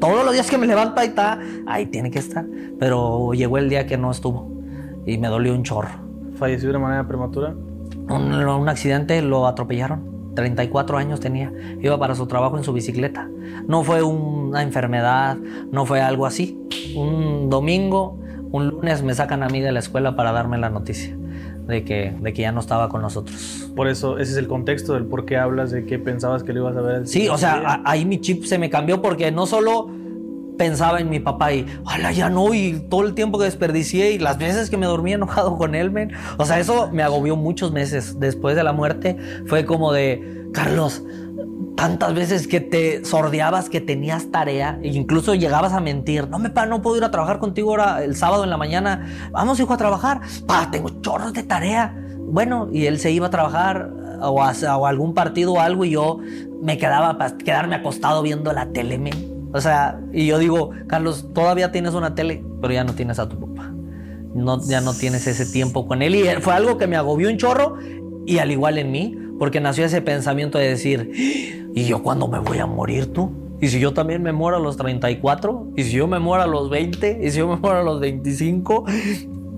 todos 0.00 0.24
los 0.24 0.32
días 0.32 0.48
que 0.50 0.58
me 0.58 0.66
levanto 0.66 1.00
ahí 1.00 1.08
está, 1.08 1.38
ahí 1.66 1.86
tiene 1.86 2.10
que 2.10 2.18
estar. 2.18 2.44
Pero 2.78 3.32
llegó 3.32 3.58
el 3.58 3.68
día 3.68 3.86
que 3.86 3.96
no 3.96 4.10
estuvo 4.10 4.50
y 5.06 5.18
me 5.18 5.28
dolió 5.28 5.54
un 5.54 5.62
chorro. 5.62 5.90
¿Falleció 6.36 6.72
de 6.72 6.78
manera 6.78 7.06
prematura? 7.06 7.54
Un, 8.08 8.32
un 8.32 8.68
accidente, 8.68 9.20
lo 9.22 9.46
atropellaron. 9.46 10.17
34 10.38 10.98
años 10.98 11.18
tenía, 11.18 11.52
iba 11.82 11.98
para 11.98 12.14
su 12.14 12.28
trabajo 12.28 12.56
en 12.56 12.62
su 12.62 12.72
bicicleta. 12.72 13.28
No 13.66 13.82
fue 13.82 14.04
una 14.04 14.62
enfermedad, 14.62 15.36
no 15.72 15.84
fue 15.84 16.00
algo 16.00 16.26
así. 16.26 16.56
Un 16.94 17.50
domingo, 17.50 18.16
un 18.52 18.68
lunes 18.68 19.02
me 19.02 19.14
sacan 19.14 19.42
a 19.42 19.48
mí 19.48 19.60
de 19.60 19.72
la 19.72 19.80
escuela 19.80 20.14
para 20.14 20.30
darme 20.30 20.56
la 20.56 20.70
noticia 20.70 21.16
de 21.66 21.82
que, 21.82 22.14
de 22.20 22.32
que 22.32 22.42
ya 22.42 22.52
no 22.52 22.60
estaba 22.60 22.88
con 22.88 23.02
nosotros. 23.02 23.68
Por 23.74 23.88
eso, 23.88 24.18
ese 24.18 24.30
es 24.30 24.38
el 24.38 24.46
contexto 24.46 24.94
del 24.94 25.06
por 25.06 25.24
qué 25.24 25.38
hablas 25.38 25.72
de 25.72 25.84
que 25.86 25.98
pensabas 25.98 26.44
que 26.44 26.52
lo 26.52 26.60
ibas 26.60 26.76
a 26.76 26.82
ver. 26.82 27.08
sí, 27.08 27.28
o 27.28 27.36
sea, 27.36 27.82
ahí 27.84 28.04
mi 28.04 28.20
chip 28.20 28.44
se 28.44 28.58
me 28.58 28.70
cambió 28.70 29.02
porque 29.02 29.32
no 29.32 29.44
solo 29.44 29.90
pensaba 30.58 31.00
en 31.00 31.08
mi 31.08 31.20
papá 31.20 31.54
y, 31.54 31.64
hola, 31.86 32.12
ya 32.12 32.28
no, 32.28 32.52
y 32.52 32.80
todo 32.90 33.06
el 33.06 33.14
tiempo 33.14 33.38
que 33.38 33.44
desperdicié 33.44 34.12
y 34.12 34.18
las 34.18 34.36
veces 34.36 34.68
que 34.68 34.76
me 34.76 34.84
dormí 34.84 35.14
enojado 35.14 35.56
con 35.56 35.74
él, 35.74 35.90
men. 35.90 36.12
O 36.36 36.44
sea, 36.44 36.58
eso 36.58 36.90
me 36.92 37.02
agobió 37.02 37.36
muchos 37.36 37.72
meses. 37.72 38.20
Después 38.20 38.56
de 38.56 38.64
la 38.64 38.72
muerte 38.72 39.16
fue 39.46 39.64
como 39.64 39.92
de, 39.92 40.46
Carlos, 40.52 41.02
tantas 41.76 42.12
veces 42.12 42.48
que 42.48 42.60
te 42.60 43.04
sordeabas 43.04 43.70
que 43.70 43.80
tenías 43.80 44.30
tarea 44.32 44.78
e 44.82 44.88
incluso 44.88 45.34
llegabas 45.34 45.72
a 45.72 45.80
mentir. 45.80 46.28
No, 46.28 46.38
me 46.38 46.50
pa, 46.50 46.66
no 46.66 46.82
puedo 46.82 46.96
ir 46.96 47.04
a 47.04 47.10
trabajar 47.10 47.38
contigo 47.38 47.70
ahora 47.70 48.02
el 48.02 48.16
sábado 48.16 48.44
en 48.44 48.50
la 48.50 48.56
mañana. 48.56 49.06
Vamos, 49.30 49.60
hijo, 49.60 49.72
a 49.72 49.76
trabajar. 49.76 50.20
Pa, 50.46 50.70
tengo 50.70 50.90
chorros 51.00 51.32
de 51.32 51.44
tarea. 51.44 51.96
Bueno, 52.18 52.68
y 52.72 52.86
él 52.86 52.98
se 52.98 53.12
iba 53.12 53.28
a 53.28 53.30
trabajar 53.30 53.90
o 54.20 54.42
a, 54.42 54.52
algún 54.88 55.14
partido 55.14 55.52
o 55.52 55.60
algo 55.60 55.84
y 55.84 55.90
yo 55.90 56.18
me 56.60 56.76
quedaba 56.76 57.16
para 57.16 57.36
quedarme 57.36 57.76
acostado 57.76 58.22
viendo 58.22 58.52
la 58.52 58.66
tele, 58.66 58.98
O 59.52 59.60
sea, 59.60 60.00
y 60.12 60.26
yo 60.26 60.38
digo, 60.38 60.70
Carlos, 60.86 61.28
todavía 61.34 61.72
tienes 61.72 61.94
una 61.94 62.14
tele, 62.14 62.44
pero 62.60 62.72
ya 62.72 62.84
no 62.84 62.94
tienes 62.94 63.18
a 63.18 63.28
tu 63.28 63.38
papá. 63.38 63.72
No, 64.34 64.60
ya 64.62 64.80
no 64.80 64.92
tienes 64.94 65.26
ese 65.26 65.46
tiempo 65.46 65.86
con 65.86 66.02
él. 66.02 66.14
Y 66.14 66.24
fue 66.40 66.52
algo 66.54 66.78
que 66.78 66.86
me 66.86 66.96
agobió 66.96 67.28
un 67.28 67.38
chorro 67.38 67.76
y 68.26 68.38
al 68.38 68.50
igual 68.50 68.78
en 68.78 68.92
mí, 68.92 69.16
porque 69.38 69.60
nació 69.60 69.86
ese 69.86 70.02
pensamiento 70.02 70.58
de 70.58 70.68
decir, 70.68 71.70
¿y 71.74 71.84
yo 71.84 72.02
cuándo 72.02 72.28
me 72.28 72.38
voy 72.38 72.58
a 72.58 72.66
morir 72.66 73.12
tú? 73.12 73.32
¿Y 73.60 73.68
si 73.68 73.80
yo 73.80 73.92
también 73.92 74.22
me 74.22 74.32
muero 74.32 74.58
a 74.58 74.60
los 74.60 74.76
34? 74.76 75.72
¿Y 75.76 75.84
si 75.84 75.92
yo 75.92 76.06
me 76.06 76.18
muero 76.18 76.44
a 76.44 76.46
los 76.46 76.70
20? 76.70 77.20
¿Y 77.22 77.30
si 77.30 77.38
yo 77.38 77.48
me 77.48 77.56
muero 77.56 77.78
a 77.78 77.82
los 77.82 78.00
25? 78.00 78.84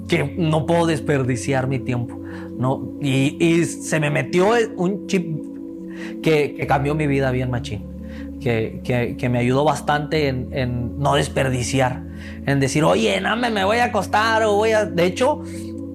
Que 0.08 0.34
no 0.38 0.66
puedo 0.66 0.86
desperdiciar 0.86 1.66
mi 1.66 1.80
tiempo. 1.80 2.18
No, 2.56 2.92
y, 3.00 3.64
se 3.64 4.00
me 4.00 4.10
metió 4.10 4.50
un 4.76 5.06
chip 5.06 5.42
que, 6.22 6.64
cambió 6.66 6.94
mi 6.94 7.06
vida 7.06 7.30
bien 7.30 7.50
machín. 7.50 7.84
Que, 8.40 9.16
que, 9.18 9.28
me 9.28 9.38
ayudó 9.38 9.64
bastante 9.64 10.28
en, 10.28 10.48
en, 10.52 10.98
no 10.98 11.14
desperdiciar. 11.14 12.02
En 12.46 12.58
decir, 12.58 12.84
oye, 12.84 13.20
no 13.20 13.36
me, 13.36 13.64
voy 13.64 13.78
a 13.78 13.84
acostar 13.84 14.42
o 14.44 14.54
voy 14.54 14.72
a... 14.72 14.86
De 14.86 15.04
hecho, 15.04 15.42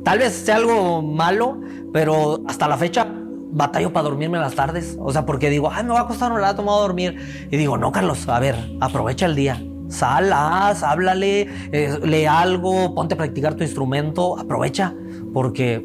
tal 0.03 0.19
vez 0.19 0.33
sea 0.33 0.57
algo 0.57 1.01
malo, 1.01 1.59
pero 1.91 2.43
hasta 2.47 2.67
la 2.67 2.77
fecha 2.77 3.07
batallo 3.55 3.91
para 3.91 4.03
dormirme 4.03 4.37
las 4.37 4.53
tardes. 4.53 4.97
O 4.99 5.11
sea, 5.11 5.25
porque 5.25 5.49
digo, 5.49 5.71
ay, 5.71 5.83
me 5.83 5.91
va 5.91 6.01
a 6.01 6.07
costar 6.07 6.31
un 6.31 6.39
rato, 6.39 6.61
me 6.61 6.67
voy 6.67 6.77
a 6.77 6.81
dormir. 6.81 7.47
Y 7.49 7.57
digo, 7.57 7.77
no, 7.77 7.91
Carlos, 7.91 8.27
a 8.27 8.39
ver, 8.39 8.55
aprovecha 8.79 9.25
el 9.25 9.35
día. 9.35 9.61
Sal, 9.87 10.31
haz, 10.33 10.83
háblale, 10.83 11.47
eh, 11.71 11.99
lee 12.03 12.25
algo, 12.25 12.93
ponte 12.95 13.13
a 13.13 13.17
practicar 13.17 13.55
tu 13.55 13.63
instrumento, 13.63 14.37
aprovecha, 14.37 14.93
porque... 15.33 15.75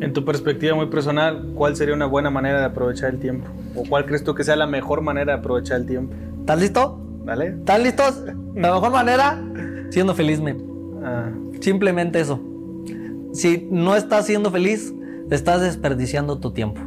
En 0.00 0.12
tu 0.12 0.24
perspectiva 0.24 0.76
muy 0.76 0.86
personal, 0.86 1.52
¿cuál 1.54 1.74
sería 1.74 1.94
una 1.94 2.04
buena 2.06 2.28
manera 2.28 2.60
de 2.60 2.66
aprovechar 2.66 3.14
el 3.14 3.18
tiempo? 3.18 3.48
¿O 3.76 3.84
cuál 3.88 4.06
crees 4.06 4.24
tú 4.24 4.34
que 4.34 4.42
sea 4.42 4.56
la 4.56 4.66
mejor 4.66 5.02
manera 5.02 5.34
de 5.34 5.38
aprovechar 5.38 5.80
el 5.80 5.86
tiempo? 5.86 6.14
¿Estás 6.40 6.60
listo? 6.60 6.98
¿Vale? 7.24 7.48
¿Están 7.48 7.82
listos? 7.82 8.22
La 8.54 8.72
mejor 8.72 8.90
manera, 8.90 9.42
siendo 9.90 10.14
feliz, 10.14 10.40
men. 10.40 10.64
Ah. 11.04 11.30
Simplemente 11.60 12.20
eso. 12.20 12.40
Si 13.32 13.68
no 13.70 13.96
estás 13.96 14.26
siendo 14.26 14.50
feliz, 14.50 14.94
estás 15.30 15.60
desperdiciando 15.60 16.38
tu 16.38 16.52
tiempo. 16.52 16.80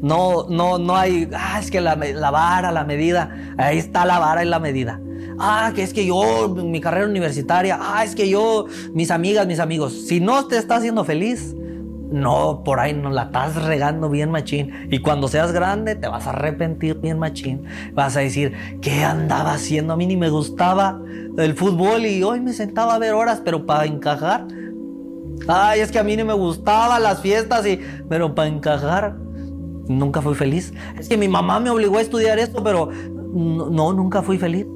No, 0.00 0.46
no, 0.48 0.78
no 0.78 0.96
hay, 0.96 1.28
ah, 1.34 1.58
es 1.60 1.70
que 1.70 1.80
la, 1.80 1.96
la, 1.96 2.30
vara, 2.30 2.70
la 2.70 2.84
medida, 2.84 3.54
ahí 3.56 3.78
está 3.78 4.04
la 4.04 4.20
vara 4.20 4.44
y 4.44 4.48
la 4.48 4.60
medida. 4.60 5.00
Ah, 5.40 5.72
que 5.74 5.82
es 5.82 5.92
que 5.92 6.06
yo, 6.06 6.48
mi 6.48 6.80
carrera 6.80 7.06
universitaria, 7.06 7.78
ah, 7.80 8.04
es 8.04 8.14
que 8.14 8.28
yo, 8.28 8.66
mis 8.92 9.10
amigas, 9.10 9.46
mis 9.46 9.58
amigos, 9.58 9.92
si 10.06 10.20
no 10.20 10.46
te 10.46 10.56
está 10.56 10.76
haciendo 10.76 11.04
feliz, 11.04 11.56
no, 12.10 12.62
por 12.64 12.80
ahí 12.80 12.94
no 12.94 13.10
la 13.10 13.24
estás 13.24 13.54
regando 13.62 14.08
bien 14.08 14.30
machín. 14.30 14.88
Y 14.90 14.98
cuando 15.00 15.28
seas 15.28 15.52
grande 15.52 15.94
te 15.94 16.08
vas 16.08 16.26
a 16.26 16.30
arrepentir 16.30 16.98
bien 17.00 17.18
machín. 17.18 17.64
Vas 17.92 18.16
a 18.16 18.20
decir, 18.20 18.54
¿qué 18.80 19.04
andaba 19.04 19.52
haciendo? 19.52 19.92
A 19.92 19.96
mí 19.96 20.06
ni 20.06 20.16
me 20.16 20.30
gustaba 20.30 21.00
el 21.36 21.54
fútbol 21.54 22.06
y 22.06 22.22
hoy 22.22 22.40
me 22.40 22.52
sentaba 22.52 22.94
a 22.94 22.98
ver 22.98 23.14
horas, 23.14 23.42
pero 23.44 23.66
para 23.66 23.84
encajar 23.84 24.46
Ay, 25.46 25.80
es 25.80 25.90
que 25.90 25.98
a 25.98 26.04
mí 26.04 26.16
no 26.16 26.24
me 26.24 26.34
gustaban 26.34 27.02
las 27.02 27.20
fiestas 27.20 27.66
y... 27.66 27.80
Pero 28.08 28.34
para 28.34 28.48
encajar, 28.48 29.16
nunca 29.86 30.20
fui 30.20 30.34
feliz. 30.34 30.72
Es 30.98 31.08
que 31.08 31.16
mi 31.16 31.28
mamá 31.28 31.60
me 31.60 31.70
obligó 31.70 31.98
a 31.98 32.00
estudiar 32.00 32.38
esto, 32.38 32.62
pero 32.62 32.90
no, 33.32 33.92
nunca 33.92 34.22
fui 34.22 34.38
feliz. 34.38 34.66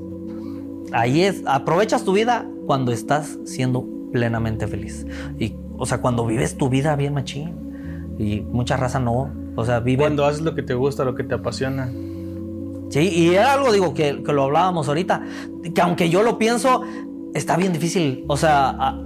Ahí 0.93 1.23
es, 1.23 1.43
aprovechas 1.47 2.05
tu 2.05 2.13
vida 2.13 2.47
cuando 2.67 2.93
estás 2.93 3.39
siendo 3.45 3.87
plenamente 4.13 4.67
feliz. 4.67 5.07
Y, 5.39 5.55
o 5.83 5.87
sea, 5.87 6.01
cuando 6.01 6.25
vives 6.25 6.57
tu 6.57 6.69
vida 6.69 6.95
bien 6.95 7.13
machín. 7.13 8.15
Y 8.17 8.41
mucha 8.43 8.77
raza 8.77 9.01
no. 9.01 9.33
O 9.57 9.65
sea, 9.65 9.81
vive... 9.81 10.05
Cuando 10.05 10.25
haces 10.25 10.43
lo 10.43 10.55
que 10.55 10.63
te 10.63 10.75
gusta, 10.75 11.03
lo 11.03 11.17
que 11.17 11.25
te 11.25 11.35
apasiona. 11.35 11.91
Sí, 12.89 13.01
y 13.09 13.35
era 13.35 13.55
algo, 13.55 13.73
digo, 13.73 13.93
que, 13.93 14.23
que 14.23 14.33
lo 14.33 14.45
hablábamos 14.45 14.87
ahorita, 14.87 15.25
que 15.75 15.81
aunque 15.81 16.09
yo 16.09 16.23
lo 16.23 16.39
pienso, 16.39 16.83
está 17.35 17.57
bien 17.57 17.73
difícil. 17.73 18.25
O 18.29 18.37
sea, 18.37 18.97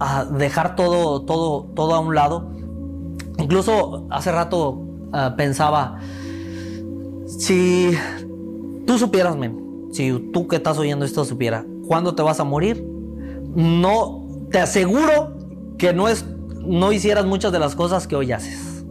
a 0.00 0.24
dejar 0.24 0.76
todo, 0.76 1.20
todo, 1.26 1.64
todo 1.74 1.94
a 1.94 2.00
un 2.00 2.14
lado. 2.14 2.50
Incluso 3.36 4.06
hace 4.08 4.32
rato 4.32 4.80
ah, 5.12 5.34
pensaba, 5.36 5.98
si 7.26 7.90
tú 8.86 8.96
supieras, 8.96 9.36
men, 9.36 9.88
si 9.92 10.30
tú 10.32 10.48
que 10.48 10.56
estás 10.56 10.78
oyendo 10.78 11.04
esto 11.04 11.22
supiera, 11.26 11.66
¿cuándo 11.86 12.14
te 12.14 12.22
vas 12.22 12.40
a 12.40 12.44
morir? 12.44 12.82
No, 13.54 14.26
te 14.50 14.60
aseguro 14.60 15.43
que 15.78 15.92
no, 15.92 16.08
es, 16.08 16.24
no 16.60 16.92
hicieras 16.92 17.26
muchas 17.26 17.52
de 17.52 17.58
las 17.58 17.74
cosas 17.74 18.06
que 18.06 18.16
hoy 18.16 18.32
haces. 18.32 18.84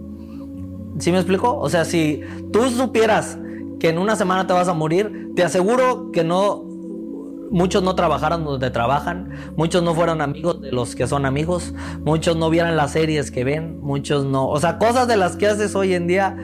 ¿Sí 0.99 1.11
me 1.11 1.17
explico? 1.17 1.57
O 1.57 1.69
sea, 1.69 1.85
si 1.85 2.21
tú 2.51 2.69
supieras 2.69 3.37
que 3.79 3.89
en 3.89 3.97
una 3.97 4.15
semana 4.15 4.47
te 4.47 4.53
vas 4.53 4.67
a 4.67 4.73
morir, 4.73 5.31
te 5.35 5.43
aseguro 5.43 6.11
que 6.11 6.23
no 6.23 6.63
muchos 7.53 7.83
no 7.83 7.93
trabajaron 7.93 8.43
donde 8.43 8.71
trabajan, 8.71 9.29
muchos 9.55 9.83
no 9.83 9.93
fueron 9.93 10.21
amigos 10.21 10.59
de 10.59 10.71
los 10.71 10.95
que 10.95 11.05
son 11.05 11.25
amigos, 11.25 11.75
muchos 12.03 12.35
no 12.35 12.49
vieran 12.49 12.75
las 12.75 12.91
series 12.91 13.29
que 13.29 13.43
ven, 13.43 13.79
muchos 13.79 14.25
no, 14.25 14.47
o 14.47 14.59
sea, 14.59 14.79
cosas 14.79 15.07
de 15.07 15.17
las 15.17 15.37
que 15.37 15.47
haces 15.47 15.75
hoy 15.75 15.93
en 15.93 16.07
día, 16.07 16.35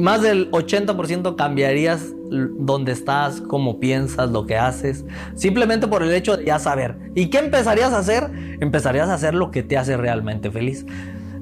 más 0.00 0.22
del 0.22 0.50
80% 0.50 1.36
cambiarías 1.36 2.12
donde 2.30 2.92
estás, 2.92 3.40
cómo 3.40 3.78
piensas, 3.78 4.30
lo 4.30 4.46
que 4.46 4.56
haces, 4.56 5.04
simplemente 5.34 5.86
por 5.86 6.02
el 6.02 6.12
hecho 6.12 6.36
de 6.36 6.44
ya 6.46 6.58
saber. 6.58 6.96
¿Y 7.14 7.26
qué 7.26 7.38
empezarías 7.38 7.92
a 7.92 7.98
hacer? 7.98 8.30
Empezarías 8.60 9.08
a 9.08 9.14
hacer 9.14 9.34
lo 9.34 9.50
que 9.50 9.62
te 9.62 9.76
hace 9.76 9.96
realmente 9.96 10.50
feliz. 10.50 10.86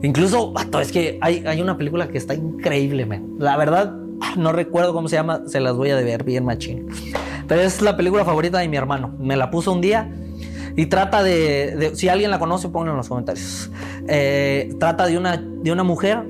Incluso, 0.02 0.54
es 0.80 0.92
que 0.92 1.18
hay, 1.20 1.44
hay 1.46 1.60
una 1.60 1.76
película 1.76 2.08
que 2.08 2.18
está 2.18 2.34
increíble, 2.34 3.06
man. 3.06 3.36
La 3.38 3.56
verdad, 3.56 3.94
no 4.36 4.52
recuerdo 4.52 4.92
cómo 4.92 5.08
se 5.08 5.16
llama, 5.16 5.42
se 5.46 5.60
las 5.60 5.76
voy 5.76 5.90
a 5.90 5.96
ver 5.96 6.24
bien 6.24 6.44
machín. 6.44 6.88
Pero 7.46 7.60
es 7.60 7.82
la 7.82 7.96
película 7.96 8.24
favorita 8.24 8.58
de 8.58 8.68
mi 8.68 8.76
hermano. 8.76 9.14
Me 9.18 9.36
la 9.36 9.50
puso 9.50 9.72
un 9.72 9.80
día 9.80 10.10
y 10.76 10.86
trata 10.86 11.22
de, 11.22 11.92
si 11.94 12.08
alguien 12.08 12.30
la 12.30 12.38
conoce, 12.38 12.68
pónganlo 12.68 12.92
en 12.92 12.96
los 12.98 13.08
comentarios. 13.08 13.70
Eh, 14.08 14.74
trata 14.78 15.06
de 15.06 15.18
una, 15.18 15.36
de 15.36 15.70
una 15.70 15.82
mujer 15.82 16.24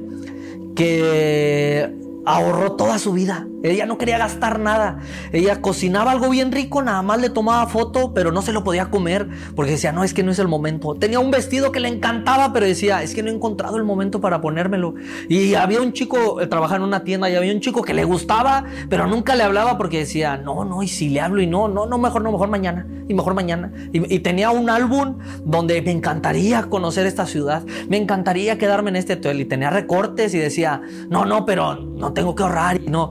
que 0.75 2.00
ahorró 2.25 2.73
toda 2.73 2.99
su 2.99 3.13
vida 3.13 3.49
Ella 3.63 3.87
no 3.87 3.99
quería 3.99 4.19
gastar 4.19 4.59
nada. 4.59 5.01
Ella 5.33 5.61
cocinaba 5.61 6.11
algo 6.13 6.31
bien 6.31 6.53
rico, 6.53 6.83
nada 6.83 7.03
más 7.03 7.21
le 7.21 7.31
tomaba 7.31 7.67
foto, 7.67 8.13
pero 8.15 8.33
no 8.33 8.43
se 8.43 8.53
lo 8.53 8.65
podía 8.65 8.91
comer 8.91 9.29
porque 9.55 9.73
decía, 9.73 9.93
no, 9.93 10.05
es 10.05 10.15
que 10.15 10.23
no 10.23 10.31
es 10.31 10.39
el 10.39 10.49
momento. 10.49 10.95
Tenía 10.95 11.21
un 11.21 11.31
vestido 11.31 11.73
que 11.73 11.81
le 11.81 11.89
encantaba, 11.89 12.53
pero 12.53 12.67
decía, 12.67 13.03
es 13.03 13.15
que 13.15 13.23
no 13.23 13.31
he 13.31 13.35
encontrado 13.35 13.77
el 13.77 13.85
momento 13.85 14.21
para 14.21 14.41
ponérmelo. 14.41 14.95
Y 15.29 15.55
había 15.55 15.81
un 15.81 15.93
chico, 15.93 16.39
trabajaba 16.49 16.77
en 16.77 16.83
una 16.83 17.05
tienda, 17.05 17.29
y 17.31 17.35
había 17.35 17.53
un 17.53 17.61
chico 17.61 17.83
que 17.83 17.95
le 17.95 18.05
gustaba, 18.05 18.65
pero 18.89 19.07
nunca 19.07 19.35
le 19.35 19.43
hablaba 19.43 19.79
porque 19.79 19.99
decía, 19.99 20.37
no, 20.37 20.65
no, 20.65 20.83
y 20.83 20.89
si 20.89 21.09
le 21.11 21.21
hablo 21.21 21.43
y 21.43 21.47
no, 21.47 21.69
no, 21.69 21.87
no, 21.87 21.99
mejor 21.99 22.23
no, 22.23 22.33
mejor 22.33 22.49
mañana, 22.49 22.87
y 23.09 23.15
mejor 23.15 23.35
mañana. 23.35 23.73
Y, 23.93 24.15
y 24.15 24.21
tenía 24.21 24.51
un 24.51 24.71
álbum 24.71 25.19
donde 25.45 25.81
me 25.83 25.91
encantaría 25.91 26.63
conocer 26.65 27.07
esta 27.07 27.27
ciudad, 27.27 27.63
me 27.89 27.97
encantaría 27.97 28.59
quedarme 28.59 28.91
en 28.91 28.97
este 28.97 29.15
hotel 29.15 29.41
y 29.41 29.45
tenía 29.45 29.71
recortes 29.71 30.35
y 30.35 30.39
decía, 30.39 30.83
no, 31.09 31.25
no, 31.25 31.45
pero 31.45 31.77
no 31.77 32.13
tengo 32.13 32.35
que 32.35 32.43
ahorrar 32.43 32.81
y 32.81 32.87
no. 32.87 33.11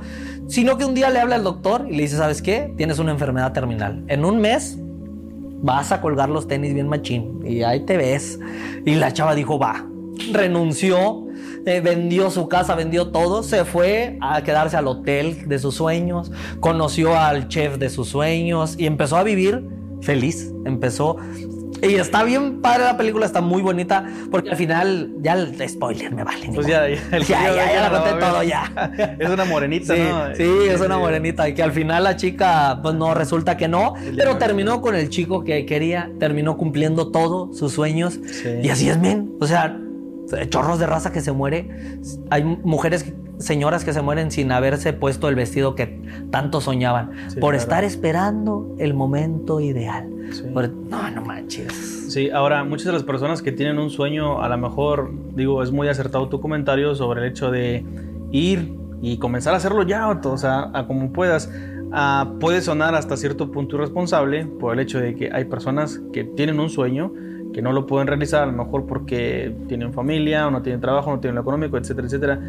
Sino 0.50 0.80
que 0.80 0.86
un 0.86 0.96
día 0.96 1.12
le 1.12 1.20
habla 1.20 1.36
al 1.36 1.44
doctor 1.44 1.86
y 1.88 1.96
le 1.96 2.02
dice, 2.02 2.18
¿sabes 2.18 2.42
qué? 2.42 2.74
Tienes 2.76 2.98
una 2.98 3.12
enfermedad 3.12 3.54
terminal. 3.54 4.04
En 4.08 4.26
un 4.26 4.42
mes 4.42 4.80
vas 5.62 5.92
a 5.92 6.02
colgar 6.02 6.28
los 6.28 6.48
tenis 6.48 6.74
bien 6.74 6.88
machín 6.88 7.40
y 7.46 7.62
ahí 7.62 7.86
te 7.86 7.98
ves. 7.98 8.40
Y 8.84 8.96
la 8.96 9.14
chava 9.14 9.36
dijo, 9.36 9.60
va, 9.60 9.86
renunció, 10.32 11.28
eh, 11.68 11.82
vendió 11.82 12.32
su 12.32 12.48
casa, 12.48 12.74
vendió 12.74 13.10
todo, 13.10 13.44
se 13.44 13.64
fue 13.64 14.18
a 14.22 14.42
quedarse 14.42 14.76
al 14.76 14.88
hotel 14.88 15.48
de 15.48 15.60
sus 15.60 15.76
sueños, 15.76 16.32
conoció 16.60 17.16
al 17.16 17.48
chef 17.48 17.78
de 17.78 17.90
sus 17.90 18.10
sueños 18.10 18.76
y 18.76 18.88
empezó 18.88 19.18
a 19.18 19.24
vivir 19.24 19.70
feliz. 20.02 20.52
Empezó 20.66 21.18
y 21.82 21.96
está 21.96 22.24
bien 22.24 22.62
padre 22.62 22.86
la 22.86 22.98
película, 22.98 23.26
está 23.26 23.42
muy 23.42 23.62
bonita, 23.62 24.06
porque 24.32 24.52
al 24.52 24.58
final, 24.58 25.14
ya 25.22 25.34
el 25.34 25.70
spoiler 25.70 26.14
me 26.14 26.24
vale. 26.24 26.50
Pues 26.54 26.68
ya, 26.68 26.88
ya, 26.88 26.96
ya, 27.12 27.56
ya, 27.56 27.74
ya, 27.74 27.90
la 27.90 27.90
conté 27.90 28.20
todo, 28.20 28.44
ya. 28.44 29.16
Es 29.20 29.30
una 29.30 29.46
morenita, 29.46 29.96
sí, 29.96 30.02
¿no? 30.02 30.36
Sí, 30.36 30.68
es 30.70 30.82
una 30.82 30.98
morenita. 30.98 31.48
Y 31.48 31.54
que 31.54 31.64
al 31.64 31.72
final 31.72 32.04
la 32.04 32.16
chica, 32.16 32.80
pues 32.82 32.96
no, 32.96 33.14
resulta 33.14 33.58
que 33.58 33.68
no. 33.68 33.94
Pero 34.16 34.38
terminó 34.38 34.82
con 34.82 34.96
el 34.96 35.10
chico 35.10 35.44
que 35.44 35.66
quería, 35.66 36.12
terminó 36.20 36.58
cumpliendo 36.58 37.12
todo, 37.12 37.54
sus 37.54 37.74
sueños. 37.74 38.20
Y 38.62 38.70
así 38.70 38.90
es, 38.90 38.98
men. 38.98 39.34
O 39.40 39.48
sea, 39.48 39.78
chorros 40.50 40.80
de 40.80 40.88
raza 40.88 41.12
que 41.12 41.22
se 41.22 41.32
muere. 41.32 41.70
Hay 42.30 42.44
mujeres 42.44 43.04
que 43.04 43.14
señoras 43.40 43.86
que 43.86 43.94
se 43.94 44.02
mueren 44.02 44.32
sin 44.32 44.52
haberse 44.52 44.94
puesto 44.94 45.30
el 45.30 45.36
vestido 45.36 45.74
que 45.74 46.00
tanto 46.30 46.62
soñaban, 46.62 47.12
por 47.40 47.56
estar 47.56 47.84
esperando 47.84 48.76
el 48.78 48.94
momento 48.94 49.60
ideal. 49.60 50.10
no, 50.90 51.10
no 51.10 51.22
manches. 51.24 51.74
Sí, 52.10 52.30
ahora 52.30 52.64
muchas 52.64 52.88
de 52.88 52.94
las 52.94 53.04
personas 53.04 53.42
que 53.42 53.52
tienen 53.52 53.80
un 53.80 53.90
sueño, 53.90 54.42
a 54.42 54.50
lo 54.50 54.58
mejor, 54.58 55.12
digo, 55.36 55.64
es 55.64 55.72
muy 55.72 55.88
acertado 55.88 56.28
tu 56.28 56.42
comentario 56.42 56.94
sobre 56.96 57.22
el 57.22 57.32
hecho 57.32 57.50
de 57.50 57.86
ir 58.32 58.74
y 59.02 59.18
comenzar 59.18 59.54
a 59.54 59.58
hacerlo 59.58 59.84
ya, 59.84 60.10
o 60.10 60.38
sea, 60.38 60.70
a 60.74 60.86
como 60.86 61.12
puedas. 61.12 61.50
Ah, 61.92 62.34
puede 62.40 62.62
sonar 62.62 62.94
hasta 62.94 63.18
cierto 63.18 63.52
punto 63.52 63.78
irresponsable 63.78 64.46
por 64.46 64.74
el 64.74 64.80
hecho 64.80 65.00
de 65.00 65.16
que 65.16 65.32
hay 65.34 65.46
personas 65.46 66.00
que 66.14 66.24
tienen 66.24 66.60
un 66.60 66.70
sueño 66.70 67.12
que 67.52 67.64
no 67.64 67.74
lo 67.74 67.88
pueden 67.88 68.06
realizar, 68.06 68.44
a 68.44 68.46
lo 68.46 68.52
mejor 68.52 68.86
porque 68.86 69.56
tienen 69.68 69.92
familia 69.92 70.48
o 70.48 70.52
no 70.52 70.62
tienen 70.62 70.82
trabajo, 70.82 71.10
no 71.10 71.20
tienen 71.20 71.34
lo 71.36 71.42
económico, 71.42 71.78
etcétera, 71.78 72.06
etcétera 72.06 72.40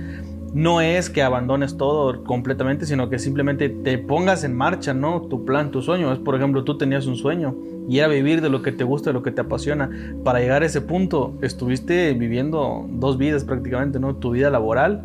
no 0.53 0.81
es 0.81 1.11
que 1.11 1.23
abandones 1.23 1.77
todo 1.77 2.25
completamente, 2.25 2.85
sino 2.87 3.09
que 3.09 3.19
simplemente 3.19 3.69
te 3.69 3.99
pongas 3.99 4.43
en 4.43 4.57
marcha, 4.57 4.95
¿no? 4.95 5.23
Tu 5.23 5.45
plan, 5.45 5.71
tu 5.71 5.81
sueño. 5.81 6.13
Es, 6.13 6.19
por 6.19 6.35
ejemplo, 6.35 6.65
tú 6.65 6.77
tenías 6.77 7.07
un 7.07 7.17
sueño 7.17 7.55
y 7.89 7.99
era 7.99 8.09
vivir 8.09 8.41
de 8.41 8.51
lo 8.51 8.63
que 8.63 8.73
te 8.73 8.83
gusta, 8.83 9.11
de 9.11 9.15
lo 9.15 9.23
que 9.23 9.31
te 9.31 9.43
apasiona. 9.43 9.91
Para 10.25 10.41
llegar 10.41 10.63
a 10.63 10.67
ese 10.67 10.81
punto, 10.81 11.35
estuviste 11.41 12.15
viviendo 12.15 12.87
dos 12.91 13.17
vidas 13.17 13.45
prácticamente, 13.45 14.01
¿no? 14.01 14.17
Tu 14.17 14.33
vida 14.33 14.51
laboral, 14.51 15.05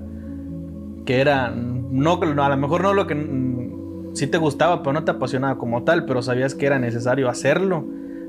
que 1.06 1.22
era, 1.22 1.52
no, 1.52 2.20
a 2.22 2.50
lo 2.50 2.58
mejor 2.58 2.82
no 2.82 2.94
lo 2.94 3.06
que 3.06 3.14
mm, 3.14 4.16
sí 4.16 4.26
te 4.28 4.40
gustaba, 4.40 4.82
pero 4.82 4.94
no 4.94 5.04
te 5.04 5.12
apasionaba 5.12 5.60
como 5.60 5.84
tal, 5.84 6.06
pero 6.06 6.24
sabías 6.24 6.56
que 6.56 6.66
era 6.66 6.80
necesario 6.80 7.30
hacerlo 7.30 7.86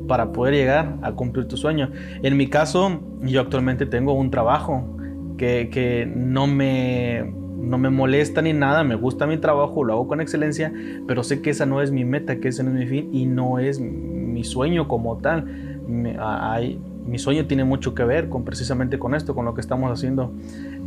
para 0.07 0.33
poder 0.33 0.55
llegar 0.55 0.99
a 1.01 1.13
cumplir 1.13 1.49
tu 1.49 1.57
sueño. 1.57 1.91
En 2.23 2.37
mi 2.37 2.49
caso, 2.49 3.01
yo 3.23 3.41
actualmente 3.41 3.87
tengo 3.87 4.13
un 4.13 4.31
trabajo 4.31 4.96
que, 5.37 6.11
no, 6.14 6.46
me, 6.46 7.33
no 7.57 7.79
me 7.79 7.90
molesta 7.90 8.42
ni 8.42 8.53
nada, 8.53 8.85
me 8.85 8.94
gusta 8.94 9.27
mi 9.27 9.38
trabajo, 9.38 9.85
lo 9.85 9.92
hago 9.94 10.09
con 10.09 10.20
excelencia, 10.20 10.72
pero 11.07 11.22
sé 11.22 11.42
que 11.42 11.51
esa 11.51 11.66
no 11.66 11.83
es 11.83 11.90
mi 11.90 12.05
meta, 12.05 12.37
que 12.40 12.49
ese 12.49 12.62
no 12.62 12.70
es 12.70 12.77
mi 12.77 12.87
fin 12.87 13.11
y 13.12 13.27
no 13.27 13.59
es 13.59 13.81
mi 13.81 14.44
sueño 14.44 14.88
como 14.88 15.18
tal. 15.18 15.81
hay, 16.20 16.81
mi 17.07 17.18
sueño 17.18 17.46
tiene 17.46 17.64
mucho 17.64 17.94
que 17.94 18.05
ver 18.05 18.29
con 18.29 18.44
precisamente 18.44 18.99
con 18.99 19.14
esto, 19.14 19.35
con 19.35 19.44
lo 19.44 19.55
que 19.55 19.61
estamos 19.61 19.90
haciendo 19.92 20.33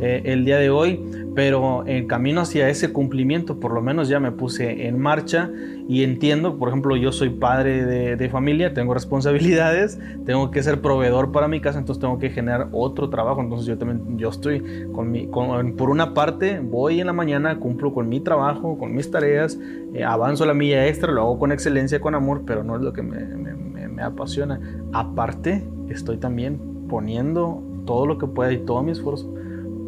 eh, 0.00 0.22
el 0.24 0.46
día 0.46 0.58
de 0.58 0.70
hoy, 0.70 0.98
pero 1.34 1.86
en 1.86 2.06
camino 2.06 2.40
hacia 2.40 2.70
ese 2.70 2.90
cumplimiento, 2.90 3.60
por 3.60 3.72
lo 3.72 3.82
menos 3.82 4.08
ya 4.08 4.18
me 4.18 4.32
puse 4.32 4.86
en 4.86 4.98
marcha 4.98 5.50
y 5.88 6.04
entiendo, 6.04 6.56
por 6.56 6.68
ejemplo, 6.68 6.96
yo 6.96 7.12
soy 7.12 7.28
padre 7.28 7.84
de, 8.16 8.28
familia, 8.30 8.72
tengo 8.72 8.94
responsabilidades, 8.94 9.98
tengo 10.24 10.50
que 10.50 10.62
ser 10.62 10.80
proveedor 10.80 11.32
para 11.32 11.48
mi 11.48 11.60
casa, 11.60 11.78
entonces 11.78 12.00
tengo 12.00 12.18
que 12.18 12.30
generar 12.30 12.68
otro 12.72 13.10
trabajo, 13.10 13.42
entonces 13.42 13.66
yo 13.66 13.76
también, 13.76 14.16
yo 14.16 14.30
estoy 14.30 14.62
con 14.92 15.10
mi, 15.10 15.26
por 15.26 15.90
una 15.90 16.14
parte, 16.14 16.60
voy 16.60 17.00
en 17.00 17.06
la 17.06 17.12
mañana, 17.12 17.58
cumplo 17.58 17.92
con 17.92 18.08
mi 18.08 18.20
trabajo, 18.20 18.78
con 18.78 18.94
mis 18.94 19.10
tareas, 19.10 19.58
eh, 19.92 20.02
avanzo 20.02 20.46
la 20.46 20.54
milla 20.54 20.86
extra, 20.86 21.12
lo 21.12 21.20
hago 21.22 21.38
con 21.38 21.52
excelencia, 21.52 22.00
con 22.00 22.14
amor, 22.14 22.42
pero 22.46 22.64
no 22.64 22.76
es 22.76 22.82
lo 22.82 22.92
que 22.92 23.02
me, 23.02 23.20
me 23.20 24.02
apasiona. 24.02 24.60
Aparte, 24.92 25.62
estoy 25.90 26.16
también 26.16 26.58
poniendo 26.88 27.62
todo 27.84 28.06
lo 28.06 28.16
que 28.16 28.26
pueda 28.26 28.52
y 28.52 28.58
todo 28.58 28.82
mi 28.82 28.92
esfuerzo 28.92 29.39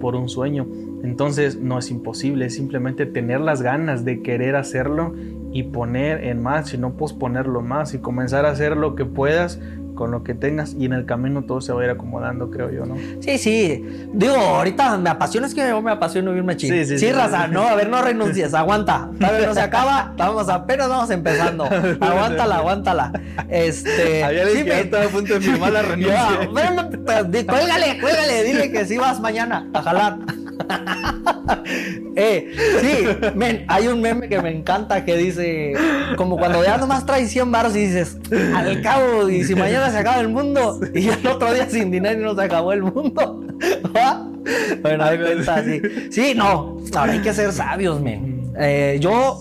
por 0.02 0.16
un 0.16 0.28
sueño. 0.28 0.66
Entonces 1.04 1.60
no 1.60 1.78
es 1.78 1.92
imposible, 1.92 2.46
es 2.46 2.56
simplemente 2.56 3.06
tener 3.06 3.40
las 3.40 3.62
ganas 3.62 4.04
de 4.04 4.20
querer 4.20 4.56
hacerlo 4.56 5.14
y 5.52 5.62
poner 5.62 6.24
en 6.24 6.42
más 6.42 6.74
y 6.74 6.78
no 6.78 6.96
posponerlo 6.96 7.62
más 7.62 7.94
y 7.94 8.00
comenzar 8.00 8.44
a 8.44 8.50
hacer 8.50 8.76
lo 8.76 8.96
que 8.96 9.04
puedas 9.04 9.60
con 9.94 10.10
lo 10.10 10.22
que 10.22 10.34
tengas 10.34 10.74
y 10.78 10.86
en 10.86 10.92
el 10.92 11.06
camino 11.06 11.42
todo 11.42 11.60
se 11.60 11.72
va 11.72 11.82
a 11.82 11.84
ir 11.84 11.90
acomodando, 11.90 12.50
creo 12.50 12.70
yo, 12.70 12.86
¿no? 12.86 12.96
Sí, 13.20 13.38
sí. 13.38 13.84
Digo, 14.12 14.34
ahorita 14.34 14.98
me 14.98 15.10
apasiona, 15.10 15.46
es 15.46 15.54
que 15.54 15.66
yo 15.66 15.80
me 15.82 15.90
apasiono 15.90 16.34
irme 16.34 16.56
chido. 16.56 16.76
Sí, 16.76 16.84
sí, 16.84 16.98
sí, 16.98 17.12
raza, 17.12 17.48
no, 17.48 17.62
a 17.62 17.74
ver, 17.74 17.88
no 17.88 18.02
renuncies, 18.02 18.54
aguanta. 18.54 19.10
Todavía 19.18 19.46
no 19.46 19.54
se 19.54 19.60
acaba, 19.60 20.08
estamos 20.10 20.48
apenas 20.48 20.88
vamos 20.88 21.10
empezando. 21.10 21.64
Aguántala, 22.00 22.56
aguántala. 22.56 23.12
Este. 23.48 24.22
Había 24.24 24.46
sí, 24.48 24.64
estaba 24.68 25.04
a 25.04 25.08
punto 25.08 25.34
de 25.34 25.40
firmar 25.40 25.72
la 25.72 25.82
renuncia. 25.82 26.48
cuélgale, 26.50 28.00
cuélgale, 28.00 28.44
dile 28.44 28.70
que 28.70 28.84
sí 28.84 28.96
vas 28.98 29.20
mañana 29.20 29.68
a 29.72 29.82
jalar. 29.82 30.18
eh, 32.16 32.52
sí, 32.80 33.30
men, 33.34 33.64
hay 33.68 33.88
un 33.88 34.00
meme 34.00 34.28
que 34.28 34.40
me 34.40 34.50
encanta 34.50 35.04
que 35.04 35.16
dice, 35.16 35.74
como 36.16 36.36
cuando 36.36 36.64
ya 36.64 36.76
nomás 36.76 37.06
traes 37.06 37.30
100 37.30 37.50
baros 37.50 37.76
y 37.76 37.86
dices, 37.86 38.18
al 38.54 38.82
cabo, 38.82 39.28
y 39.28 39.44
si 39.44 39.54
mañana 39.54 39.90
se 39.90 39.98
acaba 39.98 40.20
el 40.20 40.28
mundo, 40.28 40.80
y 40.94 41.08
el 41.08 41.26
otro 41.26 41.52
día 41.52 41.68
sin 41.68 41.90
dinero 41.90 42.20
y 42.20 42.24
no 42.24 42.34
se 42.34 42.42
acabó 42.42 42.72
el 42.72 42.82
mundo. 42.82 43.44
bueno, 44.82 45.04
hay 45.04 45.18
cuenta, 45.18 45.64
sí. 45.64 45.80
Sí, 46.10 46.34
no, 46.36 46.78
ahora 46.94 47.12
hay 47.12 47.20
que 47.20 47.32
ser 47.32 47.52
sabios, 47.52 48.00
men. 48.00 48.52
Eh, 48.58 48.98
yo 49.00 49.40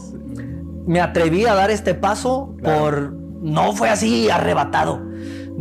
me 0.86 1.02
atreví 1.02 1.45
a 1.45 1.54
dar 1.54 1.69
este 1.71 1.93
paso 1.93 2.56
por, 2.63 3.13
no 3.13 3.74
fue 3.74 3.89
así 3.89 4.30
arrebatado 4.30 5.11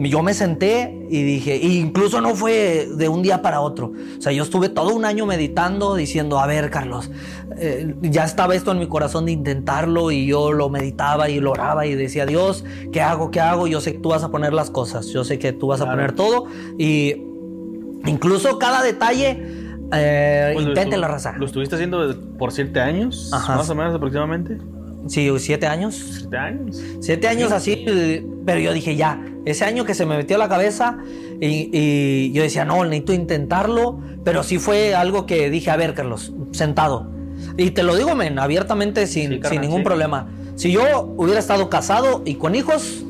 yo 0.08 0.22
me 0.22 0.34
senté 0.34 1.06
y 1.10 1.22
dije, 1.22 1.56
incluso 1.56 2.20
no 2.20 2.34
fue 2.34 2.88
de 2.94 3.08
un 3.08 3.22
día 3.22 3.42
para 3.42 3.60
otro. 3.60 3.92
O 4.18 4.20
sea, 4.20 4.32
yo 4.32 4.44
estuve 4.44 4.68
todo 4.68 4.94
un 4.94 5.04
año 5.04 5.26
meditando, 5.26 5.94
diciendo, 5.94 6.38
a 6.38 6.46
ver, 6.46 6.70
Carlos, 6.70 7.10
eh, 7.58 7.94
ya 8.02 8.24
estaba 8.24 8.54
esto 8.54 8.72
en 8.72 8.78
mi 8.78 8.86
corazón 8.86 9.26
de 9.26 9.32
intentarlo 9.32 10.10
y 10.10 10.26
yo 10.26 10.52
lo 10.52 10.68
meditaba 10.70 11.28
y 11.28 11.40
lo 11.40 11.50
oraba 11.52 11.86
y 11.86 11.94
decía, 11.94 12.24
Dios, 12.24 12.64
¿qué 12.92 13.02
hago? 13.02 13.30
¿Qué 13.30 13.40
hago? 13.40 13.66
Yo 13.66 13.80
sé 13.80 13.92
que 13.92 13.98
tú 13.98 14.10
vas 14.10 14.22
a 14.22 14.30
poner 14.30 14.52
las 14.52 14.70
cosas, 14.70 15.06
yo 15.08 15.24
sé 15.24 15.38
que 15.38 15.52
tú 15.52 15.66
vas 15.66 15.80
a 15.80 15.86
poner 15.86 16.12
todo 16.12 16.46
y 16.78 17.16
incluso 18.06 18.58
cada 18.58 18.82
detalle... 18.82 19.58
Eh, 19.92 20.54
la 20.96 21.08
raza. 21.08 21.34
¿Lo 21.36 21.46
estuviste 21.46 21.74
haciendo 21.74 22.14
por 22.38 22.52
siete 22.52 22.78
años? 22.78 23.30
Más 23.32 23.68
o 23.68 23.74
menos 23.74 23.92
aproximadamente. 23.92 24.58
Sí, 25.06 25.30
siete 25.38 25.66
años. 25.66 25.94
Siete 26.20 26.36
años. 26.36 26.82
Siete 27.00 27.28
años 27.28 27.52
así, 27.52 27.84
pero 28.44 28.60
yo 28.60 28.72
dije 28.72 28.96
ya, 28.96 29.24
ese 29.44 29.64
año 29.64 29.84
que 29.84 29.94
se 29.94 30.06
me 30.06 30.16
metió 30.16 30.36
a 30.36 30.38
la 30.38 30.48
cabeza 30.48 30.98
y, 31.40 32.32
yo 32.32 32.42
decía, 32.42 32.64
no, 32.64 32.84
necesito 32.84 33.12
intentarlo, 33.12 33.98
pero 34.24 34.42
sí 34.42 34.58
fue 34.58 34.94
algo 34.94 35.26
que 35.26 35.50
dije, 35.50 35.70
a 35.70 35.76
ver, 35.76 35.94
Carlos, 35.94 36.32
sentado. 36.52 37.10
Y 37.56 37.70
te 37.70 37.82
lo 37.82 37.96
digo, 37.96 38.14
men, 38.14 38.38
abiertamente, 38.38 39.06
sin, 39.06 39.42
sin 39.44 39.60
ningún 39.60 39.82
problema. 39.82 40.28
Si 40.56 40.70
yo 40.70 41.14
hubiera 41.16 41.40
estado 41.40 41.70
casado 41.70 42.22
y 42.26 42.34
con 42.34 42.54
hijos, 42.54 43.02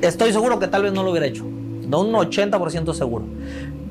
estoy 0.00 0.32
seguro 0.32 0.58
que 0.58 0.66
tal 0.66 0.82
vez 0.82 0.92
no 0.92 1.04
lo 1.04 1.10
hubiera 1.10 1.26
hecho. 1.26 1.44
De 1.44 1.96
un 1.96 2.12
80% 2.12 2.94
seguro. 2.94 3.24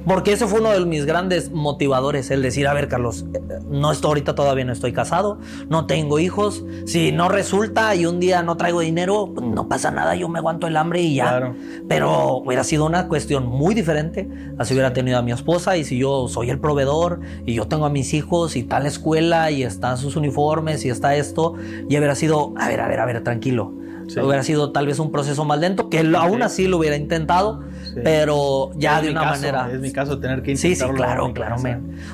Porque 0.06 0.34
ese 0.34 0.48
fue 0.48 0.60
uno 0.60 0.72
de 0.72 0.86
mis 0.86 1.06
grandes 1.06 1.52
motivadores, 1.52 2.32
el 2.32 2.42
decir, 2.42 2.68
a 2.68 2.74
ver, 2.74 2.88
Carlos, 2.88 3.26
eh, 3.34 3.60
no 3.70 3.92
estoy 3.92 4.10
ahorita 4.10 4.36
todavía 4.36 4.66
no 4.66 4.74
estoy 4.74 4.94
casado, 4.94 5.40
no 5.70 5.86
tengo 5.86 6.20
hijos, 6.20 6.66
si 6.86 7.12
no 7.12 7.30
resulta 7.30 7.96
y 7.96 8.06
un 8.06 8.20
día 8.20 8.44
no 8.44 8.58
traigo 8.58 8.82
dinero, 8.82 9.32
pues, 9.34 9.46
no 9.46 9.70
pasa 9.70 9.92
nada, 9.92 10.16
yo 10.16 10.28
me 10.28 10.40
aguanto 10.40 10.68
el 10.68 10.76
hambre 10.76 11.02
y 11.02 11.16
ya. 11.16 11.54
Pero 11.88 12.38
hubiera 12.38 12.64
sido 12.64 12.86
una 12.86 13.08
cuestión 13.08 13.48
muy 13.48 13.76
diferente, 13.76 14.28
así 14.58 14.74
hubiera 14.74 14.92
tenido 14.94 15.18
a 15.18 15.22
mi 15.22 15.32
esposa 15.32 15.78
y 15.78 15.84
si 15.84 15.98
yo 15.98 16.28
soy 16.28 16.50
el 16.50 16.60
proveedor 16.60 17.22
y 17.46 17.54
yo 17.54 17.68
tengo 17.68 17.86
a 17.86 17.90
mis 17.90 18.14
hijos 18.14 18.56
y 18.56 18.64
la 18.64 18.88
escuela 18.88 19.52
y 19.52 19.64
están 19.64 19.98
sus 19.98 20.16
uniformes 20.16 20.84
y 20.86 20.90
está 20.90 21.16
esto, 21.16 21.54
y 21.88 21.98
hubiera 21.98 22.16
sido, 22.16 22.54
a 22.58 22.68
ver, 22.68 22.82
a 22.82 22.88
ver, 22.88 23.00
a 23.00 23.06
ver, 23.06 23.24
tranquilo. 23.24 23.81
Hubiera 24.18 24.44
sido 24.44 24.72
tal 24.72 24.88
vez 24.88 25.00
un 25.00 25.12
proceso 25.12 25.46
más 25.46 25.60
lento, 25.60 25.90
que 25.90 26.00
aún 26.00 26.42
así 26.42 26.68
lo 26.68 26.78
hubiera 26.78 26.96
intentado, 26.96 27.62
pero 28.04 28.72
ya 28.76 29.02
de 29.02 29.12
una 29.12 29.24
manera. 29.24 29.70
Es 29.72 29.80
mi 29.80 29.92
caso 29.92 30.20
tener 30.20 30.42
que 30.42 30.52
intentarlo. 30.52 30.76
Sí, 30.76 30.92
sí, 30.92 30.98
claro, 30.98 31.34
claro. 31.34 31.56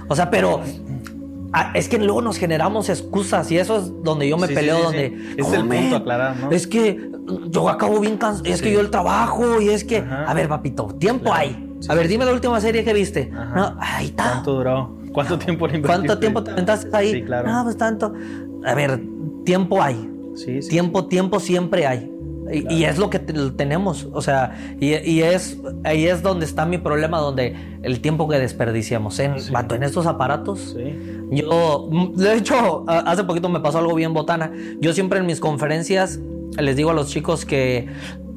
O 0.08 0.16
sea, 0.16 0.30
pero 0.30 0.62
ah, 1.54 1.72
es 1.74 1.90
que 1.90 1.98
luego 1.98 2.22
nos 2.22 2.38
generamos 2.38 2.90
excusas 2.90 3.52
y 3.52 3.58
eso 3.58 3.78
es 3.78 4.04
donde 4.04 4.28
yo 4.28 4.38
me 4.38 4.48
peleo, 4.48 4.84
donde... 4.84 5.36
Es 5.38 5.52
el 5.52 5.68
punto 5.68 5.96
aclarar, 5.96 6.36
¿no? 6.38 6.52
Es 6.52 6.68
que 6.68 7.12
yo 7.50 7.70
acabo 7.70 8.00
bien 8.00 8.18
cansado, 8.18 8.50
es 8.50 8.62
que 8.62 8.72
yo 8.72 8.80
el 8.80 8.90
trabajo 8.90 9.62
y 9.62 9.70
es 9.70 9.84
que... 9.84 9.98
A 10.00 10.34
ver, 10.34 10.48
papito, 10.48 10.88
tiempo 11.00 11.34
hay. 11.34 11.64
a 11.88 11.96
ver, 11.96 12.08
dime 12.08 12.26
la 12.26 12.34
última 12.34 12.60
serie 12.62 12.84
que 12.84 12.94
viste. 12.94 13.32
ahí 13.80 14.08
está. 14.08 14.32
¿Cuánto 14.32 14.54
duró? 14.54 14.98
¿Cuánto 15.14 15.40
tiempo 15.40 15.68
le 15.68 15.82
¿Cuánto 15.82 16.20
tiempo 16.20 16.44
te 16.44 16.52
aventaste 16.52 16.96
ahí? 16.96 17.12
Sí, 17.12 17.24
claro. 17.24 17.48
Ah, 17.50 17.62
pues 17.64 17.76
tanto. 17.76 18.14
A 18.64 18.76
ver, 18.76 19.02
tiempo 19.46 19.82
hay. 19.82 20.17
Sí, 20.38 20.62
sí. 20.62 20.70
Tiempo, 20.70 21.08
tiempo 21.08 21.40
siempre 21.40 21.86
hay. 21.86 22.12
Y, 22.52 22.86
es 22.86 22.98
lo 22.98 23.10
que 23.10 23.20
tenemos, 23.20 24.08
o 24.14 24.22
sea, 24.22 24.56
y, 24.80 24.94
es 25.20 25.60
ahí 25.84 26.06
es 26.06 26.24
donde 26.24 26.46
está 26.46 26.66
mi 26.66 26.78
problema, 26.78 27.20
donde 27.20 27.56
el 27.84 28.00
tiempo 28.00 28.30
que 28.30 28.40
desperdiciamos 28.40 29.20
en, 29.20 29.36
en 29.36 29.84
estos 29.84 30.06
aparatos. 30.06 30.78
Yo, 31.30 31.90
de 32.16 32.36
hecho, 32.36 32.86
hace 32.88 33.26
poquito 33.26 33.50
me 33.50 33.60
pasó 33.60 33.80
algo 33.80 33.96
bien 33.96 34.14
botana. 34.14 34.54
Yo 34.80 34.94
siempre 34.94 35.20
en 35.20 35.26
mis 35.26 35.42
conferencias 35.42 36.22
les 36.58 36.76
digo 36.76 36.92
a 36.92 36.94
los 36.94 37.10
chicos 37.10 37.46
que 37.46 37.88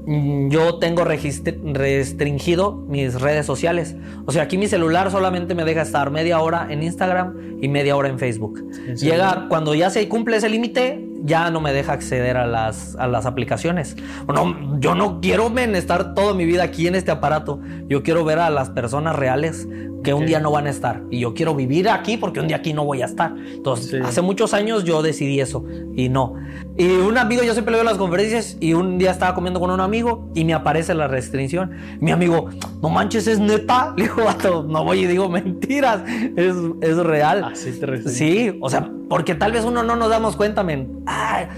mm, 0.07 0.49
yo 0.49 0.79
tengo 0.79 1.05
restringido 1.05 2.85
mis 2.89 3.21
redes 3.21 3.47
sociales. 3.47 3.97
O 4.27 4.33
sea, 4.33 4.43
aquí 4.43 4.59
mi 4.59 4.67
celular 4.67 5.11
solamente 5.11 5.55
me 5.55 5.65
deja 5.65 5.83
estar 5.83 6.11
media 6.11 6.41
hora 6.41 6.67
en 6.71 6.83
Instagram 6.83 7.59
y 7.63 7.69
media 7.69 7.97
hora 7.97 8.09
en 8.09 8.19
Facebook. 8.19 8.65
Llega 8.97 9.47
cuando 9.49 9.75
ya 9.75 9.91
se 9.91 10.09
cumple 10.09 10.37
ese 10.37 10.49
límite, 10.49 11.10
ya 11.23 11.51
no 11.51 11.61
me 11.61 11.73
deja 11.73 11.93
acceder 11.93 12.37
a 12.37 12.47
las, 12.47 12.97
a 12.97 13.07
las 13.07 13.27
aplicaciones. 13.27 13.97
No, 14.29 14.79
yo 14.81 14.95
no 14.95 15.21
quiero 15.21 15.51
estar 15.59 16.15
toda 16.15 16.35
mi 16.35 16.45
vida 16.45 16.63
aquí 16.63 16.87
en 16.87 16.95
este 16.95 17.11
aparato. 17.11 17.61
Yo 17.89 18.03
quiero 18.03 18.25
ver 18.25 18.39
a 18.39 18.51
las 18.51 18.71
personas 18.71 19.17
reales 19.17 19.67
que 20.03 20.15
un 20.15 20.27
día 20.27 20.41
no 20.41 20.51
van 20.51 20.67
a 20.67 20.71
estar. 20.71 21.03
Y 21.11 21.21
yo 21.21 21.35
quiero 21.35 21.55
vivir 21.55 21.89
aquí 21.89 22.17
porque 22.17 22.41
un 22.41 22.49
día 22.49 22.57
aquí 22.57 22.73
no 22.73 22.85
voy 22.85 23.03
a 23.03 23.07
estar. 23.07 23.35
Entonces, 23.37 24.05
hace 24.05 24.23
muchos 24.23 24.55
años 24.55 24.85
yo 24.85 25.03
decidí 25.03 25.41
eso 25.41 25.65
y 25.95 26.09
no. 26.09 26.35
Y 26.77 26.87
un 26.87 27.19
amigo, 27.19 27.43
yo 27.43 27.53
siempre 27.53 27.75
veo 27.75 27.85
las 27.85 27.99
conferencias 27.99 28.57
y 28.61 28.73
un 28.73 28.99
día 28.99 29.11
estaba 29.11 29.35
comiendo 29.35 29.61
con 29.61 29.71
un 29.71 29.81
amigo 29.81 30.31
y 30.35 30.45
me 30.45 30.55
aparece 30.55 30.95
la 30.95 31.09
restricción. 31.09 31.73
Mi 32.01 32.11
amigo, 32.11 32.49
no 32.81 32.89
manches, 32.89 33.27
es 33.27 33.39
neta. 33.39 33.95
Le 33.97 34.05
digo, 34.05 34.23
no 34.69 34.85
voy 34.85 35.01
y 35.01 35.07
digo 35.07 35.29
mentiras. 35.29 36.03
Es, 36.37 36.55
es 36.81 36.97
real. 36.97 37.45
Así 37.45 37.73
te 37.73 38.09
Sí, 38.09 38.57
o 38.61 38.71
sea, 38.71 38.91
porque 39.11 39.35
tal 39.35 39.51
vez 39.51 39.65
uno 39.65 39.83
no 39.83 39.97
nos 39.97 40.09
damos 40.09 40.37
cuenta, 40.37 40.63
men. 40.63 41.03
Ay, 41.05 41.49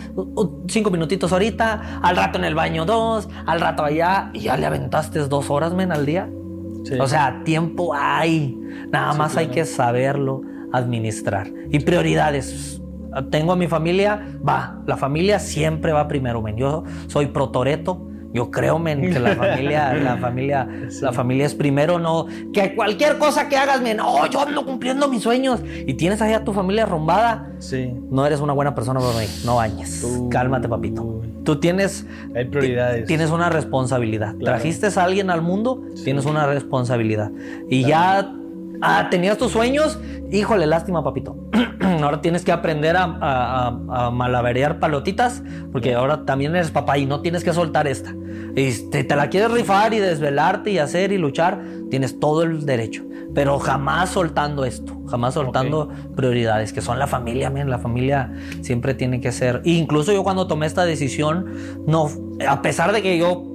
cinco 0.69 0.91
minutitos 0.91 1.35
ahorita, 1.35 2.01
al 2.03 2.17
rato 2.17 2.39
en 2.39 2.45
el 2.45 2.55
baño 2.55 2.87
dos, 2.87 3.29
al 3.45 3.61
rato 3.61 3.85
allá, 3.85 4.31
y 4.33 4.41
ya 4.41 4.57
le 4.57 4.65
aventaste 4.65 5.19
dos 5.29 5.51
horas, 5.51 5.75
men, 5.75 5.93
al 5.93 6.07
día. 6.07 6.31
O 6.99 7.07
sea, 7.07 7.43
tiempo 7.45 7.93
hay. 7.95 8.59
Nada 8.91 9.13
más 9.13 9.37
hay 9.37 9.49
que 9.49 9.67
saberlo 9.67 10.41
administrar. 10.73 11.53
Y 11.71 11.81
prioridades. 11.81 12.81
Tengo 13.31 13.53
a 13.53 13.57
mi 13.57 13.69
familia, 13.69 14.39
va, 14.49 14.81
la 14.87 14.97
familia 14.97 15.39
siempre 15.39 15.93
va 15.93 16.09
primero, 16.09 16.41
men. 16.41 16.57
Yo 16.57 16.85
soy 17.07 17.27
protoreto 17.27 18.09
yo 18.33 18.51
creo, 18.51 18.79
men, 18.79 19.01
que 19.13 19.19
la 19.19 19.35
familia, 19.37 19.93
la 19.95 20.17
familia, 20.21 20.69
la 21.01 21.13
familia 21.13 21.47
es 21.47 21.55
primero, 21.55 21.99
no. 21.99 22.27
Que 22.53 22.75
cualquier 22.75 23.19
cosa 23.19 23.49
que 23.49 23.57
hagas, 23.57 23.81
men, 23.81 24.01
oh, 24.01 24.27
yo 24.27 24.41
ando 24.41 24.65
cumpliendo 24.65 25.09
mis 25.09 25.23
sueños. 25.23 25.61
Y 25.87 25.95
tienes 25.95 26.23
ahí 26.23 26.33
a 26.33 26.45
tu 26.45 26.53
familia 26.53 26.87
rombada. 26.87 27.51
Sí. 27.59 27.93
No 28.11 28.27
eres 28.27 28.41
una 28.41 28.53
buena 28.53 28.75
persona 28.75 29.01
para 29.01 29.19
mí. 29.19 29.27
No 29.45 29.57
bañes. 29.57 30.07
Cálmate, 30.31 30.69
papito. 30.69 31.23
Tú 31.45 31.59
tienes. 31.59 32.07
Hay 32.35 32.47
prioridades. 32.47 33.07
Tienes 33.07 33.31
una 33.31 33.51
responsabilidad. 33.51 34.35
Trajiste 34.37 34.89
a 34.95 35.05
alguien 35.05 35.31
al 35.31 35.43
mundo, 35.43 35.83
tienes 36.05 36.25
una 36.25 36.47
responsabilidad. 36.47 37.31
Y 37.69 37.85
ya 37.85 38.33
Ah, 38.83 39.09
tenías 39.11 39.39
tus 39.39 39.53
sueños. 39.53 39.99
Híjole, 40.31 40.67
lástima, 40.67 41.05
papito. 41.05 41.37
ahora 42.03 42.21
tienes 42.21 42.45
que 42.45 42.51
aprender 42.51 42.97
a, 42.97 43.05
a, 43.89 44.11
malabarear 44.11 44.81
palotitas, 44.81 45.43
porque 45.71 45.95
ahora 45.95 46.25
también 46.25 46.57
eres 46.57 46.71
papá 46.71 46.99
y 46.99 47.07
no 47.07 47.21
tienes 47.21 47.45
que 47.45 47.53
soltar 47.53 47.87
esta. 47.87 48.13
Y 48.57 48.73
te, 48.91 49.05
te 49.05 49.17
la 49.17 49.29
quieres 49.31 49.53
rifar 49.53 49.95
y 49.95 49.99
desvelarte 49.99 50.71
y 50.71 50.79
hacer 50.79 51.13
y 51.13 51.19
luchar, 51.19 51.63
tienes 51.91 52.19
todo 52.19 52.43
el 52.43 52.67
derecho. 52.67 53.05
Pero 53.35 53.59
jamás 53.61 54.11
soltando 54.11 54.65
esto, 54.65 55.01
jamás 55.07 55.35
soltando 55.35 55.89
prioridades, 56.17 56.73
que 56.73 56.83
son 56.83 56.99
la 56.99 57.07
familia, 57.07 57.49
men. 57.49 57.71
La 57.71 57.79
familia 57.79 58.33
siempre 58.61 58.95
tiene 58.95 59.21
que 59.21 59.33
ser. 59.33 59.63
incluso 59.65 60.13
yo 60.13 60.23
cuando 60.23 60.47
tomé 60.47 60.67
esta 60.67 60.85
decisión, 60.85 61.47
no, 61.87 62.11
a 62.47 62.61
pesar 62.61 62.93
de 62.93 63.01
que 63.01 63.17
yo 63.17 63.52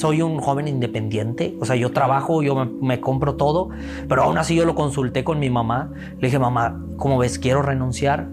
soy 0.00 0.22
un 0.22 0.38
joven 0.38 0.66
independiente, 0.66 1.56
o 1.60 1.64
sea, 1.64 1.76
yo 1.76 1.92
trabajo, 1.92 2.42
yo 2.42 2.54
me, 2.54 3.00
compro 3.00 3.36
todo, 3.36 3.68
pero 4.08 4.22
aún 4.22 4.38
así 4.38 4.54
yo 4.54 4.64
lo 4.64 4.74
consulté 4.74 5.24
con 5.24 5.38
mi 5.38 5.50
mamá. 5.50 5.92
Le 6.18 6.28
dije, 6.28 6.38
mamá, 6.38 6.82
¿cómo 6.96 7.18
ves? 7.18 7.38
Quiero 7.38 7.62
renunciar. 7.62 8.28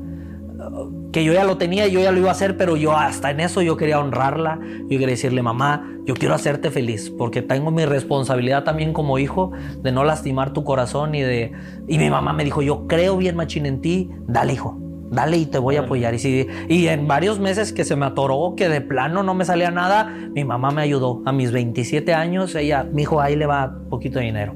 Que 1.11 1.23
yo 1.23 1.33
ya 1.33 1.43
lo 1.43 1.57
tenía, 1.57 1.87
yo 1.87 1.99
ya 1.99 2.11
lo 2.11 2.19
iba 2.19 2.29
a 2.29 2.31
hacer, 2.31 2.57
pero 2.57 2.77
yo 2.77 2.95
hasta 2.95 3.31
en 3.31 3.39
eso 3.39 3.61
yo 3.61 3.75
quería 3.75 3.99
honrarla. 3.99 4.59
Yo 4.83 4.97
quería 4.97 5.07
decirle, 5.07 5.41
mamá, 5.41 5.99
yo 6.05 6.13
quiero 6.15 6.33
hacerte 6.33 6.71
feliz, 6.71 7.09
porque 7.09 7.41
tengo 7.41 7.71
mi 7.71 7.85
responsabilidad 7.85 8.63
también 8.63 8.93
como 8.93 9.19
hijo 9.19 9.51
de 9.81 9.91
no 9.91 10.03
lastimar 10.03 10.53
tu 10.53 10.63
corazón 10.63 11.15
y 11.15 11.21
de... 11.21 11.51
Y 11.87 11.97
mi 11.97 12.09
mamá 12.09 12.33
me 12.33 12.43
dijo, 12.43 12.61
yo 12.61 12.87
creo 12.87 13.17
bien 13.17 13.35
machín 13.35 13.65
en 13.65 13.81
ti, 13.81 14.09
dale 14.27 14.53
hijo 14.53 14.86
dale 15.09 15.37
y 15.37 15.45
te 15.45 15.57
voy 15.59 15.75
a 15.75 15.81
apoyar. 15.81 16.13
Y, 16.13 16.19
si, 16.19 16.47
y 16.67 16.87
en 16.87 17.07
varios 17.07 17.39
meses 17.39 17.73
que 17.73 17.83
se 17.83 17.95
me 17.95 18.05
atoró, 18.05 18.53
que 18.55 18.69
de 18.69 18.81
plano 18.81 19.23
no 19.23 19.33
me 19.33 19.45
salía 19.45 19.71
nada, 19.71 20.05
mi 20.05 20.43
mamá 20.43 20.71
me 20.71 20.81
ayudó. 20.81 21.21
A 21.25 21.31
mis 21.31 21.51
27 21.51 22.13
años, 22.13 22.55
ella, 22.55 22.83
mi 22.83 23.03
hijo, 23.03 23.21
ahí 23.21 23.35
le 23.35 23.45
va 23.45 23.77
poquito 23.89 24.19
de 24.19 24.25
dinero. 24.25 24.55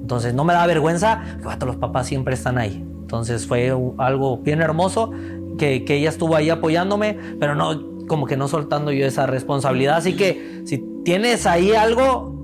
Entonces 0.00 0.34
no 0.34 0.44
me 0.44 0.52
da 0.52 0.66
vergüenza, 0.66 1.22
que 1.58 1.66
los 1.66 1.76
papás 1.76 2.06
siempre 2.06 2.34
están 2.34 2.58
ahí. 2.58 2.84
Entonces 3.00 3.46
fue 3.46 3.72
algo 3.98 4.38
bien 4.38 4.60
hermoso 4.60 5.12
que, 5.58 5.84
que 5.84 5.96
ella 5.96 6.08
estuvo 6.08 6.36
ahí 6.36 6.50
apoyándome, 6.50 7.18
pero 7.38 7.54
no, 7.54 8.06
como 8.06 8.26
que 8.26 8.36
no 8.36 8.48
soltando 8.48 8.90
yo 8.92 9.06
esa 9.06 9.26
responsabilidad. 9.26 9.96
Así 9.96 10.16
que 10.16 10.62
si 10.64 10.84
tienes 11.04 11.46
ahí 11.46 11.72
algo, 11.72 12.34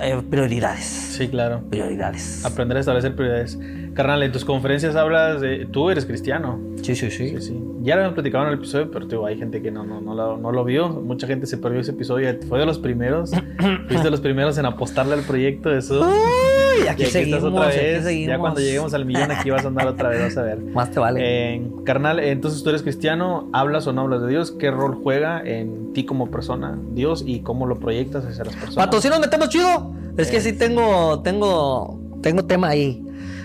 eh, 0.00 0.22
prioridades. 0.28 0.84
Sí, 0.84 1.28
claro. 1.28 1.62
Prioridades. 1.70 2.44
Aprender 2.44 2.76
a 2.76 2.80
establecer 2.80 3.14
prioridades. 3.14 3.58
Carnal, 3.94 4.24
en 4.24 4.32
tus 4.32 4.44
conferencias 4.44 4.96
hablas 4.96 5.40
de. 5.40 5.66
Tú 5.66 5.88
eres 5.88 6.04
cristiano. 6.04 6.58
Sí, 6.82 6.96
sí, 6.96 7.10
sí. 7.10 7.62
Ya 7.80 7.94
lo 7.94 8.00
habíamos 8.00 8.14
platicado 8.14 8.44
en 8.44 8.52
el 8.52 8.58
episodio, 8.58 8.90
pero 8.90 9.24
hay 9.24 9.38
gente 9.38 9.62
que 9.62 9.70
no, 9.70 9.84
no, 9.84 10.00
no, 10.00 10.14
lo, 10.14 10.36
no, 10.36 10.50
lo, 10.50 10.64
vio. 10.64 10.88
Mucha 10.88 11.28
gente 11.28 11.46
se 11.46 11.58
perdió 11.58 11.80
ese 11.80 11.92
episodio. 11.92 12.28
Fue 12.48 12.58
de 12.58 12.66
los 12.66 12.80
primeros. 12.80 13.30
Fuiste 13.86 14.02
de 14.02 14.10
los 14.10 14.20
primeros 14.20 14.58
en 14.58 14.66
apostarle 14.66 15.14
al 15.14 15.22
proyecto 15.22 15.68
de 15.68 15.78
eso. 15.78 16.00
Uy, 16.00 16.88
aquí, 16.88 17.06
seguimos, 17.06 17.44
otra 17.44 17.68
vez. 17.68 18.04
Ya 18.26 18.36
cuando 18.36 18.60
lleguemos 18.60 18.92
al 18.94 19.04
millón, 19.04 19.30
aquí 19.30 19.50
vas 19.50 19.64
a 19.64 19.68
andar 19.68 19.86
otra 19.86 20.08
vez, 20.08 20.22
vas 20.22 20.36
a 20.38 20.42
ver. 20.42 20.58
Más 20.58 20.90
te 20.90 20.98
vale. 20.98 21.20
Eh, 21.22 21.62
carnal, 21.84 22.18
entonces 22.18 22.64
tú 22.64 22.70
eres 22.70 22.82
cristiano, 22.82 23.48
hablas 23.52 23.86
o 23.86 23.92
no 23.92 24.00
hablas 24.00 24.22
de 24.22 24.28
Dios. 24.28 24.50
¿Qué 24.50 24.72
rol 24.72 24.98
juega 25.04 25.40
en 25.40 25.92
ti 25.92 26.04
como 26.04 26.32
persona 26.32 26.76
Dios 26.94 27.22
y 27.24 27.40
cómo 27.40 27.66
lo 27.66 27.78
proyectas 27.78 28.24
hacia 28.24 28.42
las 28.42 28.56
personas? 28.56 28.86
Pato, 28.86 29.00
si 29.00 29.08
nos 29.08 29.20
metemos 29.20 29.50
chido. 29.50 29.94
Es 30.16 30.30
que 30.30 30.40
sí 30.40 30.52
tengo, 30.52 31.20
tengo, 31.22 32.00
tengo 32.22 32.44
tema 32.44 32.68
ahí. 32.68 33.04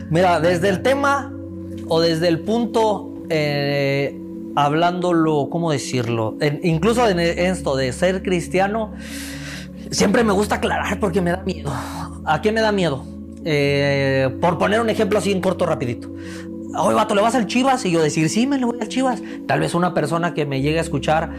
Mira, 0.10 0.40
desde 0.40 0.70
el 0.70 0.82
tema 0.82 1.32
o 1.88 2.02
desde 2.02 2.28
el 2.28 2.40
punto, 2.40 3.14
eh, 3.30 4.20
hablándolo, 4.56 5.50
¿cómo 5.52 5.72
decirlo? 5.72 6.36
incluso 6.64 7.08
en 7.08 7.20
esto 7.20 7.76
de 7.76 7.94
ser 7.94 8.24
cristiano, 8.24 8.94
siempre 9.92 10.24
me 10.24 10.34
gusta 10.34 10.56
aclarar 10.56 11.00
porque 11.00 11.22
me 11.22 11.32
da 11.32 11.44
miedo. 11.44 11.72
¿A 12.26 12.42
qué 12.42 12.52
me 12.52 12.62
da 12.62 12.72
miedo? 12.72 13.06
Eh, 13.46 14.36
por 14.42 14.58
poner 14.58 14.82
un 14.82 14.90
ejemplo 14.90 15.20
así 15.20 15.32
en 15.32 15.42
corto, 15.42 15.66
rapidito. 15.66 16.12
Oye, 16.78 16.96
vato, 16.96 17.14
¿le 17.14 17.22
vas 17.22 17.36
al 17.36 17.46
Chivas? 17.46 17.86
Y 17.86 17.92
yo 17.92 18.02
decir, 18.02 18.30
sí, 18.30 18.48
me 18.48 18.58
le 18.58 18.66
voy 18.66 18.80
al 18.82 18.88
Chivas. 18.88 19.22
Tal 19.48 19.60
vez 19.60 19.76
una 19.76 19.94
persona 19.94 20.34
que 20.34 20.46
me 20.46 20.62
llegue 20.62 20.80
a 20.80 20.82
escuchar, 20.82 21.32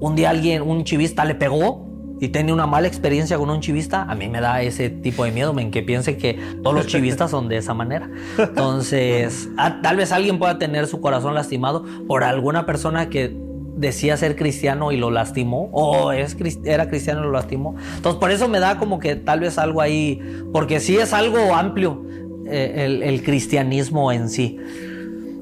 un 0.00 0.16
día 0.16 0.30
alguien, 0.30 0.62
un 0.62 0.84
chivista 0.84 1.24
le 1.24 1.34
pegó 1.34 1.87
y 2.20 2.28
tiene 2.28 2.52
una 2.52 2.66
mala 2.66 2.88
experiencia 2.88 3.38
con 3.38 3.50
un 3.50 3.60
chivista, 3.60 4.02
a 4.02 4.14
mí 4.14 4.28
me 4.28 4.40
da 4.40 4.62
ese 4.62 4.90
tipo 4.90 5.24
de 5.24 5.30
miedo, 5.30 5.56
en 5.58 5.70
que 5.70 5.82
piense 5.82 6.16
que 6.16 6.38
todos 6.62 6.74
los 6.74 6.86
chivistas 6.86 7.30
son 7.30 7.48
de 7.48 7.58
esa 7.58 7.74
manera. 7.74 8.10
Entonces, 8.38 9.48
tal 9.82 9.96
vez 9.96 10.12
alguien 10.12 10.38
pueda 10.38 10.58
tener 10.58 10.86
su 10.86 11.00
corazón 11.00 11.34
lastimado 11.34 11.84
por 12.06 12.24
alguna 12.24 12.66
persona 12.66 13.08
que 13.08 13.36
decía 13.76 14.16
ser 14.16 14.34
cristiano 14.34 14.90
y 14.90 14.96
lo 14.96 15.10
lastimó, 15.10 15.70
o 15.72 16.10
es, 16.12 16.36
era 16.64 16.88
cristiano 16.88 17.20
y 17.20 17.24
lo 17.24 17.32
lastimó. 17.32 17.76
Entonces, 17.96 18.18
por 18.18 18.30
eso 18.30 18.48
me 18.48 18.58
da 18.58 18.78
como 18.78 18.98
que 18.98 19.14
tal 19.14 19.40
vez 19.40 19.56
algo 19.58 19.80
ahí, 19.80 20.20
porque 20.52 20.80
sí 20.80 20.96
es 20.96 21.12
algo 21.12 21.54
amplio. 21.54 22.04
eh, 22.50 23.02
el, 23.04 23.22
cristianismo 23.22 24.10
en 24.10 24.28
sí. 24.30 24.58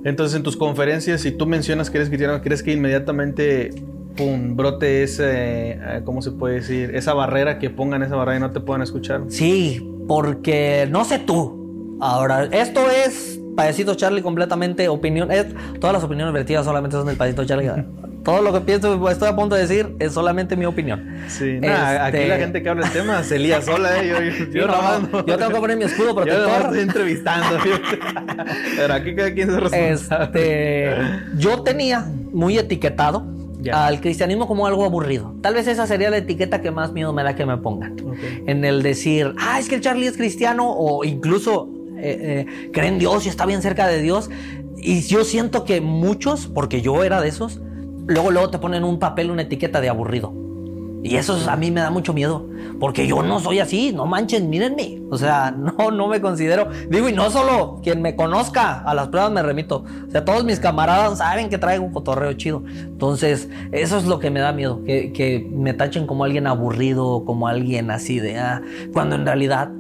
Entonces, 0.05 0.37
en 0.37 0.43
tus 0.43 0.57
conferencias, 0.57 1.21
si 1.21 1.31
tú 1.31 1.47
mencionas 1.47 1.89
que 1.89 1.99
eres 1.99 2.09
cristiano, 2.09 2.41
¿crees 2.43 2.63
que 2.63 2.73
inmediatamente 2.73 3.71
pum, 4.17 4.57
brote 4.57 5.03
ese, 5.03 5.73
eh, 5.73 6.03
¿cómo 6.05 6.23
se 6.23 6.33
puede 6.33 6.57
decir? 6.57 6.95
Esa 6.95 7.15
barrera, 7.15 7.59
que 7.59 7.71
pongan 7.71 8.03
esa 8.03 8.17
barrera 8.17 8.39
y 8.39 8.41
no 8.41 8.51
te 8.51 8.61
puedan 8.61 8.83
escuchar. 8.83 9.23
Sí, 9.29 9.89
porque 10.09 10.89
no 10.91 11.05
sé 11.05 11.19
tú. 11.19 11.99
Ahora, 12.01 12.45
esto 12.45 12.91
es 12.91 13.41
Payasito 13.57 13.95
Charlie 13.95 14.23
completamente 14.23 14.89
opinión. 14.89 15.31
Es, 15.31 15.47
todas 15.81 15.95
las 15.95 16.05
opiniones 16.05 16.33
vertidas 16.35 16.65
solamente 16.65 16.97
son 16.97 17.07
del 17.07 17.17
Payasito 17.17 17.45
Charlie. 17.45 17.71
Todo 18.25 18.43
lo 18.43 18.53
que 18.53 18.61
pienso, 18.61 19.09
estoy 19.09 19.29
a 19.29 19.37
punto 19.37 19.55
de 19.55 19.63
decir, 19.63 19.95
es 20.01 20.13
solamente 20.13 20.57
mi 20.57 20.65
opinión. 20.65 21.17
Sí, 21.29 21.59
aquí 21.59 21.67
la 21.69 22.09
este, 22.09 22.39
gente 22.39 22.61
que 22.61 22.69
habla 22.69 22.87
el 22.87 22.93
tema 22.93 23.23
se 23.23 23.39
lía 23.39 23.63
sola, 23.63 24.03
¿eh? 24.03 24.09
Yo, 24.53 24.67
yo, 24.67 25.23
yo 25.27 25.37
tengo 25.39 25.53
que 25.53 25.61
poner 25.61 25.77
mi 25.77 25.85
escudo 25.85 26.13
protector. 26.17 26.49
Yo 26.49 26.57
estoy 26.57 26.81
entrevistando. 26.81 27.57
Pero 28.77 28.95
aquí 28.95 29.15
cada 29.15 29.33
quien 29.33 29.49
se. 29.71 29.91
Este, 29.91 30.91
yo 31.39 31.63
tenía 31.63 32.05
muy 32.33 32.59
etiquetado 32.59 33.36
al 33.73 34.01
cristianismo 34.01 34.47
como 34.47 34.67
algo 34.67 34.85
aburrido. 34.85 35.35
Tal 35.43 35.55
vez 35.55 35.67
esa 35.67 35.87
sería 35.87 36.11
la 36.11 36.19
etiqueta 36.19 36.61
que 36.61 36.71
más 36.71 36.93
miedo 36.93 37.13
me 37.13 37.23
da 37.23 37.35
que 37.35 37.47
me 37.47 37.57
pongan. 37.57 37.97
En 38.47 38.65
el 38.65 38.83
decir, 38.83 39.35
ah, 39.39 39.59
es 39.59 39.69
que 39.69 39.77
el 39.77 39.81
Charlie 39.81 40.07
es 40.07 40.17
cristiano 40.17 40.71
o 40.71 41.05
incluso 41.05 41.69
eh, 41.99 42.47
eh, 42.47 42.71
cree 42.73 42.89
en 42.89 42.99
Dios 42.99 43.27
y 43.27 43.29
está 43.29 43.47
bien 43.47 43.63
cerca 43.63 43.87
de 43.87 44.01
Dios. 44.01 44.31
Y 44.77 45.03
yo 45.03 45.25
siento 45.25 45.65
que 45.65 45.81
muchos, 45.81 46.47
porque 46.47 46.83
yo 46.83 47.03
era 47.03 47.21
de 47.21 47.29
esos, 47.29 47.61
luego, 48.07 48.31
luego 48.31 48.51
te 48.51 48.59
ponen 48.59 48.85
un 48.85 48.99
papel, 48.99 49.31
una 49.31 49.43
etiqueta 49.43 49.81
de 49.81 49.89
aburrido. 49.89 50.46
Y 51.07 51.17
eso 51.17 51.39
a 51.49 51.57
mí 51.57 51.71
me 51.71 51.81
da 51.81 51.91
mucho 51.91 52.13
miedo, 52.13 52.49
porque 52.81 53.07
yo 53.07 53.23
no 53.23 53.39
soy 53.39 53.61
así, 53.61 53.93
no 53.93 54.07
manchen, 54.07 54.51
mírenme. 54.51 55.01
O 55.09 55.17
sea, 55.17 55.51
no, 55.57 55.91
no 55.91 56.09
me 56.09 56.21
considero. 56.21 56.69
Digo, 56.91 57.09
y 57.09 57.13
no 57.13 57.31
solo 57.31 57.81
quien 57.83 58.03
me 58.03 58.17
conozca, 58.17 58.81
a 58.81 58.93
las 58.93 59.09
pruebas 59.09 59.31
me 59.31 59.43
remito. 59.43 59.85
O 60.09 60.11
sea, 60.11 60.25
todos 60.25 60.45
mis 60.45 60.59
camaradas 60.59 61.19
saben 61.19 61.49
que 61.49 61.59
traigo 61.59 61.85
un 61.85 61.93
cotorreo 61.93 62.33
chido. 62.33 62.65
Entonces, 62.67 63.49
eso 63.71 63.99
es 63.99 64.05
lo 64.05 64.19
que 64.19 64.31
me 64.31 64.41
da 64.41 64.53
miedo, 64.53 64.83
que, 64.85 65.13
que 65.13 65.49
me 65.53 65.75
tachen 65.75 66.07
como 66.07 66.25
alguien 66.25 66.47
aburrido, 66.47 67.25
como 67.25 67.47
alguien 67.47 67.91
así 67.91 68.19
de, 68.19 68.39
ah, 68.39 68.63
cuando 68.93 69.15
en 69.15 69.25
realidad 69.25 69.71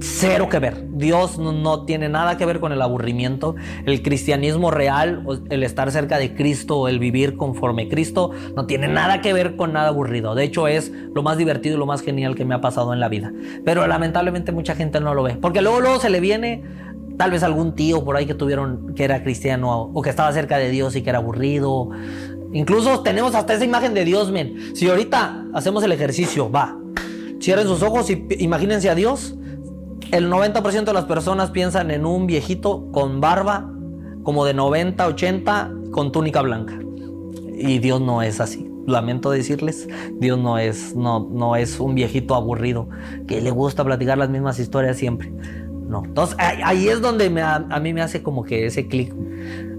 cero 0.00 0.48
que 0.48 0.58
ver. 0.58 0.86
Dios 0.92 1.38
no, 1.38 1.84
tiene 1.84 2.08
nada 2.08 2.36
que 2.36 2.46
ver 2.46 2.60
con 2.60 2.72
el 2.72 2.82
aburrimiento. 2.82 3.56
El 3.86 4.02
cristianismo 4.02 4.70
real, 4.70 5.24
el 5.50 5.62
estar 5.62 5.90
cerca 5.90 6.18
de 6.18 6.34
Cristo, 6.34 6.88
el 6.88 6.98
vivir 6.98 7.36
conforme 7.36 7.88
Cristo, 7.88 8.30
no 8.54 8.66
tiene 8.66 8.88
nada 8.88 9.20
que 9.20 9.32
ver 9.32 9.56
con 9.56 9.72
nada 9.72 9.88
aburrido. 9.88 10.34
De 10.34 10.44
hecho, 10.44 10.68
es 10.68 10.92
lo 11.14 11.22
más 11.22 11.38
divertido 11.38 11.76
y 11.76 11.78
lo 11.78 11.86
más 11.86 12.02
genial 12.02 12.34
que 12.34 12.44
me 12.44 12.54
ha 12.54 12.60
pasado 12.60 12.92
en 12.92 13.00
la 13.00 13.08
vida. 13.08 13.32
Pero 13.64 13.86
lamentablemente 13.86 14.52
mucha 14.52 14.74
gente 14.74 15.00
no 15.00 15.14
lo 15.14 15.22
ve. 15.22 15.36
Porque 15.40 15.62
luego, 15.62 15.80
luego 15.80 15.98
se 16.00 16.10
le 16.10 16.20
viene 16.20 16.62
tal 17.16 17.30
vez 17.32 17.42
algún 17.42 17.74
tío 17.74 18.04
por 18.04 18.16
ahí 18.16 18.26
que 18.26 18.34
tuvieron 18.34 18.94
que 18.94 19.04
era 19.04 19.22
cristiano 19.22 19.90
o 19.92 20.02
que 20.02 20.10
estaba 20.10 20.32
cerca 20.32 20.58
de 20.58 20.70
Dios 20.70 20.94
y 20.96 21.02
que 21.02 21.10
era 21.10 21.18
aburrido. 21.18 21.90
Incluso 22.52 23.00
tenemos 23.00 23.34
hasta 23.34 23.54
esa 23.54 23.64
imagen 23.64 23.92
de 23.92 24.04
Dios, 24.04 24.30
men. 24.30 24.74
Si 24.74 24.88
ahorita 24.88 25.46
hacemos 25.52 25.82
el 25.82 25.92
ejercicio, 25.92 26.50
va. 26.50 26.78
Cierren 27.40 27.66
sus 27.66 27.82
ojos 27.82 28.10
y 28.10 28.26
imagínense 28.38 28.88
a 28.88 28.94
Dios 28.94 29.36
el 30.10 30.30
90% 30.30 30.84
de 30.84 30.92
las 30.92 31.04
personas 31.04 31.50
piensan 31.50 31.90
en 31.90 32.06
un 32.06 32.26
viejito 32.26 32.90
con 32.92 33.20
barba, 33.20 33.70
como 34.22 34.44
de 34.44 34.54
90, 34.54 35.06
80, 35.06 35.72
con 35.90 36.12
túnica 36.12 36.42
blanca. 36.42 36.78
Y 37.56 37.78
Dios 37.78 38.00
no 38.00 38.22
es 38.22 38.40
así. 38.40 38.70
Lamento 38.86 39.30
decirles, 39.30 39.88
Dios 40.14 40.38
no 40.38 40.58
es, 40.58 40.94
no, 40.96 41.28
no 41.30 41.56
es 41.56 41.78
un 41.78 41.94
viejito 41.94 42.34
aburrido 42.34 42.88
que 43.26 43.40
le 43.40 43.50
gusta 43.50 43.84
platicar 43.84 44.16
las 44.16 44.30
mismas 44.30 44.58
historias 44.58 44.96
siempre. 44.96 45.30
No. 45.88 46.04
Entonces 46.04 46.36
ahí 46.38 46.88
es 46.88 47.00
donde 47.00 47.26
a, 47.40 47.80
mí 47.80 47.92
me 47.92 48.02
hace 48.02 48.22
como 48.22 48.44
que 48.44 48.66
ese 48.66 48.86
clic. 48.86 49.12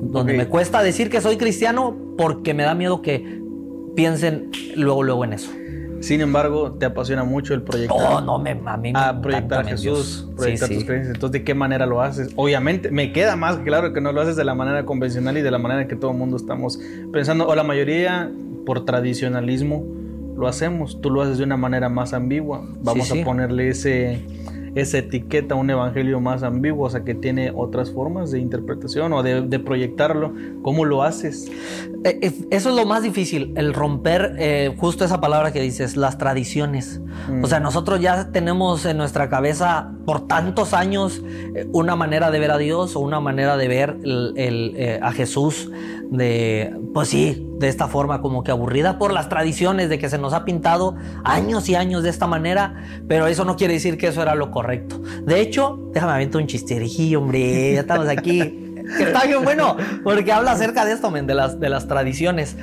Donde 0.02 0.34
me 0.34 0.48
cuesta 0.48 0.82
decir 0.82 1.10
que 1.10 1.22
soy 1.22 1.38
cristiano 1.38 1.96
porque 2.18 2.54
me 2.54 2.64
da 2.64 2.74
miedo 2.74 3.02
que 3.02 3.42
piensen 3.96 4.50
luego, 4.76 5.04
luego 5.04 5.24
en 5.26 5.34
eso. 5.34 5.52
Sin 6.02 6.22
embargo, 6.22 6.72
te 6.74 6.86
apasiona 6.86 7.24
mucho 7.24 7.54
el 7.54 7.62
proyecto. 7.62 7.96
Oh, 7.96 8.22
no, 8.22 8.40
me, 8.40 8.52
a 8.52 8.78
mí 8.78 8.94
me 8.94 9.00
a 9.00 9.22
proyectar 9.22 9.66
a 9.66 9.70
Jesús, 9.70 10.28
proyectar 10.36 10.70
tus 10.70 10.84
creencias. 10.84 11.16
Entonces, 11.16 11.40
¿de 11.40 11.44
qué 11.44 11.54
manera 11.54 11.86
lo 11.86 12.02
haces? 12.02 12.32
Obviamente, 12.36 12.92
me 12.92 13.12
queda 13.12 13.36
más 13.36 13.58
claro 13.58 13.94
que 13.94 14.02
no 14.02 14.12
lo 14.12 14.22
haces 14.22 14.36
de 14.36 14.46
la 14.46 14.56
manera 14.56 14.86
convencional 14.86 15.38
y 15.38 15.42
de 15.42 15.52
la 15.52 15.58
manera 15.58 15.88
que 15.88 15.96
todo 15.96 16.12
el 16.12 16.18
mundo 16.18 16.38
estamos 16.38 16.80
pensando, 17.12 17.48
o 17.48 17.56
la 17.56 17.64
mayoría 17.64 18.32
por 18.66 18.86
tradicionalismo 18.86 19.86
lo 20.38 20.48
hacemos. 20.48 21.02
Tú 21.02 21.10
lo 21.10 21.22
haces 21.22 21.38
de 21.38 21.44
una 21.44 21.58
manera 21.58 21.90
más 21.90 22.14
ambigua. 22.14 22.64
Vamos 22.82 23.12
a 23.12 23.16
ponerle 23.24 23.70
ese 23.70 24.22
esa 24.76 25.00
etiqueta 25.00 25.56
un 25.56 25.70
evangelio 25.70 26.20
más 26.20 26.44
ambiguo, 26.44 26.88
o 26.88 26.90
sea, 26.90 27.04
que 27.04 27.16
tiene 27.16 27.52
otras 27.56 27.92
formas 27.92 28.32
de 28.32 28.40
interpretación 28.40 29.14
o 29.14 29.24
de, 29.24 29.60
proyectarlo. 29.60 30.34
¿Cómo 30.62 30.86
lo 30.86 31.04
haces? 31.04 31.52
Eh, 32.06 32.20
eh, 32.22 32.34
eso 32.50 32.70
es 32.70 32.76
lo 32.76 32.86
más 32.86 33.04
difícil, 33.04 33.54
el 33.58 33.74
romper 33.74 34.36
eh, 34.40 34.74
justo 34.78 35.04
esa 35.04 35.20
palabra 35.20 35.52
que 35.52 35.62
dices, 35.62 35.98
las 35.98 36.18
tradiciones. 36.18 37.02
O 37.44 37.48
sea, 37.48 37.60
mm. 37.60 37.64
nosotros 37.64 38.00
ya 38.00 38.32
tenemos 38.32 38.86
en 38.86 38.98
nuestra 38.98 39.30
cabeza 39.30 39.92
por 40.06 40.28
tantos 40.28 40.74
años 40.74 41.22
una 41.72 41.96
manera 41.96 42.32
de 42.32 42.40
ver 42.40 42.52
a 42.52 42.58
Dios 42.58 42.96
o 42.96 43.00
una 43.00 43.20
manera 43.20 43.58
de 43.58 43.68
ver 43.68 45.00
a 45.02 45.12
Jesús 45.12 45.70
de, 46.10 46.76
pues 46.94 47.10
sí, 47.10 47.48
de 47.60 47.68
esta 47.68 47.88
forma 47.88 48.22
como 48.22 48.44
que 48.44 48.52
aburrida 48.52 48.98
por 48.98 49.14
las 49.14 49.30
tradiciones 49.30 49.90
de 49.90 50.00
que 50.00 50.10
se 50.10 50.18
nos 50.18 50.34
ha 50.34 50.44
pintado 50.44 50.96
años 51.24 51.70
y 51.70 51.76
años 51.76 52.04
de 52.04 52.10
esta 52.10 52.26
manera, 52.26 52.84
pero 53.08 53.28
eso 53.28 53.46
no 53.46 53.56
quiere 53.56 53.76
decir 53.76 53.98
que 53.98 54.08
eso 54.08 54.22
era 54.22 54.36
lo 54.36 54.50
correcto. 54.52 55.02
De 55.24 55.40
hecho, 55.40 55.80
déjame 55.94 56.14
aventar 56.14 56.42
un 56.42 56.48
chisterijillo, 56.48 57.20
hombre, 57.20 57.74
ya 57.74 57.82
estamos 57.82 58.08
aquí. 58.08 58.40
que 58.98 59.04
está 59.04 59.26
bien 59.26 59.44
bueno, 59.44 59.78
porque 60.04 60.32
habla 60.32 60.52
acerca 60.52 60.84
de 60.84 60.94
esto, 60.94 61.12
men, 61.12 61.28
de 61.28 61.36
las, 61.36 61.60
de 61.60 61.70
las 61.70 61.88
tradiciones. 61.88 62.58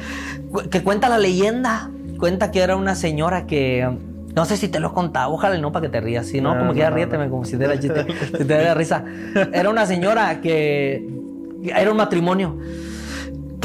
Que 0.71 0.83
cuenta 0.83 1.09
la 1.09 1.19
leyenda, 1.19 1.91
cuenta 2.19 2.51
que 2.51 2.61
era 2.61 2.75
una 2.75 2.97
señora 2.97 3.47
que 3.47 3.89
no 4.35 4.45
sé 4.45 4.57
si 4.57 4.69
te 4.69 4.81
lo 4.81 4.89
he 4.89 4.93
contado, 4.93 5.33
ojalá 5.33 5.57
no 5.59 5.71
para 5.71 5.87
que 5.87 5.89
te 5.93 6.01
rías. 6.01 6.27
Si 6.27 6.41
no, 6.41 6.59
como 6.59 6.73
que 6.73 6.81
ya 6.81 6.91
ríete, 6.91 7.17
como 7.31 7.45
si 7.45 7.57
te, 7.57 7.81
si 7.81 8.45
te 8.45 8.45
da 8.45 8.75
risa. 8.75 9.05
Era 9.53 9.71
una 9.71 9.87
señora 9.87 10.41
que 10.41 11.09
era 11.63 11.91
un 11.91 11.97
matrimonio 11.97 12.57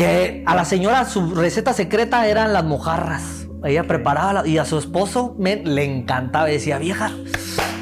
que 0.02 0.44
a 0.48 0.56
la 0.56 0.66
señora 0.66 1.06
su 1.06 1.36
receta 1.36 1.74
secreta 1.74 2.28
eran 2.28 2.54
las 2.54 2.64
mojarras. 2.64 3.46
Ella 3.64 3.84
preparaba 3.84 4.48
y 4.48 4.58
a 4.58 4.66
su 4.66 4.80
esposo 4.80 5.36
le 5.38 5.84
encantaba. 5.84 6.48
Decía, 6.48 6.80
vieja, 6.80 7.12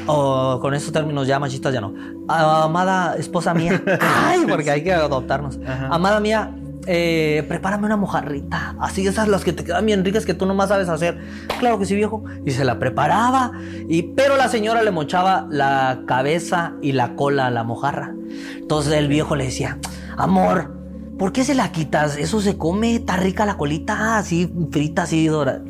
o 0.06 0.58
con 0.60 0.74
esos 0.74 0.92
términos 0.92 1.26
ya 1.26 1.38
machistas 1.38 1.72
ya 1.72 1.80
no. 1.80 1.94
Amada 2.28 3.16
esposa 3.16 3.54
mía. 3.54 3.82
Ay, 4.00 4.40
porque 4.46 4.70
hay 4.70 4.84
que 4.84 4.92
adoptarnos. 4.92 5.58
Amada 5.90 6.20
mía, 6.20 6.54
eh, 6.86 7.42
prepárame 7.48 7.86
una 7.86 7.96
mojarrita. 7.96 8.76
Así 8.78 9.06
esas 9.06 9.26
las 9.26 9.42
que 9.42 9.54
te 9.54 9.64
quedan 9.64 9.86
bien 9.86 10.04
ricas 10.04 10.26
que 10.26 10.34
tú 10.34 10.44
nomás 10.44 10.68
sabes 10.68 10.90
hacer. 10.90 11.18
Claro 11.58 11.78
que 11.78 11.86
sí, 11.86 11.94
viejo. 11.94 12.22
Y 12.44 12.50
se 12.50 12.66
la 12.66 12.78
preparaba. 12.78 13.52
Y, 13.88 14.02
pero 14.14 14.36
la 14.36 14.48
señora 14.48 14.82
le 14.82 14.90
mochaba 14.90 15.46
la 15.48 16.02
cabeza 16.06 16.74
y 16.82 16.92
la 16.92 17.16
cola 17.16 17.46
a 17.46 17.50
la 17.50 17.64
mojarra. 17.64 18.14
Entonces 18.56 18.92
el 18.92 19.08
viejo 19.08 19.36
le 19.36 19.44
decía, 19.44 19.78
amor, 20.18 20.79
¿Por 21.20 21.34
qué 21.34 21.44
se 21.44 21.54
la 21.54 21.70
quitas? 21.70 22.16
Eso 22.16 22.40
se 22.40 22.56
come, 22.56 22.94
está 22.94 23.18
rica 23.18 23.44
la 23.44 23.58
colita, 23.58 24.16
así 24.16 24.50
frita, 24.70 25.02
así 25.02 25.26
dorada. 25.26 25.60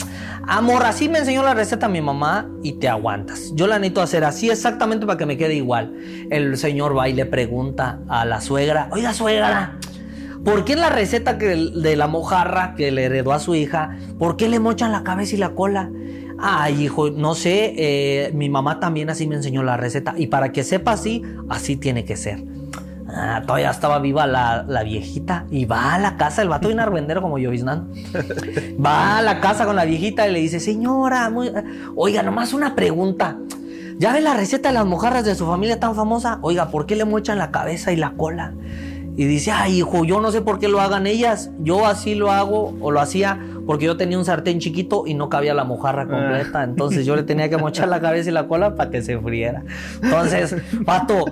Amor, 0.46 0.84
así 0.84 1.08
me 1.08 1.18
enseñó 1.18 1.42
la 1.42 1.54
receta 1.54 1.88
mi 1.88 2.00
mamá 2.00 2.48
y 2.62 2.74
te 2.74 2.86
aguantas. 2.86 3.50
Yo 3.56 3.66
la 3.66 3.80
necesito 3.80 4.00
hacer 4.00 4.22
así 4.22 4.48
exactamente 4.48 5.06
para 5.06 5.18
que 5.18 5.26
me 5.26 5.36
quede 5.36 5.56
igual. 5.56 5.92
El 6.30 6.56
señor 6.56 6.96
va 6.96 7.08
y 7.08 7.14
le 7.14 7.26
pregunta 7.26 7.98
a 8.08 8.24
la 8.24 8.40
suegra, 8.40 8.90
oiga 8.92 9.12
suegra, 9.12 9.76
¿por 10.44 10.64
qué 10.64 10.74
en 10.74 10.82
la 10.82 10.88
receta 10.88 11.36
que, 11.36 11.46
de 11.48 11.96
la 11.96 12.06
mojarra 12.06 12.76
que 12.76 12.92
le 12.92 13.06
heredó 13.06 13.32
a 13.32 13.40
su 13.40 13.56
hija, 13.56 13.98
por 14.20 14.36
qué 14.36 14.48
le 14.48 14.60
mochan 14.60 14.92
la 14.92 15.02
cabeza 15.02 15.34
y 15.34 15.38
la 15.38 15.50
cola? 15.56 15.90
Ay, 16.38 16.84
hijo, 16.84 17.10
no 17.10 17.34
sé, 17.34 17.74
eh, 17.76 18.30
mi 18.34 18.48
mamá 18.48 18.78
también 18.78 19.10
así 19.10 19.26
me 19.26 19.34
enseñó 19.34 19.64
la 19.64 19.76
receta 19.76 20.14
y 20.16 20.28
para 20.28 20.52
que 20.52 20.62
sepa 20.62 20.92
así, 20.92 21.24
así 21.48 21.74
tiene 21.74 22.04
que 22.04 22.16
ser. 22.16 22.59
Ah, 23.12 23.42
todavía 23.44 23.70
estaba 23.70 23.98
viva 23.98 24.26
la, 24.26 24.82
viejita 24.84 25.46
y 25.50 25.64
va 25.64 25.94
a 25.94 25.98
la 25.98 26.16
casa, 26.16 26.42
el 26.42 26.48
vato 26.48 26.68
viene 26.68 26.82
arbendero 26.82 27.20
como 27.22 27.38
yo, 27.38 27.50
Va 28.84 29.18
a 29.18 29.22
la 29.22 29.40
casa 29.40 29.66
con 29.66 29.76
la 29.76 29.84
viejita 29.84 30.28
y 30.28 30.32
le 30.32 30.38
dice, 30.40 30.60
señora, 30.60 31.30
oiga, 31.96 32.22
nomás 32.22 32.52
una 32.52 32.74
pregunta. 32.74 33.36
¿Ya 33.98 34.12
ve 34.12 34.20
la 34.20 34.34
receta 34.34 34.70
de 34.70 34.74
las 34.74 34.86
mojarras 34.86 35.24
de 35.24 35.34
su 35.34 35.46
familia 35.46 35.78
tan 35.78 35.94
famosa? 35.94 36.38
Oiga, 36.40 36.70
¿por 36.70 36.86
qué 36.86 36.96
le 36.96 37.04
mochan 37.04 37.36
la 37.36 37.50
cabeza 37.50 37.92
y 37.92 37.96
la 37.96 38.12
cola? 38.12 38.54
Y 39.16 39.24
dice, 39.24 39.50
ay, 39.50 39.80
hijo, 39.80 40.04
yo 40.04 40.20
no 40.20 40.32
sé 40.32 40.40
por 40.40 40.58
qué 40.58 40.68
lo 40.68 40.80
hagan 40.80 41.06
ellas. 41.06 41.50
Yo 41.58 41.86
así 41.86 42.14
lo 42.14 42.30
hago 42.30 42.74
o 42.80 42.90
lo 42.90 43.00
hacía 43.00 43.38
porque 43.66 43.84
yo 43.84 43.96
tenía 43.96 44.18
un 44.18 44.24
sartén 44.24 44.58
chiquito 44.58 45.04
y 45.06 45.12
no 45.12 45.28
cabía 45.28 45.52
la 45.52 45.64
mojarra 45.64 46.06
completa. 46.06 46.60
Ah. 46.60 46.64
Entonces 46.64 47.04
yo 47.04 47.14
le 47.16 47.22
tenía 47.24 47.50
que 47.50 47.58
mochar 47.58 47.88
la 47.88 48.00
cabeza 48.00 48.30
y 48.30 48.32
la 48.32 48.48
cola 48.48 48.74
para 48.74 48.90
que 48.90 49.02
se 49.02 49.18
friera. 49.18 49.62
Entonces, 50.02 50.56
pato, 50.86 51.26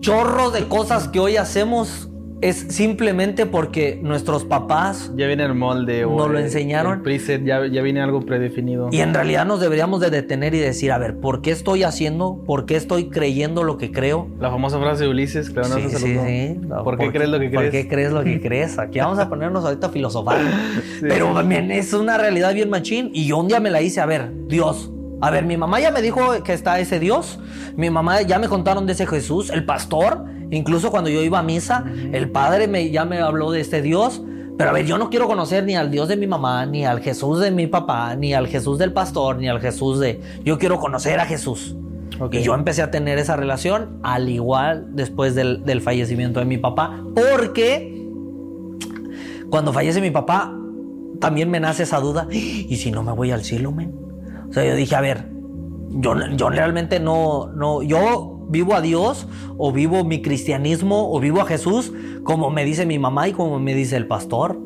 chorro 0.00 0.50
de 0.50 0.68
cosas 0.68 1.08
que 1.08 1.20
hoy 1.20 1.36
hacemos 1.36 2.08
es 2.40 2.66
simplemente 2.68 3.46
porque 3.46 3.98
nuestros 4.00 4.44
papás 4.44 5.12
ya 5.16 5.26
viene 5.26 5.44
el 5.44 5.54
molde 5.54 6.04
o 6.04 6.16
nos 6.16 6.30
lo 6.30 6.38
enseñaron. 6.38 6.98
El 6.98 7.02
preset 7.02 7.44
ya, 7.44 7.66
ya 7.66 7.82
viene 7.82 8.00
algo 8.00 8.20
predefinido. 8.20 8.88
Y 8.92 9.00
en 9.00 9.12
realidad 9.12 9.44
nos 9.44 9.60
deberíamos 9.60 10.00
de 10.00 10.10
detener 10.10 10.54
y 10.54 10.58
decir, 10.58 10.92
a 10.92 10.98
ver, 10.98 11.18
¿por 11.18 11.42
qué 11.42 11.50
estoy 11.50 11.82
haciendo? 11.82 12.42
¿Por 12.46 12.64
qué 12.66 12.76
estoy 12.76 13.10
creyendo 13.10 13.64
lo 13.64 13.76
que 13.76 13.90
creo? 13.90 14.28
La 14.38 14.50
famosa 14.50 14.78
frase 14.78 15.04
de 15.04 15.10
Ulises, 15.10 15.50
claro, 15.50 15.74
sí, 15.74 15.88
sí, 15.88 15.96
sí. 15.96 16.60
¿Por, 16.84 16.98
qué 16.98 17.10
crees 17.10 17.28
lo 17.28 17.40
que 17.40 17.50
crees? 17.50 17.62
¿Por 17.62 17.70
qué 17.70 17.88
crees 17.88 18.12
lo 18.12 18.22
que 18.22 18.40
crees? 18.42 18.78
Aquí 18.78 19.00
vamos 19.00 19.18
a 19.18 19.28
ponernos 19.28 19.64
ahorita 19.64 19.88
a 19.88 19.90
filosofar. 19.90 20.38
Pero 21.00 21.34
también 21.34 21.70
es 21.70 21.92
una 21.92 22.18
realidad 22.18 22.54
bien 22.54 22.70
machín. 22.70 23.10
Y 23.12 23.26
yo 23.26 23.38
un 23.38 23.48
día 23.48 23.58
me 23.58 23.70
la 23.70 23.82
hice, 23.82 24.00
a 24.00 24.06
ver, 24.06 24.30
Dios, 24.46 24.92
a 25.20 25.30
ver, 25.30 25.44
mi 25.44 25.56
mamá 25.56 25.80
ya 25.80 25.90
me 25.90 26.00
dijo 26.00 26.42
que 26.44 26.52
está 26.52 26.78
ese 26.78 27.00
Dios. 27.00 27.38
Mi 27.76 27.90
mamá 27.90 28.22
ya 28.22 28.38
me 28.38 28.48
contaron 28.48 28.86
de 28.86 28.92
ese 28.92 29.06
Jesús, 29.06 29.50
el 29.50 29.64
pastor. 29.64 30.24
Incluso 30.50 30.90
cuando 30.90 31.10
yo 31.10 31.22
iba 31.22 31.40
a 31.40 31.42
misa, 31.42 31.84
el 32.12 32.30
padre 32.30 32.68
me, 32.68 32.90
ya 32.90 33.04
me 33.04 33.18
habló 33.18 33.50
de 33.50 33.60
este 33.60 33.82
Dios. 33.82 34.22
Pero 34.56 34.70
a 34.70 34.72
ver, 34.72 34.86
yo 34.86 34.98
no 34.98 35.10
quiero 35.10 35.26
conocer 35.26 35.64
ni 35.64 35.76
al 35.76 35.90
Dios 35.90 36.08
de 36.08 36.16
mi 36.16 36.26
mamá, 36.26 36.66
ni 36.66 36.84
al 36.84 37.00
Jesús 37.00 37.40
de 37.40 37.50
mi 37.50 37.66
papá, 37.66 38.14
ni 38.16 38.32
al 38.34 38.48
Jesús 38.48 38.78
del 38.78 38.92
pastor, 38.92 39.36
ni 39.36 39.48
al 39.48 39.60
Jesús 39.60 40.00
de... 40.00 40.20
Yo 40.44 40.58
quiero 40.58 40.78
conocer 40.78 41.20
a 41.20 41.26
Jesús. 41.26 41.76
Y 42.32 42.40
yo 42.40 42.54
empecé 42.54 42.82
a 42.82 42.90
tener 42.90 43.18
esa 43.18 43.36
relación 43.36 44.00
al 44.02 44.28
igual 44.28 44.88
después 44.96 45.36
del, 45.36 45.64
del 45.64 45.80
fallecimiento 45.80 46.40
de 46.40 46.46
mi 46.46 46.58
papá. 46.58 47.04
Porque 47.14 48.08
cuando 49.50 49.72
fallece 49.72 50.00
mi 50.00 50.10
papá, 50.10 50.52
también 51.20 51.50
me 51.50 51.60
nace 51.60 51.84
esa 51.84 52.00
duda. 52.00 52.26
¿Y 52.30 52.76
si 52.76 52.90
no 52.90 53.02
me 53.02 53.12
voy 53.12 53.30
al 53.30 53.44
cielo, 53.44 53.70
men? 53.70 54.07
O 54.48 54.52
sea, 54.52 54.64
yo 54.64 54.74
dije, 54.74 54.94
a 54.94 55.00
ver, 55.00 55.28
yo, 55.90 56.14
yo 56.36 56.50
realmente 56.50 57.00
no, 57.00 57.48
no, 57.54 57.82
yo 57.82 58.46
vivo 58.48 58.74
a 58.74 58.80
Dios 58.80 59.26
o 59.56 59.72
vivo 59.72 60.04
mi 60.04 60.22
cristianismo 60.22 61.12
o 61.12 61.20
vivo 61.20 61.40
a 61.40 61.46
Jesús 61.46 61.92
como 62.24 62.50
me 62.50 62.64
dice 62.64 62.86
mi 62.86 62.98
mamá 62.98 63.28
y 63.28 63.32
como 63.32 63.58
me 63.58 63.74
dice 63.74 63.96
el 63.96 64.06
pastor. 64.06 64.58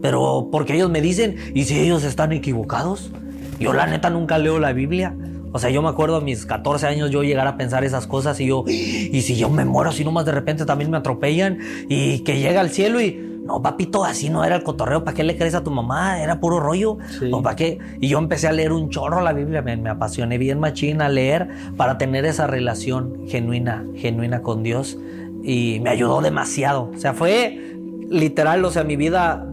Pero 0.00 0.48
porque 0.52 0.74
ellos 0.76 0.90
me 0.90 1.00
dicen, 1.00 1.36
¿y 1.54 1.64
si 1.64 1.78
ellos 1.78 2.04
están 2.04 2.32
equivocados? 2.32 3.10
Yo 3.58 3.72
la 3.72 3.86
neta 3.86 4.10
nunca 4.10 4.38
leo 4.38 4.60
la 4.60 4.72
Biblia. 4.72 5.16
O 5.50 5.58
sea, 5.58 5.70
yo 5.70 5.82
me 5.82 5.88
acuerdo 5.88 6.16
a 6.16 6.20
mis 6.20 6.46
14 6.46 6.86
años 6.86 7.10
yo 7.10 7.22
llegar 7.22 7.46
a 7.46 7.56
pensar 7.56 7.82
esas 7.82 8.06
cosas 8.06 8.38
y 8.38 8.46
yo, 8.46 8.64
¿y 8.68 9.20
si 9.22 9.36
yo 9.36 9.48
me 9.48 9.64
muero 9.64 9.90
así 9.90 10.04
nomás 10.04 10.26
de 10.26 10.32
repente 10.32 10.66
también 10.66 10.90
me 10.90 10.98
atropellan? 10.98 11.58
Y 11.88 12.20
que 12.20 12.38
llega 12.38 12.60
al 12.60 12.70
cielo 12.70 13.00
y 13.00 13.37
no, 13.48 13.62
papito, 13.62 14.04
así 14.04 14.28
no 14.28 14.44
era 14.44 14.56
el 14.56 14.62
cotorreo. 14.62 15.04
¿Para 15.04 15.16
qué 15.16 15.24
le 15.24 15.34
crees 15.38 15.54
a 15.54 15.64
tu 15.64 15.70
mamá? 15.70 16.22
Era 16.22 16.38
puro 16.38 16.60
rollo. 16.60 16.98
¿O 17.32 17.42
para 17.42 17.56
qué? 17.56 17.78
Y 17.98 18.08
yo 18.08 18.18
empecé 18.18 18.46
a 18.46 18.52
leer 18.52 18.72
un 18.72 18.90
chorro 18.90 19.22
la 19.22 19.32
Biblia. 19.32 19.62
Me, 19.62 19.88
apasioné 19.88 20.36
bien 20.36 20.60
machina 20.60 21.06
a 21.06 21.08
leer 21.08 21.48
para 21.78 21.96
tener 21.96 22.26
esa 22.26 22.46
relación 22.46 23.26
genuina, 23.26 23.86
genuina 23.96 24.42
con 24.42 24.62
Dios. 24.62 24.98
Y 25.42 25.80
me 25.80 25.88
ayudó 25.88 26.20
demasiado. 26.20 26.90
O 26.94 26.98
sea, 26.98 27.14
fue 27.14 27.74
literal, 28.10 28.62
o 28.66 28.70
sea, 28.70 28.84
mi 28.84 28.96
vida 28.96 29.46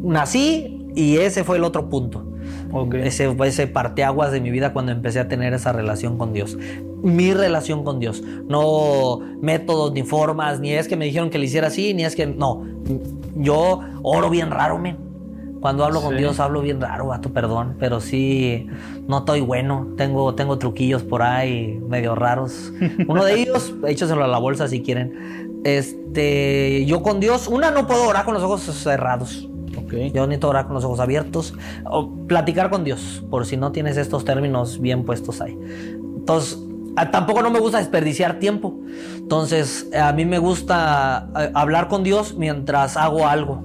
nací 0.00 0.86
y 0.94 1.16
ese 1.16 1.42
fue 1.42 1.56
el 1.56 1.64
otro 1.64 1.88
punto. 1.88 2.24
Ese 2.94 3.34
fue 3.34 3.48
ese 3.48 3.66
parteaguas 3.66 4.32
de 4.32 4.40
mi 4.40 4.50
vida 4.50 4.72
cuando 4.72 4.92
empecé 4.92 5.20
a 5.20 5.28
tener 5.28 5.54
esa 5.54 5.72
relación 5.72 6.18
con 6.18 6.32
Dios 6.32 6.58
mi 7.02 7.32
relación 7.32 7.84
con 7.84 8.00
Dios. 8.00 8.22
No 8.48 9.20
métodos 9.40 9.92
ni 9.92 10.02
formas, 10.02 10.60
ni 10.60 10.72
es 10.72 10.88
que 10.88 10.96
me 10.96 11.04
dijeron 11.04 11.30
que 11.30 11.38
le 11.38 11.46
hiciera 11.46 11.68
así, 11.68 11.94
ni 11.94 12.04
es 12.04 12.16
que 12.16 12.26
no. 12.26 12.64
Yo 13.34 13.80
oro 14.02 14.30
bien 14.30 14.50
raro, 14.50 14.78
men. 14.78 15.08
Cuando 15.60 15.84
hablo 15.84 16.00
con 16.00 16.16
Dios 16.16 16.38
hablo 16.38 16.62
bien 16.62 16.80
raro, 16.80 17.10
tu 17.20 17.32
perdón, 17.32 17.76
pero 17.80 18.00
sí, 18.00 18.68
no 19.08 19.18
estoy 19.18 19.40
bueno. 19.40 19.88
Tengo, 19.96 20.34
tengo 20.36 20.56
truquillos 20.56 21.02
por 21.02 21.22
ahí 21.22 21.80
medio 21.88 22.14
raros. 22.14 22.72
Uno 23.08 23.24
de 23.24 23.40
ellos, 23.40 23.74
échaselo 23.86 24.22
a 24.22 24.28
la 24.28 24.38
bolsa 24.38 24.68
si 24.68 24.82
quieren. 24.82 25.60
Este, 25.64 26.84
yo 26.86 27.02
con 27.02 27.18
Dios, 27.18 27.48
una 27.48 27.72
no 27.72 27.88
puedo 27.88 28.06
orar 28.06 28.24
con 28.24 28.34
los 28.34 28.42
ojos 28.42 28.62
cerrados. 28.62 29.48
Okay. 29.84 30.10
Yo 30.12 30.26
necesito 30.26 30.48
orar 30.48 30.66
con 30.66 30.74
los 30.74 30.84
ojos 30.84 31.00
abiertos 31.00 31.54
o 31.84 32.10
platicar 32.26 32.70
con 32.70 32.84
Dios, 32.84 33.24
por 33.30 33.46
si 33.46 33.56
no 33.56 33.72
tienes 33.72 33.96
estos 33.96 34.24
términos 34.24 34.80
bien 34.80 35.04
puestos 35.04 35.40
ahí. 35.40 35.58
Entonces, 36.16 36.58
Ah, 37.00 37.12
tampoco 37.12 37.42
no 37.42 37.50
me 37.50 37.60
gusta 37.60 37.78
desperdiciar 37.78 38.40
tiempo. 38.40 38.76
Entonces, 39.16 39.88
a 39.94 40.12
mí 40.12 40.24
me 40.24 40.38
gusta 40.40 41.28
eh, 41.38 41.50
hablar 41.54 41.86
con 41.86 42.02
Dios 42.02 42.34
mientras 42.36 42.96
hago 42.96 43.28
algo. 43.28 43.62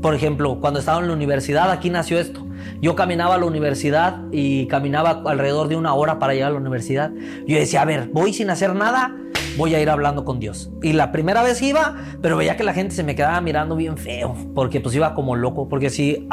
Por 0.00 0.14
ejemplo, 0.14 0.60
cuando 0.60 0.78
estaba 0.78 1.00
en 1.00 1.08
la 1.08 1.14
universidad, 1.14 1.72
aquí 1.72 1.90
nació 1.90 2.16
esto. 2.20 2.46
Yo 2.80 2.94
caminaba 2.94 3.34
a 3.34 3.38
la 3.38 3.46
universidad 3.46 4.22
y 4.30 4.68
caminaba 4.68 5.22
alrededor 5.26 5.66
de 5.66 5.74
una 5.74 5.94
hora 5.94 6.20
para 6.20 6.32
llegar 6.32 6.50
a 6.50 6.52
la 6.52 6.60
universidad. 6.60 7.10
Yo 7.44 7.58
decía, 7.58 7.82
a 7.82 7.86
ver, 7.86 8.10
voy 8.12 8.32
sin 8.32 8.50
hacer 8.50 8.72
nada, 8.76 9.16
voy 9.56 9.74
a 9.74 9.80
ir 9.80 9.90
hablando 9.90 10.24
con 10.24 10.40
Dios. 10.40 10.70
Y 10.82 10.92
la 10.92 11.12
primera 11.12 11.42
vez 11.42 11.60
iba, 11.62 11.96
pero 12.20 12.36
veía 12.36 12.56
que 12.56 12.64
la 12.64 12.74
gente 12.74 12.94
se 12.94 13.02
me 13.02 13.14
quedaba 13.14 13.40
mirando 13.40 13.76
bien 13.76 13.96
feo, 13.96 14.34
porque 14.54 14.80
pues 14.80 14.94
iba 14.94 15.14
como 15.14 15.36
loco, 15.36 15.68
porque 15.68 15.90
si 15.90 16.26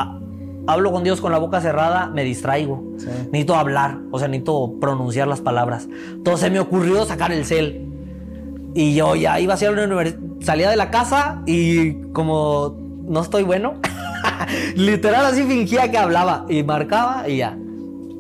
hablo 0.68 0.92
con 0.92 1.04
Dios 1.04 1.22
con 1.22 1.32
la 1.32 1.38
boca 1.38 1.62
cerrada, 1.62 2.08
me 2.08 2.24
distraigo. 2.24 2.84
Necesito 3.32 3.56
hablar, 3.56 3.98
o 4.12 4.20
sea, 4.20 4.28
necesito 4.28 4.74
pronunciar 4.80 5.28
las 5.28 5.42
palabras. 5.42 5.88
Entonces 6.12 6.42
se 6.42 6.50
me 6.50 6.60
ocurrió 6.60 7.06
sacar 7.06 7.32
el 7.32 7.46
cel. 7.46 7.88
Y 8.74 8.96
yo 8.96 9.16
ya 9.16 9.40
iba 9.40 9.54
a 9.54 9.56
hacer 9.56 9.72
una 9.72 9.84
universidad, 9.84 10.20
salía 10.40 10.70
de 10.70 10.78
la 10.78 10.92
casa 10.92 11.42
y 11.46 11.96
como 12.14 12.78
no 13.06 13.22
estoy 13.22 13.44
bueno, 13.44 13.74
literal 14.76 15.26
así 15.26 15.44
fingía 15.44 15.92
que 15.92 15.98
hablaba 15.98 16.46
y 16.48 16.64
marcaba 16.64 17.28
y 17.28 17.38
ya. 17.38 17.58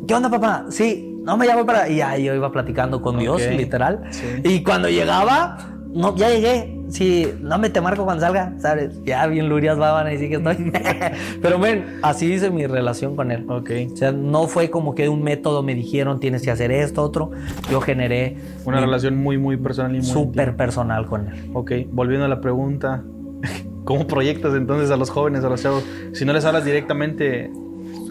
¿Qué 0.08 0.14
onda, 0.14 0.30
papá? 0.30 0.66
Sí, 0.70 1.11
no 1.22 1.38
me 1.38 1.48
llamo 1.48 1.66
para... 1.66 1.90
Y 1.90 1.98
ya 1.98 2.18
yo 2.18 2.34
iba 2.34 2.52
platicando 2.52 3.02
con 3.02 3.18
Dios, 3.20 3.42
literal. 3.50 4.04
Y 4.44 4.64
cuando 4.64 4.90
llegaba, 4.90 5.58
no, 5.94 6.16
ya 6.16 6.30
llegué 6.30 6.82
Sí, 6.92 7.26
no 7.40 7.58
me 7.58 7.70
te 7.70 7.80
marco 7.80 8.04
cuando 8.04 8.22
salga, 8.22 8.54
¿sabes? 8.60 9.02
Ya 9.06 9.26
bien 9.28 9.48
lurias 9.48 9.78
van 9.78 10.08
a 10.08 10.10
decir 10.10 10.30
que 10.30 10.36
estoy. 10.36 10.72
Pero 11.42 11.58
ven, 11.58 12.00
así 12.02 12.28
dice 12.28 12.52
mi 12.52 12.68
relación 12.68 13.16
con 13.16 13.32
él. 13.32 13.46
Ok. 13.50 13.72
O 13.94 13.96
sea, 13.96 14.12
no 14.12 14.48
fue 14.48 14.70
como 14.70 14.94
que 14.94 15.08
un 15.08 15.24
método 15.24 15.64
me 15.64 15.74
dijeron 15.74 16.20
tienes 16.20 16.42
que 16.42 16.52
hacer 16.52 16.72
esto, 16.72 17.02
otro. 17.02 17.32
Yo 17.72 17.80
generé. 17.80 18.36
Una 18.66 18.82
relación 18.82 19.18
muy, 19.18 19.38
muy 19.38 19.56
personal 19.56 19.96
y 19.96 20.00
muy. 20.00 20.06
Súper 20.06 20.58
personal 20.58 21.06
con 21.06 21.30
él. 21.30 21.50
Ok, 21.54 21.72
volviendo 21.92 22.26
a 22.26 22.30
la 22.30 22.42
pregunta. 22.42 23.04
¿Cómo 23.86 24.06
proyectas 24.06 24.54
entonces 24.54 24.92
a 24.92 24.98
los 24.98 25.10
jóvenes, 25.10 25.44
a 25.46 25.50
los 25.50 25.64
chavos? 25.64 25.84
Si 26.12 26.26
no 26.26 26.34
les 26.34 26.44
hablas 26.44 26.66
directamente 26.66 27.50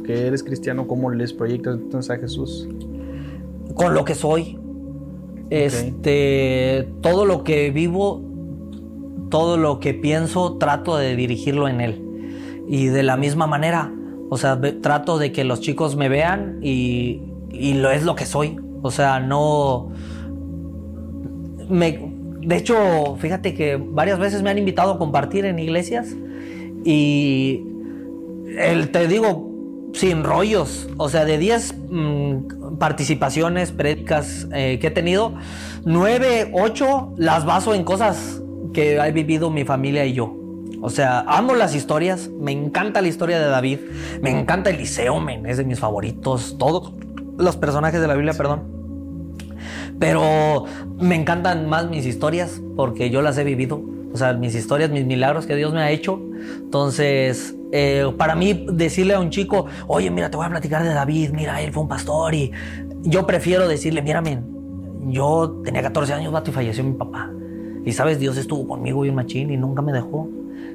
que 0.04 0.26
eres 0.26 0.42
cristiano, 0.42 0.88
¿cómo 0.88 1.10
les 1.10 1.32
proyectas 1.34 1.76
entonces 1.76 2.10
a 2.10 2.16
Jesús? 2.16 2.66
Con 3.74 3.94
lo 3.94 4.04
que 4.04 4.14
soy. 4.14 4.58
Este, 5.50 6.88
todo 7.00 7.24
lo 7.24 7.42
que 7.42 7.70
vivo 7.70 8.30
todo 9.30 9.56
lo 9.56 9.80
que 9.80 9.94
pienso 9.94 10.58
trato 10.58 10.96
de 10.96 11.16
dirigirlo 11.16 11.68
en 11.68 11.80
él. 11.80 12.64
Y 12.68 12.86
de 12.86 13.02
la 13.02 13.16
misma 13.16 13.46
manera, 13.46 13.90
o 14.28 14.36
sea, 14.36 14.60
trato 14.82 15.18
de 15.18 15.32
que 15.32 15.44
los 15.44 15.60
chicos 15.60 15.96
me 15.96 16.08
vean 16.08 16.58
y, 16.60 17.22
lo 17.52 17.90
es 17.90 18.04
lo 18.04 18.14
que 18.14 18.26
soy. 18.26 18.58
O 18.82 18.90
sea, 18.90 19.20
no... 19.20 19.90
Me, 21.68 22.12
de 22.40 22.56
hecho, 22.56 23.16
fíjate 23.18 23.54
que 23.54 23.76
varias 23.76 24.18
veces 24.18 24.42
me 24.42 24.50
han 24.50 24.58
invitado 24.58 24.92
a 24.92 24.98
compartir 24.98 25.44
en 25.44 25.58
iglesias 25.58 26.16
y 26.84 27.62
el, 28.58 28.90
te 28.90 29.06
digo, 29.06 29.49
sin 29.92 30.24
rollos, 30.24 30.88
o 30.96 31.08
sea, 31.08 31.24
de 31.24 31.38
10 31.38 31.74
mm, 31.88 32.76
participaciones, 32.78 33.72
prédicas 33.72 34.46
eh, 34.52 34.78
que 34.80 34.88
he 34.88 34.90
tenido, 34.90 35.34
9, 35.84 36.52
8 36.54 37.14
las 37.16 37.44
baso 37.44 37.74
en 37.74 37.84
cosas 37.84 38.40
que 38.72 38.96
he 38.96 39.12
vivido 39.12 39.50
mi 39.50 39.64
familia 39.64 40.04
y 40.06 40.12
yo. 40.12 40.36
O 40.82 40.88
sea, 40.88 41.20
amo 41.26 41.54
las 41.54 41.74
historias, 41.74 42.28
me 42.28 42.52
encanta 42.52 43.02
la 43.02 43.08
historia 43.08 43.38
de 43.38 43.46
David, 43.46 43.80
me 44.22 44.30
encanta 44.30 44.70
Eliseo, 44.70 45.20
men, 45.20 45.44
es 45.44 45.58
de 45.58 45.64
mis 45.64 45.78
favoritos, 45.78 46.56
todos 46.58 46.94
los 47.36 47.56
personajes 47.56 48.00
de 48.00 48.06
la 48.06 48.14
Biblia, 48.14 48.32
perdón. 48.32 48.80
Pero 49.98 50.64
me 50.98 51.14
encantan 51.14 51.68
más 51.68 51.90
mis 51.90 52.06
historias 52.06 52.62
porque 52.76 53.10
yo 53.10 53.20
las 53.20 53.36
he 53.36 53.44
vivido. 53.44 53.82
O 54.12 54.16
sea, 54.16 54.32
mis 54.32 54.54
historias, 54.54 54.90
mis 54.90 55.04
milagros 55.04 55.46
que 55.46 55.54
Dios 55.54 55.74
me 55.74 55.80
ha 55.80 55.90
hecho. 55.90 56.18
Entonces, 56.56 57.54
eh, 57.72 58.12
para 58.16 58.34
mí 58.34 58.66
decirle 58.72 59.14
a 59.14 59.20
un 59.20 59.30
chico, 59.30 59.66
oye, 59.86 60.10
mira, 60.10 60.30
te 60.30 60.36
voy 60.36 60.46
a 60.46 60.50
platicar 60.50 60.82
de 60.82 60.90
David, 60.90 61.30
mira, 61.30 61.60
él 61.62 61.72
fue 61.72 61.82
un 61.82 61.88
pastor 61.88 62.34
y 62.34 62.50
yo 63.02 63.26
prefiero 63.26 63.68
decirle, 63.68 64.02
mira, 64.02 64.22
yo 65.06 65.60
tenía 65.64 65.82
14 65.82 66.12
años, 66.12 66.32
vato, 66.32 66.50
y 66.50 66.54
falleció 66.54 66.84
mi 66.84 66.92
papá. 66.92 67.30
Y 67.84 67.92
sabes, 67.92 68.18
Dios 68.18 68.36
estuvo 68.36 68.66
conmigo 68.68 69.04
y 69.04 69.10
machín 69.10 69.50
y 69.50 69.56
nunca 69.56 69.82
me 69.82 69.92
dejó. 69.92 70.28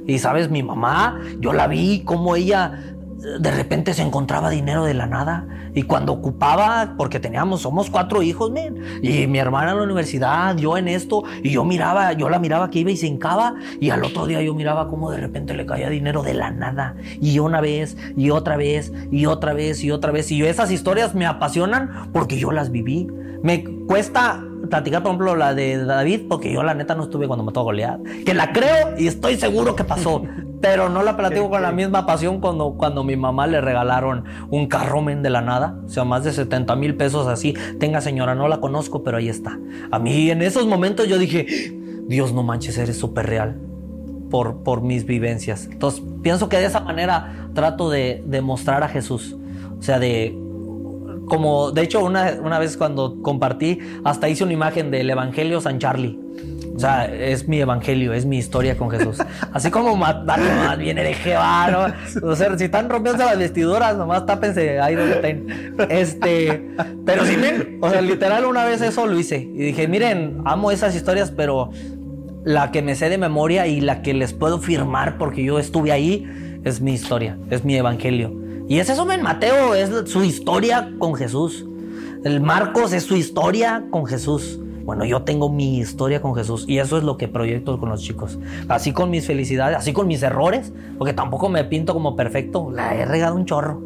Y 0.07 0.19
sabes, 0.19 0.49
mi 0.49 0.63
mamá, 0.63 1.19
yo 1.39 1.53
la 1.53 1.67
vi 1.67 2.03
como 2.03 2.35
ella 2.35 2.94
de 3.39 3.51
repente 3.51 3.93
se 3.93 4.01
encontraba 4.01 4.49
dinero 4.49 4.83
de 4.83 4.93
la 4.93 5.07
nada. 5.07 5.47
Y 5.73 5.83
cuando 5.83 6.13
ocupaba, 6.13 6.93
porque 6.97 7.19
teníamos, 7.19 7.61
somos 7.61 7.89
cuatro 7.89 8.21
hijos, 8.21 8.51
men. 8.51 8.81
Y 9.01 9.27
mi 9.27 9.39
hermana 9.39 9.71
en 9.71 9.77
la 9.77 9.83
universidad, 9.83 10.55
yo 10.57 10.77
en 10.77 10.87
esto. 10.87 11.23
Y 11.43 11.51
yo 11.51 11.65
miraba, 11.65 12.13
yo 12.13 12.29
la 12.29 12.39
miraba 12.39 12.69
que 12.69 12.79
iba 12.79 12.91
y 12.91 12.97
se 12.97 13.07
hincaba. 13.07 13.55
Y 13.79 13.89
al 13.89 14.03
otro 14.03 14.25
día 14.25 14.41
yo 14.41 14.53
miraba 14.53 14.87
cómo 14.87 15.11
de 15.11 15.17
repente 15.17 15.53
le 15.53 15.65
caía 15.65 15.89
dinero 15.89 16.23
de 16.23 16.33
la 16.33 16.51
nada. 16.51 16.95
Y 17.19 17.39
una 17.39 17.61
vez, 17.61 17.97
y 18.15 18.29
otra 18.29 18.57
vez, 18.57 18.93
y 19.11 19.25
otra 19.25 19.53
vez, 19.53 19.83
y 19.83 19.91
otra 19.91 20.11
vez. 20.11 20.31
Y 20.31 20.43
esas 20.43 20.71
historias 20.71 21.15
me 21.15 21.25
apasionan 21.25 22.09
porque 22.13 22.37
yo 22.37 22.51
las 22.51 22.71
viví. 22.71 23.07
Me 23.41 23.63
cuesta 23.87 24.43
platicar, 24.69 25.03
por 25.03 25.11
ejemplo, 25.11 25.35
la 25.35 25.53
de 25.53 25.83
David, 25.83 26.21
porque 26.29 26.51
yo 26.51 26.63
la 26.63 26.73
neta 26.73 26.95
no 26.95 27.03
estuve 27.03 27.27
cuando 27.27 27.43
mató 27.43 27.61
a 27.61 27.63
Goliat. 27.63 28.01
Que 28.25 28.33
la 28.33 28.51
creo 28.51 28.97
y 28.97 29.07
estoy 29.07 29.37
seguro 29.37 29.75
que 29.75 29.83
pasó. 29.83 30.23
pero 30.65 30.89
no 30.89 31.03
la 31.03 31.15
platico 31.15 31.49
con 31.49 31.61
la 31.61 31.71
misma 31.71 32.07
pasión 32.07 32.39
cuando, 32.39 32.73
cuando 32.75 33.03
mi 33.03 33.15
mamá 33.15 33.45
le 33.45 33.61
regalaron 33.61 34.23
un 34.49 34.65
carromen 34.65 35.21
de 35.21 35.29
la 35.29 35.41
nada. 35.41 35.77
O 35.85 35.89
sea, 35.89 36.05
más 36.05 36.23
de 36.23 36.33
70 36.33 36.75
mil 36.75 36.95
pesos 36.95 37.27
así. 37.27 37.53
Tenga 37.79 38.01
señora, 38.01 38.33
no 38.33 38.47
la 38.47 38.59
conozco, 38.59 39.03
pero 39.03 39.17
ahí 39.17 39.29
está. 39.29 39.59
A 39.91 39.99
mí 39.99 40.31
en 40.31 40.41
esos 40.41 40.65
momentos 40.65 41.07
yo 41.07 41.19
dije, 41.19 41.45
Dios 42.07 42.33
no 42.33 42.41
manches, 42.41 42.79
eres 42.79 42.97
súper 42.97 43.27
real. 43.27 43.61
Por, 44.31 44.63
por 44.63 44.81
mis 44.81 45.05
vivencias. 45.05 45.69
Entonces, 45.71 46.01
pienso 46.23 46.49
que 46.49 46.57
de 46.57 46.65
esa 46.65 46.79
manera 46.79 47.49
trato 47.53 47.91
de, 47.91 48.23
de 48.25 48.41
mostrar 48.41 48.83
a 48.83 48.87
Jesús. 48.87 49.35
O 49.77 49.83
sea, 49.83 49.99
de 49.99 50.35
como 51.27 51.71
de 51.71 51.81
hecho 51.81 52.03
una, 52.03 52.37
una 52.41 52.59
vez 52.59 52.77
cuando 52.77 53.21
compartí, 53.21 53.79
hasta 54.03 54.29
hice 54.29 54.43
una 54.43 54.53
imagen 54.53 54.91
del 54.91 55.09
Evangelio 55.09 55.61
San 55.61 55.79
Charlie. 55.79 56.19
O 56.75 56.79
sea, 56.79 57.05
es 57.05 57.47
mi 57.47 57.61
evangelio, 57.61 58.11
es 58.11 58.25
mi 58.25 58.37
historia 58.37 58.77
con 58.77 58.91
Jesús. 58.91 59.17
Así 59.53 59.71
como 59.71 59.95
más 59.95 60.17
viene 60.77 61.03
de 61.03 61.13
Jehová, 61.13 61.69
¿no? 61.71 62.27
O 62.29 62.35
sea, 62.35 62.57
si 62.57 62.65
están 62.65 62.89
rompiendo 62.89 63.23
las 63.23 63.37
vestiduras, 63.37 63.95
nomás 63.95 64.25
tápense 64.25 64.79
ahí 64.81 64.95
donde 64.95 65.15
estén. 65.15 65.75
Este, 65.89 66.75
pero 67.05 67.25
sí, 67.25 67.37
me, 67.37 67.77
o 67.79 67.89
sea, 67.89 68.01
literal 68.01 68.43
una 68.45 68.65
vez 68.65 68.81
eso 68.81 69.07
lo 69.07 69.17
hice. 69.17 69.37
Y 69.37 69.57
dije, 69.57 69.87
miren, 69.87 70.41
amo 70.43 70.69
esas 70.69 70.95
historias, 70.95 71.31
pero 71.31 71.69
la 72.43 72.71
que 72.71 72.81
me 72.81 72.95
sé 72.95 73.09
de 73.09 73.17
memoria 73.17 73.67
y 73.67 73.79
la 73.79 74.01
que 74.01 74.13
les 74.13 74.33
puedo 74.33 74.59
firmar 74.59 75.17
porque 75.17 75.43
yo 75.43 75.59
estuve 75.59 75.93
ahí 75.93 76.27
es 76.65 76.81
mi 76.81 76.93
historia, 76.93 77.37
es 77.49 77.63
mi 77.63 77.77
evangelio. 77.77 78.44
Y 78.67 78.79
es 78.79 78.89
eso, 78.89 79.09
en 79.11 79.21
Mateo 79.21 79.75
es 79.75 80.09
su 80.09 80.23
historia 80.23 80.91
con 80.97 81.13
Jesús. 81.13 81.65
El 82.23 82.41
Marcos 82.41 82.93
es 82.93 83.03
su 83.03 83.15
historia 83.15 83.85
con 83.91 84.07
Jesús. 84.07 84.59
Bueno, 84.83 85.05
yo 85.05 85.21
tengo 85.21 85.49
mi 85.49 85.77
historia 85.77 86.19
con 86.19 86.33
Jesús 86.33 86.65
y 86.67 86.79
eso 86.79 86.97
es 86.97 87.03
lo 87.03 87.17
que 87.17 87.27
proyecto 87.27 87.79
con 87.79 87.89
los 87.89 88.01
chicos. 88.01 88.39
Así 88.67 88.91
con 88.91 89.11
mis 89.11 89.27
felicidades, 89.27 89.77
así 89.77 89.93
con 89.93 90.07
mis 90.07 90.23
errores, 90.23 90.73
porque 90.97 91.13
tampoco 91.13 91.47
me 91.47 91.63
pinto 91.63 91.93
como 91.93 92.15
perfecto, 92.15 92.71
la 92.71 92.95
he 92.95 93.05
regado 93.05 93.35
un 93.35 93.45
chorro, 93.45 93.83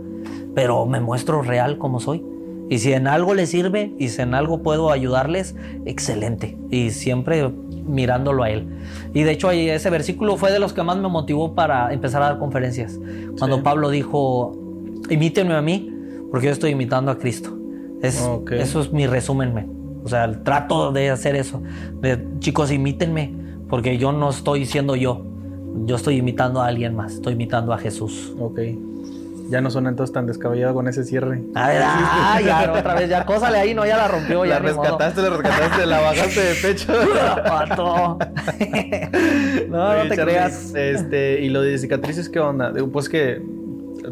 pero 0.56 0.86
me 0.86 1.02
muestro 1.02 1.42
real 1.42 1.78
como 1.78 2.00
soy. 2.00 2.24
Y 2.70 2.80
si 2.80 2.94
en 2.94 3.08
algo 3.08 3.34
les 3.34 3.50
sirve 3.50 3.94
y 3.98 4.08
si 4.08 4.22
en 4.22 4.34
algo 4.34 4.62
puedo 4.62 4.92
ayudarles, 4.92 5.56
excelente. 5.86 6.58
Y 6.70 6.92
siempre 6.92 7.52
mirándolo 7.86 8.44
a 8.44 8.50
Él. 8.50 8.68
Y 9.14 9.24
de 9.24 9.32
hecho 9.32 9.52
ese 9.52 9.90
versículo 9.90 10.38
fue 10.38 10.52
de 10.52 10.60
los 10.60 10.72
que 10.72 10.84
más 10.84 10.98
me 10.98 11.10
motivó 11.10 11.56
para 11.56 11.92
empezar 11.92 12.22
a 12.22 12.28
dar 12.28 12.40
conferencias. 12.40 13.00
Cuando 13.38 13.64
Pablo 13.64 13.90
dijo, 13.90 14.69
imítenme 15.10 15.54
a 15.54 15.62
mí, 15.62 15.94
porque 16.32 16.48
yo 16.48 16.54
estoy 16.54 16.72
imitando 16.72 17.12
a 17.12 17.18
Cristo. 17.18 17.58
Es, 18.02 18.26
Eso 18.52 18.82
es 18.82 18.92
mi 18.92 19.08
resumen. 19.08 20.02
O 20.04 20.10
sea, 20.10 20.44
trato 20.44 20.92
de 20.92 21.10
hacer 21.10 21.36
eso. 21.36 21.62
De, 22.02 22.24
chicos, 22.40 22.72
imítenme, 22.72 23.34
porque 23.70 23.98
yo 23.98 24.12
no 24.12 24.30
estoy 24.30 24.66
siendo 24.66 24.96
yo. 24.96 25.26
Yo 25.86 25.96
estoy 25.96 26.18
imitando 26.18 26.62
a 26.62 26.68
alguien 26.68 26.96
más. 26.96 27.16
Estoy 27.16 27.34
imitando 27.34 27.74
a 27.74 27.78
Jesús. 27.78 28.34
Ok. 28.40 28.60
Ya 29.50 29.62
no 29.62 29.72
son 29.72 29.88
entonces 29.88 30.14
tan 30.14 30.28
descabellados 30.28 30.76
con 30.76 30.88
ese 30.88 31.04
cierre. 31.04 31.42
A 31.56 31.70
ver, 31.70 31.82
ah, 31.84 32.40
ya 32.44 32.72
otra 32.72 32.94
vez, 32.94 33.10
ya 33.10 33.26
cósale 33.26 33.58
ahí, 33.58 33.74
no, 33.74 33.84
ya 33.86 33.98
la 33.98 34.08
rompió. 34.08 34.46
Ya 34.46 34.60
la 34.60 34.62
rescataste, 34.68 35.24
la 35.24 35.30
rescataste, 35.32 35.86
la 35.88 36.00
bajaste 36.02 36.40
de 36.40 36.54
pecho. 36.56 36.94
no, 39.70 40.04
no 40.04 40.08
te 40.08 40.16
creas. 40.16 40.76
Este, 40.76 41.42
y 41.42 41.50
lo 41.50 41.62
de 41.62 41.80
cicatrices, 41.80 42.30
¿qué 42.30 42.40
onda? 42.40 42.72
Pues 42.92 43.10
que 43.10 43.42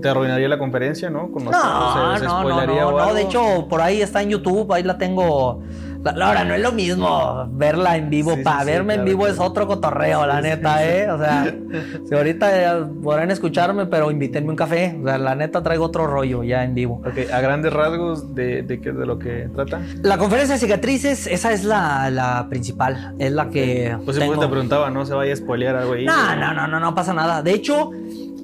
te 0.02 0.10
arruinaría 0.10 0.48
la 0.48 0.60
conferencia, 0.60 1.10
¿no? 1.10 1.32
Con 1.32 1.46
no, 1.46 1.52
no, 1.52 2.18
no, 2.20 2.66
no, 2.66 2.92
no, 2.92 3.14
de 3.14 3.22
hecho, 3.22 3.68
por 3.70 3.82
ahí 3.82 4.02
está 4.02 4.22
en 4.22 4.30
YouTube, 4.30 4.72
ahí 4.74 4.84
la 4.84 4.98
tengo 4.98 5.62
Ahora, 6.06 6.44
no 6.44 6.54
es 6.54 6.62
lo 6.62 6.72
mismo 6.72 7.48
verla 7.52 7.98
en 7.98 8.10
vivo. 8.10 8.38
para 8.44 8.64
verme 8.64 8.96
en 8.96 9.06
vivo 9.06 9.28
es 9.28 9.40
otro 9.40 9.68
cotorreo, 9.68 10.26
la 10.26 10.42
neta, 10.42 10.86
¿eh? 10.86 11.10
O 11.10 11.18
sea, 11.18 11.54
si 12.08 12.16
ahorita 12.16 12.88
podrán 13.04 13.32
escucharme, 13.32 13.86
pero 13.86 14.12
invítenme 14.12 14.50
un 14.50 14.56
café. 14.56 14.98
O 15.02 15.06
sea, 15.06 15.18
la 15.18 15.36
neta 15.36 15.62
traigo 15.64 15.86
otro 15.86 16.08
rollo 16.08 16.44
ya 16.44 16.64
en 16.64 16.76
vivo. 16.76 17.02
Ok, 17.06 17.32
a 17.32 17.42
grandes 17.42 17.74
rasgos 17.74 18.34
de, 18.36 18.62
de, 18.64 18.78
de 18.78 19.06
lo 19.06 19.20
que 19.20 19.50
trata. 19.54 19.82
La 20.02 20.18
conferencia 20.18 20.56
de 20.56 20.60
cicatrices, 20.60 21.28
esa 21.28 21.52
es 21.52 21.64
la, 21.64 22.10
la 22.10 22.48
principal. 22.50 23.16
Es 23.20 23.32
la 23.32 23.50
que. 23.50 23.98
Pues 24.06 24.18
tengo... 24.18 24.40
te 24.40 24.48
preguntaba, 24.48 24.90
¿no? 24.90 25.06
Se 25.06 25.14
vaya 25.14 25.34
a 25.34 25.36
spoilear 25.36 25.76
algo 25.76 25.94
ahí. 25.94 26.06
No, 26.06 26.36
no, 26.36 26.54
no, 26.54 26.68
no, 26.68 26.80
no 26.80 26.96
pasa 26.96 27.14
nada. 27.14 27.42
De 27.42 27.52
hecho. 27.52 27.92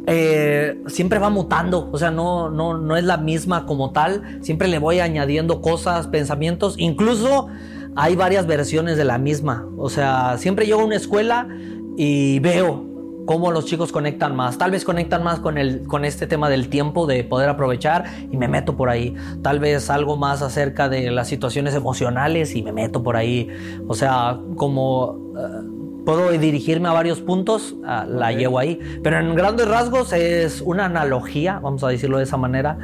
Eh, 0.05 0.81
siempre 0.87 1.19
va 1.19 1.29
mutando, 1.29 1.89
o 1.91 1.97
sea, 1.97 2.11
no, 2.11 2.49
no, 2.49 2.77
no 2.77 2.97
es 2.97 3.05
la 3.05 3.17
misma 3.17 3.65
como 3.65 3.91
tal, 3.91 4.39
siempre 4.41 4.67
le 4.67 4.77
voy 4.77 4.99
añadiendo 4.99 5.61
cosas, 5.61 6.07
pensamientos, 6.07 6.75
incluso 6.77 7.47
hay 7.95 8.15
varias 8.17 8.45
versiones 8.45 8.97
de 8.97 9.05
la 9.05 9.17
misma, 9.17 9.65
o 9.77 9.89
sea, 9.89 10.37
siempre 10.37 10.65
llego 10.65 10.81
a 10.81 10.85
una 10.85 10.97
escuela 10.97 11.47
y 11.95 12.39
veo 12.39 12.93
cómo 13.25 13.51
los 13.51 13.65
chicos 13.65 13.91
conectan 13.91 14.35
más. 14.35 14.57
Tal 14.57 14.71
vez 14.71 14.83
conectan 14.83 15.23
más 15.23 15.39
con, 15.39 15.57
el, 15.57 15.87
con 15.87 16.05
este 16.05 16.27
tema 16.27 16.49
del 16.49 16.69
tiempo, 16.69 17.07
de 17.07 17.23
poder 17.23 17.49
aprovechar 17.49 18.05
y 18.31 18.37
me 18.37 18.47
meto 18.47 18.75
por 18.75 18.89
ahí. 18.89 19.15
Tal 19.41 19.59
vez 19.59 19.89
algo 19.89 20.17
más 20.17 20.41
acerca 20.41 20.89
de 20.89 21.11
las 21.11 21.27
situaciones 21.27 21.73
emocionales 21.75 22.55
y 22.55 22.63
me 22.63 22.71
meto 22.71 23.03
por 23.03 23.15
ahí. 23.15 23.47
O 23.87 23.93
sea, 23.93 24.39
como... 24.55 25.33
Eh, 25.37 25.82
puedo 26.05 26.31
dirigirme 26.31 26.89
a 26.89 26.93
varios 26.93 27.21
puntos, 27.21 27.75
ah, 27.85 28.05
la 28.07 28.31
llevo 28.31 28.59
ahí. 28.59 28.79
Pero 29.03 29.19
en 29.19 29.35
grandes 29.35 29.67
rasgos 29.67 30.13
es 30.13 30.61
una 30.61 30.85
analogía, 30.85 31.59
vamos 31.59 31.83
a 31.83 31.89
decirlo 31.89 32.17
de 32.17 32.23
esa 32.23 32.37
manera, 32.37 32.77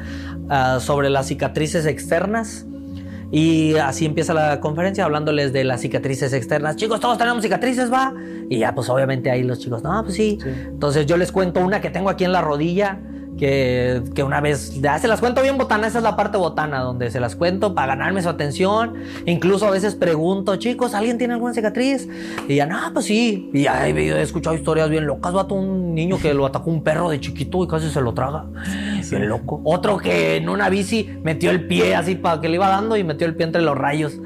ah, 0.49 0.80
sobre 0.80 1.09
las 1.09 1.28
cicatrices 1.28 1.86
externas. 1.86 2.65
Y 3.32 3.76
así 3.76 4.05
empieza 4.05 4.34
la 4.34 4.59
conferencia 4.59 5.05
hablándoles 5.05 5.53
de 5.53 5.63
las 5.63 5.82
cicatrices 5.82 6.34
externas. 6.34 6.78
Chicos, 6.78 6.99
todos 6.99 7.17
tenemos 7.17 7.43
cicatrices, 7.43 7.93
va. 7.93 8.13
Y 8.49 8.59
ya, 8.59 8.74
pues 8.74 8.89
obviamente 8.89 9.30
ahí 9.30 9.43
los 9.43 9.59
chicos, 9.59 9.84
no, 9.84 10.03
pues 10.03 10.15
sí. 10.15 10.39
Entonces 10.43 11.05
yo 11.05 11.15
les 11.15 11.32
cuento 11.32 11.59
una 11.59 11.80
que 11.80 11.91
tengo 11.91 12.09
aquí 12.09 12.24
en 12.24 12.32
la 12.32 12.41
rodilla 12.41 12.99
que, 13.39 14.03
que, 14.13 14.21
una 14.21 14.41
vez, 14.41 14.79
ya 14.81 14.99
se 14.99 15.07
las 15.07 15.19
cuento 15.19 15.41
bien 15.41 15.57
botana, 15.57 15.87
esa 15.87 15.99
es 15.99 16.03
la 16.03 16.15
parte 16.15 16.37
botana, 16.37 16.81
donde 16.81 17.09
se 17.09 17.19
las 17.19 17.35
cuento 17.35 17.73
para 17.73 17.95
ganarme 17.95 18.21
su 18.21 18.29
atención. 18.29 18.95
Incluso 19.25 19.65
a 19.65 19.71
veces 19.71 19.95
pregunto, 19.95 20.57
chicos, 20.57 20.93
¿alguien 20.93 21.17
tiene 21.17 21.33
alguna 21.33 21.53
cicatriz? 21.53 22.07
Y 22.47 22.55
ya, 22.55 22.65
no, 22.65 22.77
pues 22.93 23.05
sí. 23.05 23.49
Y 23.53 23.63
ya 23.63 23.87
he, 23.87 24.21
escuchado 24.21 24.55
historias 24.55 24.89
bien 24.89 25.07
locas. 25.07 25.33
Vato, 25.33 25.55
un 25.55 25.95
niño 25.95 26.19
que 26.19 26.33
lo 26.33 26.45
atacó 26.45 26.69
un 26.69 26.83
perro 26.83 27.09
de 27.09 27.19
chiquito 27.19 27.63
y 27.63 27.67
casi 27.67 27.89
se 27.89 28.01
lo 28.01 28.13
traga. 28.13 28.45
Bien 29.09 29.29
loco. 29.29 29.61
Otro 29.63 29.97
que 29.97 30.35
en 30.35 30.49
una 30.49 30.69
bici 30.69 31.09
metió 31.23 31.49
el 31.51 31.65
pie 31.65 31.95
así 31.95 32.15
para 32.15 32.41
que 32.41 32.49
le 32.49 32.55
iba 32.55 32.67
dando 32.67 32.97
y 32.97 33.03
metió 33.03 33.25
el 33.25 33.35
pie 33.35 33.45
entre 33.45 33.61
los 33.61 33.77
rayos. 33.77 34.19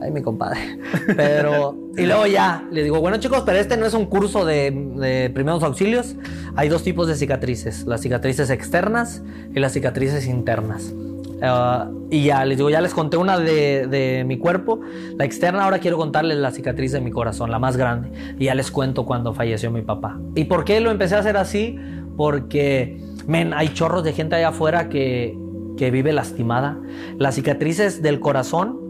Ay, 0.00 0.10
mi 0.10 0.22
compadre. 0.22 0.78
Pero, 1.16 1.76
y 1.96 2.06
luego 2.06 2.26
ya, 2.26 2.64
le 2.70 2.84
digo, 2.84 3.00
bueno 3.00 3.16
chicos, 3.18 3.42
pero 3.44 3.58
este 3.58 3.76
no 3.76 3.86
es 3.86 3.94
un 3.94 4.06
curso 4.06 4.44
de, 4.44 5.30
primeros 5.34 5.62
auxilios. 5.62 6.14
Hay 6.54 6.68
dos 6.68 6.82
tipos 6.82 7.08
de 7.08 7.16
cicatrices, 7.16 7.84
las 7.86 8.00
cicatrices 8.00 8.50
externas 8.50 9.22
y 9.54 9.58
las 9.58 9.72
cicatrices 9.72 10.26
internas. 10.26 10.94
Ah, 11.42 11.88
y 12.10 12.24
ya 12.24 12.44
les 12.44 12.58
digo, 12.58 12.70
ya 12.70 12.80
les 12.80 12.94
conté 12.94 13.16
una 13.16 13.38
de, 13.38 14.24
mi 14.26 14.38
cuerpo, 14.38 14.80
la 15.16 15.24
externa, 15.24 15.64
ahora 15.64 15.78
quiero 15.78 15.96
contarles 15.96 16.38
la 16.38 16.50
cicatriz 16.50 16.92
de 16.92 17.00
mi 17.00 17.10
corazón, 17.10 17.50
la 17.50 17.58
más 17.58 17.76
grande. 17.76 18.10
Y 18.38 18.46
ya 18.46 18.54
les 18.54 18.70
cuento 18.70 19.04
cuando 19.04 19.34
falleció 19.34 19.70
mi 19.70 19.82
papá. 19.82 20.18
¿Y 20.34 20.44
por 20.44 20.64
qué 20.64 20.80
lo 20.80 20.90
empecé 20.90 21.16
a 21.16 21.20
hacer 21.20 21.36
así? 21.36 21.76
Porque, 22.16 23.00
men, 23.26 23.52
hay 23.52 23.68
chorros 23.70 24.04
de 24.04 24.12
gente 24.12 24.36
allá 24.36 24.48
afuera 24.48 24.88
que, 24.88 25.36
que 25.76 25.90
vive 25.90 26.12
lastimada. 26.12 26.78
Las 27.18 27.34
cicatrices 27.34 28.02
del 28.02 28.20
corazón 28.20 28.87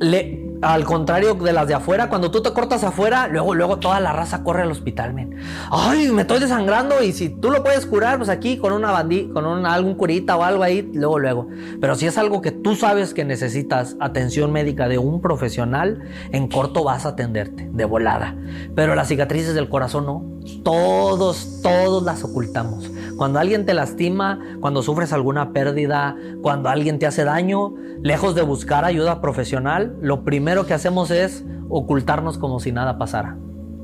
le, 0.00 0.43
al 0.62 0.84
contrario 0.84 1.34
de 1.34 1.52
las 1.52 1.68
de 1.68 1.74
afuera, 1.74 2.08
cuando 2.08 2.30
tú 2.30 2.42
te 2.42 2.52
cortas 2.52 2.84
afuera, 2.84 3.28
luego, 3.28 3.54
luego 3.54 3.78
toda 3.78 4.00
la 4.00 4.12
raza 4.12 4.42
corre 4.42 4.62
al 4.62 4.70
hospital, 4.70 5.14
men. 5.14 5.36
Ay, 5.70 6.10
me 6.10 6.22
estoy 6.22 6.40
desangrando 6.40 7.02
y 7.02 7.12
si 7.12 7.28
tú 7.28 7.50
lo 7.50 7.62
puedes 7.62 7.86
curar, 7.86 8.18
pues 8.18 8.28
aquí 8.28 8.56
con 8.58 8.72
una 8.72 8.90
bandí, 8.90 9.28
con 9.28 9.46
un, 9.46 9.66
algún 9.66 9.94
curita 9.94 10.36
o 10.36 10.42
algo 10.42 10.62
ahí, 10.62 10.90
luego, 10.94 11.18
luego. 11.18 11.48
Pero 11.80 11.94
si 11.94 12.06
es 12.06 12.18
algo 12.18 12.40
que 12.40 12.50
tú 12.50 12.76
sabes 12.76 13.14
que 13.14 13.24
necesitas 13.24 13.96
atención 14.00 14.52
médica 14.52 14.88
de 14.88 14.98
un 14.98 15.20
profesional, 15.20 16.02
en 16.30 16.48
corto 16.48 16.84
vas 16.84 17.06
a 17.06 17.10
atenderte, 17.10 17.68
de 17.72 17.84
volada. 17.84 18.36
Pero 18.74 18.94
las 18.94 19.08
cicatrices 19.08 19.54
del 19.54 19.68
corazón 19.68 20.06
no. 20.06 20.24
Todos, 20.62 21.60
todos 21.62 22.02
las 22.02 22.22
ocultamos. 22.22 22.90
Cuando 23.16 23.38
alguien 23.38 23.64
te 23.64 23.72
lastima, 23.74 24.40
cuando 24.60 24.82
sufres 24.82 25.12
alguna 25.12 25.52
pérdida, 25.52 26.16
cuando 26.42 26.68
alguien 26.68 26.98
te 26.98 27.06
hace 27.06 27.24
daño, 27.24 27.74
lejos 28.02 28.34
de 28.34 28.42
buscar 28.42 28.84
ayuda 28.84 29.22
profesional, 29.22 29.96
lo 30.02 30.22
primero 30.24 30.43
que 30.66 30.74
hacemos 30.74 31.10
es 31.10 31.44
ocultarnos 31.68 32.38
como 32.38 32.60
si 32.60 32.72
nada 32.72 32.98
pasara. 32.98 33.36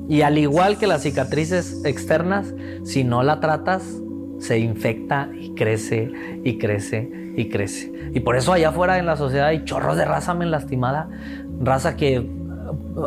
Y 0.08 0.22
al 0.22 0.38
igual 0.38 0.78
que 0.78 0.86
las 0.86 1.02
cicatrices 1.02 1.84
externas, 1.84 2.52
si 2.84 3.04
no 3.04 3.22
la 3.22 3.40
tratas, 3.40 3.82
se 4.38 4.58
infecta 4.58 5.28
y 5.38 5.54
crece 5.54 6.10
y 6.44 6.58
crece 6.58 7.32
y 7.36 7.48
crece. 7.48 7.92
Y 8.12 8.20
por 8.20 8.36
eso 8.36 8.52
allá 8.52 8.70
afuera 8.70 8.98
en 8.98 9.06
la 9.06 9.16
sociedad 9.16 9.48
hay 9.48 9.64
chorros 9.64 9.96
de 9.96 10.04
raza 10.04 10.34
men 10.34 10.50
lastimada, 10.50 11.08
raza 11.60 11.96
que... 11.96 12.28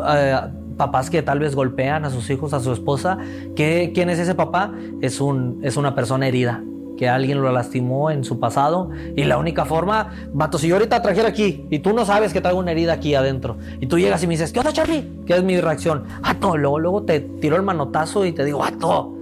Eh, 0.08 0.36
papás 0.76 1.08
que 1.08 1.22
tal 1.22 1.38
vez 1.38 1.54
golpean 1.54 2.04
a 2.04 2.10
sus 2.10 2.28
hijos, 2.30 2.52
a 2.52 2.60
su 2.60 2.72
esposa. 2.72 3.18
¿Quién 3.54 4.10
es 4.10 4.18
ese 4.18 4.34
papá? 4.34 4.72
Es, 5.00 5.20
un, 5.20 5.60
es 5.62 5.76
una 5.76 5.94
persona 5.94 6.26
herida. 6.26 6.62
Que 6.96 7.08
alguien 7.08 7.40
lo 7.40 7.50
lastimó 7.52 8.10
en 8.10 8.24
su 8.24 8.38
pasado 8.38 8.90
y 9.16 9.24
la 9.24 9.38
única 9.38 9.64
forma, 9.64 10.12
vato, 10.32 10.58
si 10.58 10.68
yo 10.68 10.76
ahorita 10.76 11.02
trajera 11.02 11.28
aquí 11.28 11.66
y 11.70 11.80
tú 11.80 11.92
no 11.92 12.04
sabes 12.04 12.32
que 12.32 12.40
traigo 12.40 12.58
una 12.58 12.72
herida 12.72 12.92
aquí 12.94 13.14
adentro 13.14 13.56
y 13.80 13.86
tú 13.86 13.98
llegas 13.98 14.22
y 14.22 14.26
me 14.26 14.34
dices, 14.34 14.52
¿qué 14.52 14.60
onda 14.60 14.72
Charlie? 14.72 15.10
¿Qué 15.26 15.34
es 15.34 15.42
mi 15.42 15.60
reacción? 15.60 16.04
Vato, 16.22 16.56
luego, 16.56 16.78
luego 16.78 17.02
te 17.02 17.20
tiro 17.20 17.56
el 17.56 17.62
manotazo 17.62 18.24
y 18.24 18.32
te 18.32 18.44
digo, 18.44 18.58
vato, 18.58 19.14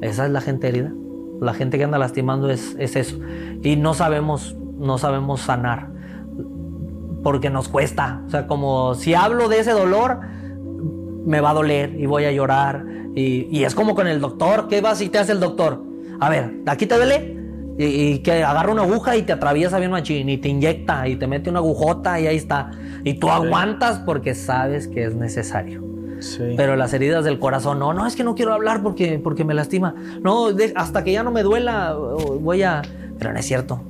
esa 0.00 0.26
es 0.26 0.32
la 0.32 0.40
gente 0.40 0.68
herida. 0.68 0.92
La 1.40 1.54
gente 1.54 1.78
que 1.78 1.84
anda 1.84 1.98
lastimando 1.98 2.50
es, 2.50 2.76
es 2.78 2.96
eso. 2.96 3.16
Y 3.62 3.76
no 3.76 3.94
sabemos, 3.94 4.56
no 4.78 4.98
sabemos 4.98 5.40
sanar 5.40 5.88
porque 7.22 7.50
nos 7.50 7.68
cuesta. 7.68 8.22
O 8.26 8.30
sea, 8.30 8.46
como 8.46 8.94
si 8.94 9.14
hablo 9.14 9.48
de 9.48 9.60
ese 9.60 9.72
dolor, 9.72 10.20
me 11.24 11.40
va 11.40 11.50
a 11.50 11.54
doler 11.54 11.94
y 11.98 12.06
voy 12.06 12.24
a 12.24 12.32
llorar. 12.32 12.84
Y, 13.14 13.48
y 13.50 13.64
es 13.64 13.74
como 13.74 13.94
con 13.94 14.06
el 14.06 14.20
doctor, 14.20 14.68
¿qué 14.68 14.80
vas 14.80 15.00
y 15.00 15.08
te 15.08 15.18
hace 15.18 15.32
el 15.32 15.40
doctor? 15.40 15.89
A 16.20 16.28
ver, 16.28 16.52
¿aquí 16.66 16.86
te 16.86 16.96
duele? 16.96 17.36
Y, 17.78 18.18
que 18.18 18.44
agarra 18.44 18.72
una 18.72 18.82
aguja 18.82 19.16
y 19.16 19.22
te 19.22 19.32
atraviesa 19.32 19.78
bien 19.78 19.90
machín 19.90 20.28
y 20.28 20.36
te 20.36 20.48
inyecta 20.48 21.08
y 21.08 21.16
te 21.16 21.26
mete 21.26 21.48
una 21.48 21.60
agujota 21.60 22.20
y 22.20 22.26
ahí 22.26 22.36
está. 22.36 22.70
Y 23.04 23.14
tú 23.14 23.30
aguantas 23.30 24.00
porque 24.00 24.34
sabes 24.34 24.86
que 24.86 25.04
es 25.04 25.14
necesario. 25.14 25.82
Sí. 26.20 26.52
Pero 26.58 26.76
las 26.76 26.92
heridas 26.92 27.24
del 27.24 27.38
corazón, 27.38 27.78
no, 27.78 27.94
no, 27.94 28.06
es 28.06 28.14
que 28.14 28.22
no 28.22 28.34
quiero 28.34 28.52
hablar 28.52 28.82
porque, 28.82 29.18
porque 29.18 29.44
me 29.44 29.54
lastima. 29.54 29.94
No, 30.20 30.48
hasta 30.74 31.02
que 31.02 31.12
ya 31.12 31.22
no 31.22 31.30
me 31.30 31.42
duela, 31.42 31.94
voy 31.94 32.62
a... 32.62 32.82
Pero 33.18 33.32
no 33.32 33.38
es 33.38 33.46
cierto 33.46 33.82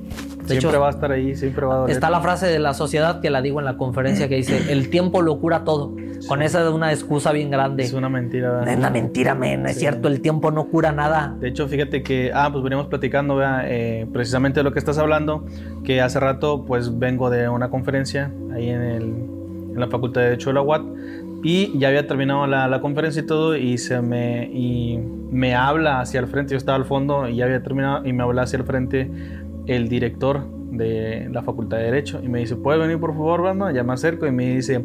siempre 0.59 0.77
va 0.77 0.87
a 0.87 0.91
estar 0.91 1.11
ahí, 1.11 1.35
siempre 1.35 1.65
va 1.65 1.75
a 1.75 1.77
doler. 1.79 1.95
Está 1.95 2.09
la 2.09 2.21
frase 2.21 2.47
de 2.47 2.59
la 2.59 2.73
sociedad 2.73 3.21
que 3.21 3.29
la 3.29 3.41
digo 3.41 3.59
en 3.59 3.65
la 3.65 3.77
conferencia 3.77 4.27
que 4.27 4.35
dice, 4.35 4.71
el 4.71 4.89
tiempo 4.89 5.21
lo 5.21 5.39
cura 5.39 5.63
todo. 5.63 5.95
Con 6.27 6.41
esa 6.41 6.63
es 6.63 6.69
una 6.69 6.91
excusa 6.91 7.31
bien 7.31 7.49
grande. 7.49 7.83
Es 7.83 7.93
una 7.93 8.09
mentira. 8.09 8.63
Es 8.65 8.77
una 8.77 8.89
mentira, 8.89 9.33
men. 9.35 9.65
Es 9.65 9.79
cierto, 9.79 10.07
el 10.07 10.21
tiempo 10.21 10.51
no 10.51 10.67
cura 10.67 10.91
nada. 10.91 11.35
De 11.39 11.49
hecho, 11.49 11.67
fíjate 11.67 12.03
que, 12.03 12.31
ah, 12.33 12.49
pues 12.51 12.63
veníamos 12.63 12.87
platicando 12.87 13.39
eh, 13.43 14.07
precisamente 14.13 14.59
de 14.59 14.63
lo 14.63 14.71
que 14.71 14.79
estás 14.79 14.97
hablando, 14.97 15.45
que 15.83 16.01
hace 16.01 16.19
rato 16.19 16.65
pues 16.65 16.99
vengo 16.99 17.29
de 17.29 17.49
una 17.49 17.69
conferencia 17.69 18.31
ahí 18.53 18.69
en, 18.69 18.81
el, 18.81 19.03
en 19.03 19.79
la 19.79 19.87
Facultad 19.87 20.21
de 20.21 20.27
Derecho 20.27 20.49
de 20.49 20.53
la 20.53 20.61
UAT 20.61 20.81
y 21.43 21.77
ya 21.77 21.87
había 21.87 22.05
terminado 22.07 22.45
la, 22.45 22.67
la, 22.67 22.81
conferencia 22.81 23.21
y 23.21 23.25
todo 23.25 23.55
y 23.55 23.77
se 23.77 24.01
me 24.01 24.45
y 24.45 24.99
me 25.31 25.55
habla 25.55 26.01
hacia 26.01 26.19
el 26.19 26.27
frente 26.27 26.51
yo 26.51 26.57
estaba 26.57 26.75
al 26.75 26.85
fondo 26.85 27.27
y 27.27 27.37
ya 27.37 27.45
había 27.45 27.63
terminado 27.63 28.05
y 28.05 28.13
me 28.13 28.21
habla 28.21 28.43
hacia 28.43 28.57
el 28.57 28.63
frente 28.63 29.09
el 29.75 29.87
director 29.87 30.45
de 30.71 31.29
la 31.31 31.43
Facultad 31.43 31.77
de 31.77 31.83
Derecho 31.83 32.19
y 32.23 32.29
me 32.29 32.39
dice, 32.39 32.55
¿puedes 32.55 32.81
venir 32.81 32.99
por 32.99 33.11
favor, 33.13 33.41
Banda? 33.41 33.71
Ya 33.71 33.83
me 33.83 33.93
acerco 33.93 34.25
y 34.25 34.31
me 34.31 34.55
dice, 34.55 34.83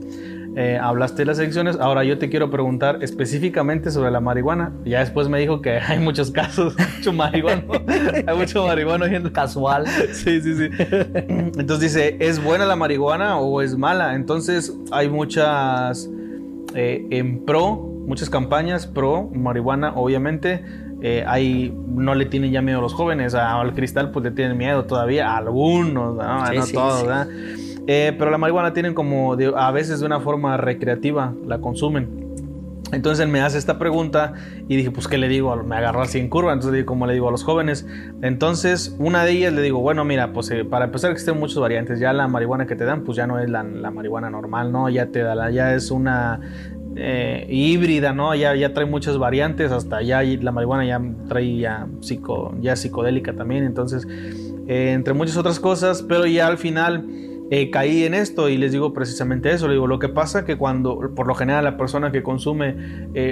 eh, 0.57 0.79
hablaste 0.81 1.23
de 1.23 1.27
las 1.27 1.39
elecciones, 1.39 1.77
ahora 1.81 2.05
yo 2.05 2.19
te 2.19 2.29
quiero 2.29 2.51
preguntar 2.51 2.99
específicamente 3.03 3.91
sobre 3.91 4.11
la 4.11 4.21
marihuana. 4.21 4.73
ya 4.85 5.01
después 5.01 5.29
me 5.29 5.39
dijo 5.39 5.61
que 5.61 5.79
hay 5.87 5.99
muchos 5.99 6.31
casos, 6.31 6.77
mucho 6.97 7.13
marihuana, 7.13 7.63
hay 8.27 8.37
mucho 8.37 8.67
marihuana 8.67 9.07
en 9.07 9.29
casual. 9.31 9.87
Sí, 10.13 10.41
sí, 10.41 10.55
sí. 10.55 10.69
Entonces 11.29 11.81
dice, 11.81 12.17
¿es 12.21 12.43
buena 12.43 12.67
la 12.67 12.77
marihuana 12.77 13.39
o 13.39 13.63
es 13.63 13.77
mala? 13.77 14.15
Entonces 14.15 14.75
hay 14.91 15.09
muchas 15.09 16.11
eh, 16.75 17.07
en 17.11 17.45
pro, 17.45 17.77
muchas 18.07 18.29
campañas 18.29 18.87
pro 18.87 19.31
marihuana, 19.33 19.93
obviamente 19.95 20.65
eh, 21.03 21.25
hay, 21.27 21.75
no 21.89 22.15
le 22.15 22.27
tienen 22.27 22.53
ya 22.53 22.63
miedo 22.63 22.79
a 22.79 22.83
los 22.83 22.95
jóvenes, 22.95 23.35
al 23.35 23.75
cristal 23.75 24.11
pues 24.11 24.25
le 24.25 24.31
tienen 24.31 24.57
miedo 24.57 24.85
todavía, 24.85 25.37
algunos, 25.37 26.17
no, 26.17 26.45
todos, 26.73 27.29
eh, 27.87 28.15
pero 28.19 28.31
la 28.31 28.39
marihuana 28.39 28.73
tienen 28.73 28.95
como 28.95 29.37
a 29.57 29.71
veces 29.71 30.01
de 30.01 30.07
una 30.07 30.21
forma 30.21 30.57
recreativa, 30.57 31.33
la 31.47 31.61
consumen. 31.61 32.27
Entonces 32.93 33.25
él 33.25 33.33
me 33.33 33.41
hace 33.41 33.59
esta 33.59 33.79
pregunta 33.79 34.35
y 34.69 34.77
dije, 34.77 34.93
pues, 34.93 35.09
¿qué 35.09 35.19
le 35.19 35.29
digo? 35.29 35.55
Me 35.65 35.77
agarró 35.77 36.03
así 36.03 36.21
en 36.21 36.29
curva, 36.29 36.53
entonces 36.53 36.73
digo, 36.73 36.87
¿cómo 36.87 37.07
le 37.07 37.15
digo 37.15 37.29
a 37.29 37.33
los 37.33 37.43
jóvenes? 37.43 37.85
Entonces, 38.23 38.95
una 39.01 39.25
de 39.25 39.33
ellas 39.33 39.53
le 39.53 39.63
digo, 39.63 39.81
bueno, 39.81 40.05
mira, 40.05 40.33
pues 40.33 40.51
eh, 40.53 40.65
para 40.65 40.85
empezar 40.85 41.11
existen 41.11 41.39
muchas 41.39 41.59
variantes, 41.59 41.99
ya 41.99 42.13
la 42.13 42.29
marihuana 42.29 42.67
que 42.67 42.77
te 42.77 42.85
dan, 42.85 43.03
pues 43.03 43.17
ya 43.17 43.27
no 43.27 43.41
es 43.41 43.51
la, 43.51 43.65
la 43.65 43.91
marihuana 43.91 44.31
normal, 44.31 44.71
¿no? 44.71 44.89
Ya 44.89 45.07
te 45.07 45.21
da, 45.21 45.51
ya 45.51 45.75
es 45.75 45.91
una 45.91 46.41
eh, 46.97 47.47
híbrida, 47.51 48.13
¿no? 48.13 48.35
Ya, 48.35 48.55
ya 48.55 48.73
trae 48.73 48.87
muchas 48.87 49.19
variantes, 49.19 49.71
hasta 49.71 50.03
ya 50.03 50.23
la 50.23 50.51
marihuana 50.51 50.85
ya 50.87 51.01
trae 51.29 51.59
ya, 51.59 51.87
psico, 52.01 52.55
ya 52.61 52.75
psicodélica 52.75 53.35
también, 53.35 53.65
entonces, 53.65 54.07
eh, 54.67 54.93
entre 54.93 55.13
muchas 55.15 55.37
otras 55.37 55.61
cosas, 55.61 56.03
pero 56.03 56.27
ya 56.27 56.47
al 56.47 56.59
final 56.59 57.07
eh, 57.51 57.71
caí 57.71 58.05
en 58.05 58.15
esto 58.15 58.49
y 58.49 58.57
les 58.57 58.73
digo 58.73 58.93
precisamente 58.93 59.51
eso, 59.51 59.69
le 59.69 59.75
digo, 59.75 59.87
lo 59.87 59.99
que 59.99 60.09
pasa 60.09 60.45
que 60.45 60.57
cuando, 60.57 61.13
por 61.15 61.27
lo 61.27 61.35
general, 61.35 61.65
la 61.65 61.77
persona 61.77 62.13
que 62.13 62.23
consume 62.23 62.77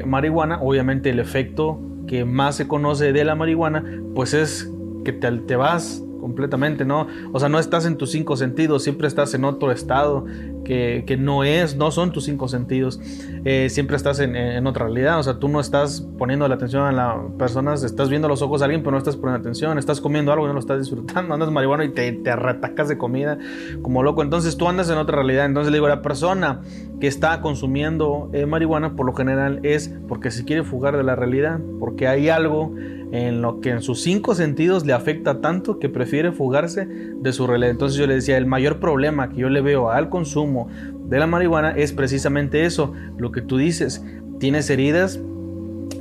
marihuana, 0.05 0.61
obviamente 0.61 1.11
el 1.11 1.19
efecto 1.19 1.81
que 2.07 2.25
más 2.25 2.57
se 2.57 2.69
conoce 2.69 3.13
de 3.13 3.25
la 3.25 3.35
marihuana, 3.35 4.03
pues 4.15 4.35
es 4.35 4.71
que 5.05 5.13
te, 5.13 5.31
te 5.31 5.57
vas 5.57 6.05
completamente, 6.21 6.87
¿no? 6.87 7.07
O 7.33 7.39
sea, 7.41 7.51
no 7.51 7.59
estás 7.59 7.85
en 7.85 7.99
tus 7.99 8.11
cinco 8.11 8.35
sentidos, 8.37 8.83
siempre 8.83 9.07
estás 9.07 9.35
en 9.35 9.45
otro 9.45 9.71
estado 9.71 10.25
que, 10.65 11.05
que 11.07 11.17
no 11.17 11.45
es, 11.45 11.77
no 11.77 11.91
son 11.91 12.13
tus 12.13 12.25
cinco 12.25 12.49
sentidos, 12.49 13.01
eh, 13.45 13.69
siempre 13.71 13.97
estás 13.97 14.21
en, 14.21 14.35
en, 14.35 14.67
otra 14.67 14.87
realidad, 14.87 15.19
o 15.19 15.23
sea, 15.23 15.39
tú 15.39 15.49
no 15.49 15.61
estás 15.61 16.01
poniendo 16.19 16.49
la 16.49 16.55
atención 16.55 16.85
a 16.85 16.93
las 16.93 17.17
personas, 17.39 17.83
estás 17.85 18.09
viendo 18.09 18.29
los 18.29 18.43
ojos 18.43 18.63
a 18.63 18.65
alguien, 18.65 18.83
pero 18.83 18.93
no 18.93 18.99
estás 18.99 19.17
poniendo 19.17 19.41
atención, 19.41 19.79
estás 19.79 20.01
comiendo 20.01 20.33
algo 20.33 20.47
y 20.47 20.49
no 20.49 20.55
lo 20.55 20.61
estás 20.61 20.79
disfrutando, 20.79 21.35
andas 21.35 21.51
marihuana 21.51 21.85
y 21.85 21.91
te, 21.91 22.11
te 22.13 22.37
retacas 22.37 22.89
de 22.89 22.99
comida 22.99 23.39
como 23.83 24.03
loco, 24.03 24.23
entonces 24.23 24.57
tú 24.57 24.69
andas 24.69 24.91
en 24.91 24.99
otra 24.99 25.17
realidad, 25.17 25.47
entonces 25.47 25.71
le 25.71 25.77
digo, 25.77 25.89
la 25.89 26.03
persona 26.03 26.63
que 27.01 27.07
está 27.07 27.41
consumiendo 27.41 28.31
eh, 28.33 28.47
marihuana 28.47 28.97
por 28.97 29.07
lo 29.07 29.13
general 29.15 29.61
es 29.63 29.93
porque 30.09 30.31
se 30.31 30.45
quiere 30.45 30.65
fugar 30.65 30.97
de 30.97 31.03
la 31.03 31.17
realidad, 31.17 31.61
porque 31.79 32.09
hay 32.09 32.29
algo 32.29 32.75
en 33.15 33.43
lo 33.43 33.61
que 33.61 33.71
en 33.71 33.81
sus 33.81 34.03
cinco 34.03 34.35
sentidos 34.35 34.85
le 34.85 34.93
afecta 34.93 35.41
tanto 35.41 35.79
que 35.79 35.89
prefiere 35.89 36.33
fugarse 36.33 36.87
de 36.87 37.33
su 37.33 37.47
realidad. 37.47 37.71
Entonces 37.71 37.97
yo 37.97 38.09
le 38.09 38.15
decía, 38.15 38.37
el 38.37 38.47
mayor 38.47 38.81
problema 38.81 39.29
que 39.29 39.37
yo 39.37 39.49
le 39.49 39.61
veo 39.61 39.91
al 39.91 40.09
consumo 40.09 40.54
de 41.09 41.19
la 41.19 41.27
marihuana 41.27 41.71
es 41.71 41.93
precisamente 41.93 42.65
eso, 42.65 42.93
lo 43.19 43.33
que 43.33 43.43
tú 43.43 43.57
dices, 43.57 44.05
tienes 44.39 44.71
heridas. 44.71 45.21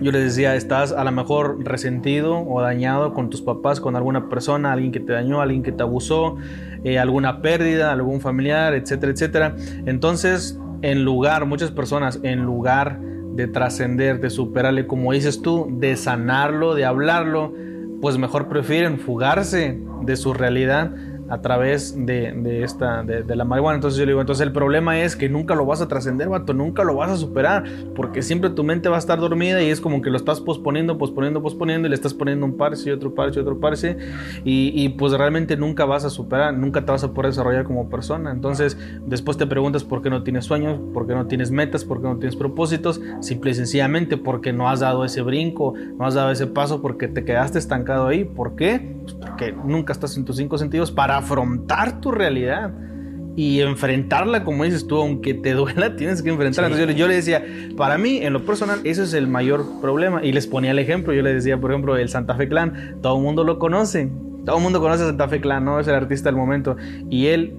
Yo 0.02 0.12
le 0.12 0.20
decía, 0.20 0.56
estás 0.56 0.92
a 0.92 1.04
lo 1.04 1.12
mejor 1.12 1.64
resentido 1.64 2.40
o 2.40 2.62
dañado 2.62 3.14
con 3.14 3.30
tus 3.30 3.42
papás, 3.42 3.80
con 3.80 3.96
alguna 3.96 4.30
persona, 4.30 4.74
alguien 4.74 4.92
que 4.92 5.00
te 5.00 5.14
dañó, 5.14 5.42
alguien 5.42 5.64
que 5.64 5.72
te 5.72 5.84
abusó, 5.84 6.38
eh, 6.84 7.00
alguna 7.00 7.42
pérdida, 7.42 7.92
algún 7.92 8.20
familiar, 8.20 8.74
etcétera, 8.74 9.12
etcétera. 9.12 9.56
Entonces, 9.86 10.60
en 10.82 11.06
lugar, 11.06 11.46
muchas 11.46 11.72
personas, 11.72 12.20
en 12.24 12.44
lugar 12.44 13.00
de 13.00 13.48
trascender, 13.48 14.20
de 14.20 14.30
superarle, 14.30 14.88
como 14.88 15.14
dices 15.14 15.42
tú, 15.42 15.68
de 15.80 15.96
sanarlo, 15.96 16.76
de 16.76 16.86
hablarlo, 16.86 17.54
pues 18.02 18.18
mejor 18.18 18.50
prefieren 18.50 19.00
fugarse 19.00 19.80
de 20.02 20.16
su 20.18 20.34
realidad 20.34 20.92
a 21.34 21.42
través 21.42 21.96
de, 22.06 22.62
esta, 22.64 23.02
de, 23.02 23.36
la 23.36 23.44
marihuana. 23.44 23.76
Entonces 23.76 23.98
yo 23.98 24.06
le 24.06 24.12
digo, 24.12 24.22
entonces 24.22 24.46
el 24.46 24.54
problema 24.54 25.00
es 25.00 25.16
que 25.16 25.30
nunca 25.30 25.56
lo 25.56 25.66
vas 25.66 25.82
a 25.82 25.88
trascender, 25.88 26.30
vato, 26.30 26.54
nunca 26.54 26.84
lo 26.84 26.96
vas 26.96 27.10
a 27.10 27.18
superar, 27.18 27.64
porque 27.96 28.22
siempre 28.22 28.52
tu 28.52 28.64
mente 28.64 28.88
va 28.88 28.98
a 28.98 29.00
estar 29.00 29.20
dormida 29.20 29.64
y 29.64 29.70
es 29.70 29.82
como 29.82 30.02
que 30.04 30.12
lo 30.12 30.18
estás 30.18 30.42
posponiendo, 30.42 31.00
posponiendo, 31.00 31.42
posponiendo 31.42 31.88
y 31.88 31.90
le 31.90 31.96
estás 31.96 32.14
poniendo 32.14 32.46
un 32.46 32.56
parche 32.56 32.90
y 32.90 32.92
otro 32.92 33.16
parche 33.16 33.40
otro 33.40 33.60
parche 33.60 33.98
y, 34.44 34.72
y 34.76 34.90
pues 34.90 35.14
realmente 35.14 35.58
nunca 35.58 35.86
vas 35.86 36.06
a 36.06 36.12
superar, 36.12 36.54
nunca 36.54 36.86
te 36.86 36.92
vas 36.92 37.04
a 37.04 37.14
poder 37.14 37.32
desarrollar 37.32 37.64
como 37.64 37.90
persona. 37.90 38.32
Entonces 38.32 38.78
después 39.08 39.36
te 39.36 39.48
preguntas 39.48 39.84
por 39.84 40.04
qué 40.04 40.12
no 40.12 40.22
tienes 40.22 40.46
sueños, 40.46 40.80
por 40.94 41.08
qué 41.08 41.16
no 41.16 41.26
tienes 41.26 41.50
metas, 41.50 41.84
por 41.84 42.00
qué 42.00 42.08
no 42.08 42.18
tienes 42.18 42.36
propósitos, 42.36 43.02
simple 43.22 43.52
y 43.52 43.54
sencillamente 43.56 44.18
porque 44.18 44.54
no 44.54 44.70
has 44.70 44.82
dado 44.82 45.04
ese 45.04 45.24
brinco, 45.24 45.74
no 45.98 46.06
has 46.06 46.14
dado 46.14 46.30
ese 46.30 46.46
paso 46.46 46.80
porque 46.80 47.08
te 47.08 47.26
quedaste 47.26 47.58
estancado 47.58 48.08
ahí. 48.08 48.24
¿Por 48.24 48.56
qué? 48.56 48.98
Pues 49.04 49.16
porque 49.16 49.52
nunca 49.52 49.94
estás 49.94 50.16
en 50.18 50.26
tus 50.26 50.38
cinco 50.38 50.58
sentidos 50.58 50.92
para 50.92 51.22
afrontar 51.24 52.00
tu 52.02 52.12
realidad 52.12 52.74
y 53.36 53.62
enfrentarla, 53.62 54.44
como 54.44 54.64
dices 54.64 54.86
tú, 54.86 54.98
aunque 54.98 55.34
te 55.34 55.54
duela, 55.54 55.96
tienes 55.98 56.22
que 56.22 56.30
enfrentarla. 56.30 56.70
Entonces 56.70 56.96
yo, 56.96 57.08
le 57.08 57.16
decía, 57.16 57.44
para 57.76 57.98
mí, 57.98 58.18
en 58.18 58.34
lo 58.34 58.46
personal, 58.46 58.80
ese 58.84 59.04
es 59.04 59.14
el 59.14 59.28
mayor 59.28 59.66
problema. 59.82 60.24
Y 60.24 60.32
les 60.32 60.48
ponía 60.48 60.72
el 60.72 60.80
ejemplo, 60.80 61.14
yo 61.14 61.24
le 61.24 61.34
decía, 61.34 61.60
por 61.60 61.72
ejemplo, 61.72 61.98
el 61.98 62.10
Santa 62.10 62.36
Fe 62.36 62.48
Clan, 62.48 62.98
todo 63.02 63.18
el 63.18 63.24
mundo 63.24 63.44
lo 63.44 63.58
conoce. 63.58 64.12
Todo 64.46 64.58
el 64.58 64.64
mundo 64.64 64.82
conoce 64.82 65.04
a 65.04 65.08
Santa 65.08 65.28
Fe 65.28 65.42
Clan, 65.42 65.66
¿no? 65.66 65.80
Es 65.80 65.88
el 65.88 65.96
artista 65.96 66.30
del 66.30 66.36
momento. 66.36 66.76
Y 67.10 67.28
él 67.28 67.56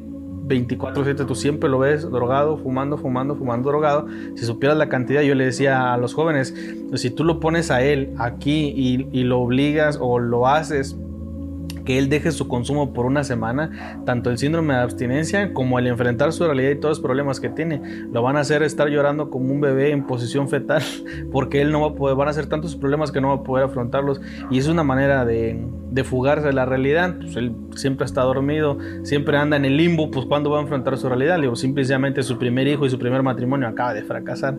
24/7 0.47 1.27
tú 1.27 1.35
siempre 1.35 1.71
lo 1.71 1.79
ves 1.79 2.03
drogado, 2.03 2.59
fumando, 2.59 2.99
fumando, 2.99 3.35
fumando, 3.35 3.71
drogado. 3.71 4.07
Si 4.37 4.45
supieras 4.45 4.77
la 4.77 4.89
cantidad, 4.89 5.23
yo 5.23 5.35
le 5.35 5.47
decía 5.47 5.95
a 5.95 5.97
los 5.97 6.15
jóvenes, 6.15 6.55
si 6.95 7.11
tú 7.11 7.25
lo 7.25 7.41
pones 7.41 7.71
a 7.71 7.83
él 7.83 8.11
aquí 8.19 8.73
y, 8.77 9.09
y 9.11 9.25
lo 9.25 9.41
obligas 9.41 9.99
o 10.01 10.19
lo 10.19 10.47
haces 10.47 10.97
que 11.85 11.99
él 11.99 12.09
deje 12.09 12.33
su 12.33 12.49
consumo 12.49 12.93
por 12.93 13.07
una 13.07 13.25
semana, 13.25 14.01
tanto 14.05 14.31
el 14.31 14.39
síndrome 14.39 14.75
de 14.75 14.81
abstinencia 14.81 15.53
como 15.53 15.79
el 15.79 15.87
enfrentar 15.87 16.33
su 16.33 16.45
realidad 16.45 16.71
y 16.71 16.77
todos 16.77 16.99
los 16.99 17.01
problemas 17.01 17.41
que 17.41 17.49
tiene, 17.49 17.81
lo 18.13 18.23
van 18.23 18.37
a 18.37 18.41
hacer 18.41 18.63
estar 18.63 18.89
llorando 18.89 19.31
como 19.31 19.53
un 19.53 19.61
bebé 19.61 19.91
en 19.91 20.07
posición 20.07 20.49
fetal, 20.49 20.83
porque 21.33 21.61
él 21.61 21.71
no 21.71 21.81
va 21.81 21.95
poder, 21.95 22.17
van 22.17 22.29
a 22.29 22.33
ser 22.33 22.47
tantos 22.47 22.77
problemas 22.77 23.13
que 23.13 23.21
no 23.21 23.29
va 23.29 23.35
a 23.35 23.43
poder 23.43 23.67
afrontarlos 23.67 24.21
y 24.51 24.59
es 24.59 24.69
una 24.69 24.83
manera 24.83 25.25
de, 25.25 25.63
de 25.91 26.05
fugarse 26.05 26.47
de 26.47 26.53
la 26.53 26.65
realidad, 26.65 27.17
pues 27.19 27.37
él 27.37 27.55
siempre 27.75 28.07
está 28.07 28.23
dormido, 28.23 28.79
siempre 29.03 29.37
anda 29.37 29.57
en 29.57 29.65
el 29.65 29.77
limbo, 29.77 30.11
pues 30.11 30.27
cuando 30.27 30.51
va 30.51 30.59
a 30.59 30.63
enfrentar 30.63 30.97
su 30.97 31.09
realidad, 31.09 31.37
le 31.37 31.43
digo, 31.43 31.57
simplemente 31.57 32.23
su 32.23 32.39
primer 32.39 32.67
hijo 32.67 32.87
y 32.87 32.91
su 32.91 32.99
primer 32.99 33.23
matrimonio 33.23 33.69
acaba 33.69 33.95
de 33.95 34.03
fracasar. 34.03 34.57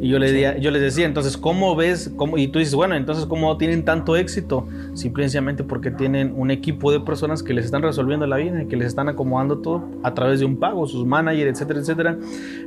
Y 0.00 0.08
yo, 0.08 0.18
le 0.18 0.60
yo 0.60 0.70
les 0.70 0.82
decía, 0.82 1.06
entonces, 1.06 1.36
¿cómo 1.36 1.74
ves? 1.74 2.12
Cómo? 2.16 2.36
Y 2.36 2.48
tú 2.48 2.58
dices, 2.58 2.74
bueno, 2.74 2.94
entonces, 2.94 3.24
¿cómo 3.24 3.56
tienen 3.56 3.84
tanto 3.84 4.16
éxito? 4.16 4.68
Simplemente 4.94 5.64
porque 5.64 5.90
tienen 5.90 6.34
un 6.36 6.50
equipo 6.50 6.92
de 6.92 7.00
personas 7.00 7.42
que 7.42 7.54
les 7.54 7.64
están 7.64 7.82
resolviendo 7.82 8.26
la 8.26 8.36
vida, 8.36 8.66
que 8.68 8.76
les 8.76 8.88
están 8.88 9.08
acomodando 9.08 9.58
todo 9.58 9.84
a 10.02 10.12
través 10.12 10.40
de 10.40 10.44
un 10.44 10.58
pago, 10.58 10.86
sus 10.86 11.06
managers, 11.06 11.52
etcétera, 11.52 11.80
etcétera. 11.80 12.18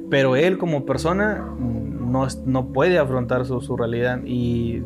Pero 0.09 0.35
él 0.35 0.57
como 0.57 0.85
persona 0.85 1.53
mm, 1.59 2.11
no, 2.11 2.27
no 2.45 2.67
puede 2.73 2.97
afrontar 2.97 3.45
su, 3.45 3.61
su 3.61 3.77
realidad. 3.77 4.21
Y 4.25 4.81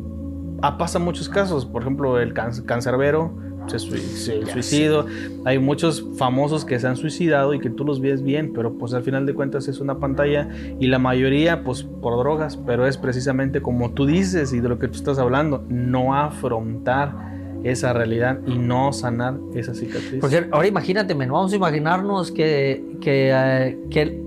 pasa 0.78 0.98
muchos 0.98 1.28
casos, 1.28 1.64
por 1.64 1.82
ejemplo, 1.82 2.18
el 2.18 2.34
cancerbero 2.34 3.32
se, 3.66 3.78
suicidio. 3.78 5.06
Hay 5.44 5.58
muchos 5.58 6.06
famosos 6.16 6.64
que 6.64 6.78
se 6.78 6.86
han 6.86 6.96
suicidado 6.96 7.54
y 7.54 7.60
que 7.60 7.70
tú 7.70 7.84
los 7.84 8.00
ves 8.00 8.22
bien, 8.22 8.52
pero 8.54 8.74
pues 8.74 8.94
al 8.94 9.02
final 9.02 9.26
de 9.26 9.34
cuentas 9.34 9.68
es 9.68 9.80
una 9.80 9.98
pantalla 9.98 10.48
y 10.78 10.86
la 10.86 10.98
mayoría 10.98 11.64
pues 11.64 11.82
por 11.82 12.16
drogas, 12.16 12.56
pero 12.56 12.86
es 12.86 12.96
precisamente 12.96 13.62
como 13.62 13.92
tú 13.92 14.06
dices 14.06 14.52
y 14.52 14.60
de 14.60 14.68
lo 14.68 14.78
que 14.78 14.88
tú 14.88 14.96
estás 14.96 15.18
hablando, 15.18 15.64
no 15.68 16.14
afrontar 16.14 17.34
esa 17.64 17.92
realidad 17.94 18.40
y 18.46 18.58
no 18.58 18.92
sanar 18.92 19.38
esa 19.54 19.74
cicatriz. 19.74 20.20
Porque 20.20 20.46
ahora 20.50 20.68
imagínate, 20.68 21.14
vamos 21.14 21.52
a 21.52 21.56
imaginarnos 21.56 22.30
que, 22.30 22.84
que, 23.00 23.30
eh, 23.32 23.78
que 23.90 24.23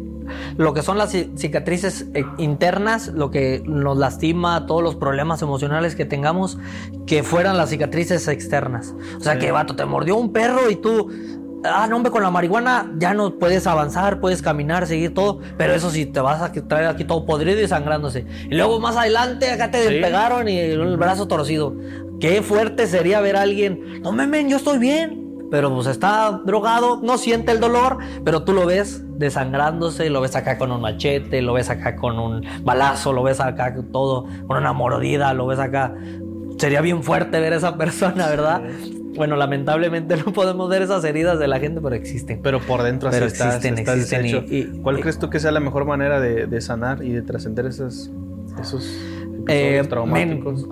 lo 0.57 0.73
que 0.73 0.81
son 0.81 0.97
las 0.97 1.11
cicatrices 1.11 2.07
eh, 2.13 2.25
internas, 2.37 3.07
lo 3.09 3.31
que 3.31 3.61
nos 3.65 3.97
lastima, 3.97 4.65
todos 4.65 4.83
los 4.83 4.95
problemas 4.95 5.41
emocionales 5.41 5.95
que 5.95 6.05
tengamos, 6.05 6.57
que 7.05 7.23
fueran 7.23 7.57
las 7.57 7.69
cicatrices 7.69 8.27
externas. 8.27 8.95
O 9.17 9.23
sea, 9.23 9.37
que 9.37 9.51
vato, 9.51 9.75
te 9.75 9.85
mordió 9.85 10.15
un 10.15 10.33
perro 10.33 10.69
y 10.69 10.75
tú, 10.75 11.09
ah, 11.63 11.87
no, 11.87 11.97
hombre, 11.97 12.11
con 12.11 12.23
la 12.23 12.31
marihuana 12.31 12.91
ya 12.97 13.13
no 13.13 13.37
puedes 13.37 13.67
avanzar, 13.67 14.19
puedes 14.19 14.41
caminar, 14.41 14.87
seguir 14.87 15.13
todo, 15.13 15.39
pero 15.57 15.73
eso 15.73 15.91
sí, 15.91 16.05
te 16.07 16.19
vas 16.19 16.41
a 16.41 16.51
traer 16.51 16.87
aquí 16.87 17.03
todo 17.03 17.25
podrido 17.25 17.61
y 17.61 17.67
sangrándose. 17.67 18.25
Y 18.49 18.55
luego 18.55 18.79
más 18.79 18.97
adelante 18.97 19.51
acá 19.51 19.69
te 19.69 19.77
despegaron 19.77 20.49
y 20.49 20.57
el 20.57 20.97
brazo 20.97 21.27
torcido. 21.27 21.75
Qué 22.19 22.41
fuerte 22.41 22.87
sería 22.87 23.21
ver 23.21 23.35
a 23.35 23.41
alguien, 23.41 24.01
no 24.01 24.11
me 24.11 24.49
yo 24.49 24.57
estoy 24.57 24.79
bien 24.79 25.26
pero 25.49 25.73
pues 25.73 25.87
está 25.87 26.41
drogado, 26.45 26.99
no 27.01 27.17
siente 27.17 27.51
el 27.51 27.59
dolor, 27.59 27.97
pero 28.23 28.43
tú 28.43 28.53
lo 28.53 28.65
ves 28.65 29.03
desangrándose, 29.17 30.09
lo 30.09 30.21
ves 30.21 30.35
acá 30.35 30.57
con 30.57 30.71
un 30.71 30.81
machete, 30.81 31.41
lo 31.41 31.53
ves 31.53 31.69
acá 31.69 31.95
con 31.95 32.19
un 32.19 32.45
balazo, 32.63 33.13
lo 33.13 33.23
ves 33.23 33.39
acá 33.39 33.75
todo, 33.91 34.25
con 34.47 34.57
una 34.57 34.73
mordida, 34.73 35.33
lo 35.33 35.47
ves 35.47 35.59
acá. 35.59 35.93
Sería 36.57 36.81
bien 36.81 37.03
fuerte 37.03 37.39
ver 37.39 37.53
a 37.53 37.57
esa 37.57 37.77
persona, 37.77 38.27
¿verdad? 38.27 38.61
Bueno, 39.15 39.35
lamentablemente 39.35 40.15
no 40.17 40.33
podemos 40.33 40.69
ver 40.69 40.81
esas 40.81 41.03
heridas 41.03 41.39
de 41.39 41.47
la 41.47 41.59
gente, 41.59 41.81
pero 41.81 41.95
existen. 41.95 42.39
Pero 42.41 42.59
por 42.59 42.83
dentro 42.83 43.09
así 43.09 43.23
existen, 43.23 43.77
existen. 43.77 44.25
Y, 44.49 44.65
¿Cuál 44.81 44.99
crees 44.99 45.17
tú 45.17 45.29
que 45.29 45.39
sea 45.39 45.51
la 45.51 45.59
mejor 45.59 45.85
manera 45.85 46.19
de, 46.19 46.45
de 46.45 46.61
sanar 46.61 47.03
y 47.03 47.11
de 47.11 47.21
trascender 47.21 47.65
esos, 47.65 48.11
esos 48.61 48.85
eh, 49.47 49.83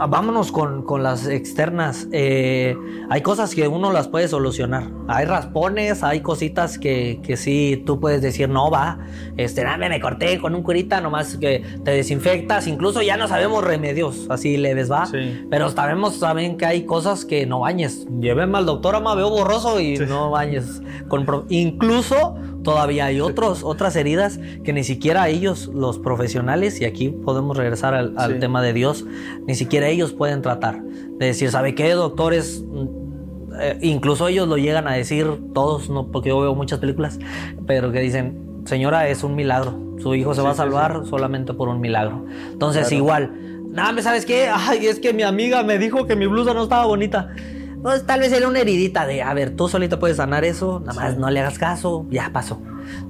vámonos 0.10 0.52
con, 0.52 1.04
las 1.04 1.28
externas. 1.28 2.08
Eh, 2.12 2.76
hay 3.10 3.22
cosas 3.22 3.54
que 3.54 3.68
uno 3.68 3.92
las 3.92 4.08
puede 4.08 4.28
solucionar. 4.28 4.90
Hay 5.08 5.26
raspones, 5.26 6.04
hay 6.04 6.22
cositas 6.22 6.80
que, 6.80 7.20
que 7.24 7.38
sí 7.38 7.84
tú 7.86 8.00
puedes 8.00 8.22
decir, 8.22 8.50
no 8.50 8.70
va. 8.72 9.00
Este, 9.38 9.64
nada, 9.64 9.78
me 9.78 10.00
corté 10.00 10.40
con 10.40 10.56
un 10.56 10.64
curita, 10.64 11.02
nomás 11.02 11.38
que 11.38 11.64
te 11.84 11.92
desinfectas. 11.92 12.68
Incluso 12.68 13.02
ya 13.02 13.18
no 13.18 13.28
sabemos 13.28 13.64
remedios, 13.64 14.28
así 14.30 14.58
leves, 14.58 14.92
va. 14.92 15.08
Pero 15.50 15.70
sabemos 15.70 16.20
también 16.20 16.58
que 16.58 16.66
hay 16.66 16.86
cosas 16.86 17.26
que 17.26 17.46
no 17.46 17.62
bañes. 17.62 18.08
Llévenme 18.20 18.58
al 18.58 18.66
doctor, 18.66 18.96
ama, 18.96 19.16
veo 19.16 19.30
borroso 19.30 19.80
y 19.80 19.98
no 19.98 20.32
bañes. 20.32 20.82
Con 21.08 21.26
incluso 21.50 22.36
todavía 22.66 23.06
hay 23.06 23.22
otros, 23.22 23.64
otras 23.64 23.96
heridas 23.96 24.40
que 24.64 24.74
ni 24.74 24.84
siquiera 24.84 25.30
ellos, 25.30 25.68
los 25.74 26.00
profesionales, 26.00 26.82
y 26.82 26.86
aquí 26.86 27.10
podemos 27.10 27.56
regresar 27.56 27.94
al, 27.94 28.40
tema 28.40 28.62
de 28.62 28.65
Dios, 28.74 29.06
ni 29.48 29.56
siquiera 29.56 29.88
ellos 29.88 30.14
pueden 30.14 30.42
tratar. 30.42 30.82
De 30.84 31.28
decir, 31.28 31.50
¿sabe 31.52 31.76
qué, 31.76 31.92
doctores? 31.92 32.64
Eh, 33.60 33.78
incluso 33.82 34.28
ellos 34.28 34.48
lo 34.48 34.58
llegan 34.58 34.88
a 34.88 34.94
decir, 34.94 35.28
todos, 35.54 35.90
no, 35.90 36.12
porque 36.12 36.30
yo 36.30 36.40
veo 36.40 36.56
muchas 36.56 36.80
películas, 36.80 37.20
pero 37.66 37.92
que 37.92 38.00
dicen, 38.00 38.62
señora, 38.66 39.08
es 39.08 39.24
un 39.24 39.36
milagro. 39.36 39.80
Su 40.00 40.14
hijo 40.14 40.34
se 40.34 40.42
va 40.42 40.52
a 40.52 40.56
salvar 40.56 41.04
solamente 41.06 41.54
por 41.54 41.70
un 41.70 41.80
milagro. 41.80 42.26
Entonces, 42.52 42.92
igual, 42.92 43.32
nada, 43.72 44.02
¿sabes 44.02 44.26
qué? 44.26 44.50
Ay, 44.54 44.88
es 44.88 45.00
que 45.00 45.14
mi 45.14 45.24
amiga 45.24 45.64
me 45.64 45.80
dijo 45.80 46.06
que 46.06 46.16
mi 46.16 46.28
blusa 46.28 46.54
no 46.54 46.64
estaba 46.64 46.86
bonita. 46.86 47.34
Pues 47.82 48.06
tal 48.06 48.20
vez 48.20 48.34
era 48.34 48.48
una 48.48 48.60
heridita 48.60 49.06
de, 49.06 49.22
a 49.22 49.34
ver, 49.34 49.56
tú 49.56 49.70
solito 49.70 50.00
puedes 50.00 50.18
sanar 50.18 50.44
eso, 50.44 50.80
nada 50.80 51.00
más 51.00 51.18
no 51.18 51.30
le 51.30 51.40
hagas 51.40 51.60
caso, 51.60 52.08
ya 52.10 52.32
pasó. 52.34 52.60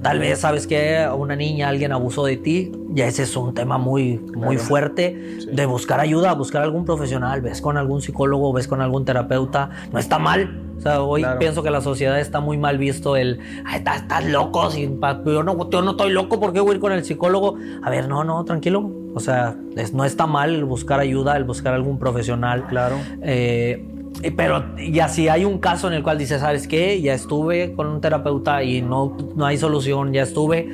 Tal 0.02 0.18
vez, 0.18 0.40
¿sabes 0.40 0.66
que 0.66 1.08
Una 1.16 1.36
niña, 1.36 1.68
alguien 1.68 1.92
abusó 1.92 2.24
de 2.24 2.36
ti, 2.36 2.72
ya 2.90 3.06
ese 3.06 3.24
es 3.24 3.36
un 3.36 3.54
tema 3.54 3.78
muy, 3.78 4.18
muy 4.34 4.56
fuerte 4.58 5.38
de 5.50 5.66
buscar 5.66 6.00
ayuda, 6.00 6.32
buscar 6.34 6.62
algún 6.62 6.84
profesional, 6.84 7.40
ves 7.40 7.60
con 7.60 7.76
algún 7.76 8.02
psicólogo, 8.02 8.52
ves 8.52 8.68
con 8.68 8.80
algún 8.80 9.04
terapeuta, 9.04 9.70
no 9.92 9.98
está 9.98 10.18
mal. 10.18 10.62
O 10.78 10.80
sea, 10.80 11.02
hoy 11.02 11.24
pienso 11.38 11.62
que 11.62 11.70
la 11.70 11.80
sociedad 11.80 12.20
está 12.20 12.40
muy 12.40 12.58
mal 12.58 12.78
visto 12.78 13.16
el, 13.16 13.40
estás, 13.74 14.24
loco, 14.26 14.70
yo, 14.70 15.42
no, 15.42 15.70
yo 15.70 15.82
no 15.82 15.92
estoy 15.92 16.12
loco, 16.12 16.38
¿por 16.38 16.52
qué 16.52 16.60
voy 16.60 16.72
a 16.72 16.74
ir 16.74 16.80
con 16.80 16.92
el 16.92 17.04
psicólogo? 17.04 17.56
A 17.82 17.90
ver, 17.90 18.08
no, 18.08 18.24
no, 18.24 18.44
tranquilo. 18.44 18.90
O 19.14 19.20
sea, 19.20 19.56
no 19.94 20.04
está 20.04 20.26
mal 20.26 20.54
el 20.54 20.64
buscar 20.66 21.00
ayuda, 21.00 21.38
el 21.38 21.44
buscar 21.44 21.72
algún 21.72 21.98
profesional. 21.98 22.66
Claro. 22.66 22.96
Eh, 23.22 23.95
pero 24.36 24.64
ya 24.76 25.08
si 25.08 25.28
hay 25.28 25.44
un 25.44 25.58
caso 25.58 25.88
en 25.88 25.94
el 25.94 26.02
cual 26.02 26.18
dices, 26.18 26.40
¿sabes 26.40 26.66
qué? 26.66 27.00
Ya 27.00 27.14
estuve 27.14 27.74
con 27.74 27.86
un 27.86 28.00
terapeuta 28.00 28.62
y 28.62 28.82
no, 28.82 29.16
no 29.34 29.46
hay 29.46 29.58
solución, 29.58 30.12
ya 30.12 30.22
estuve, 30.22 30.70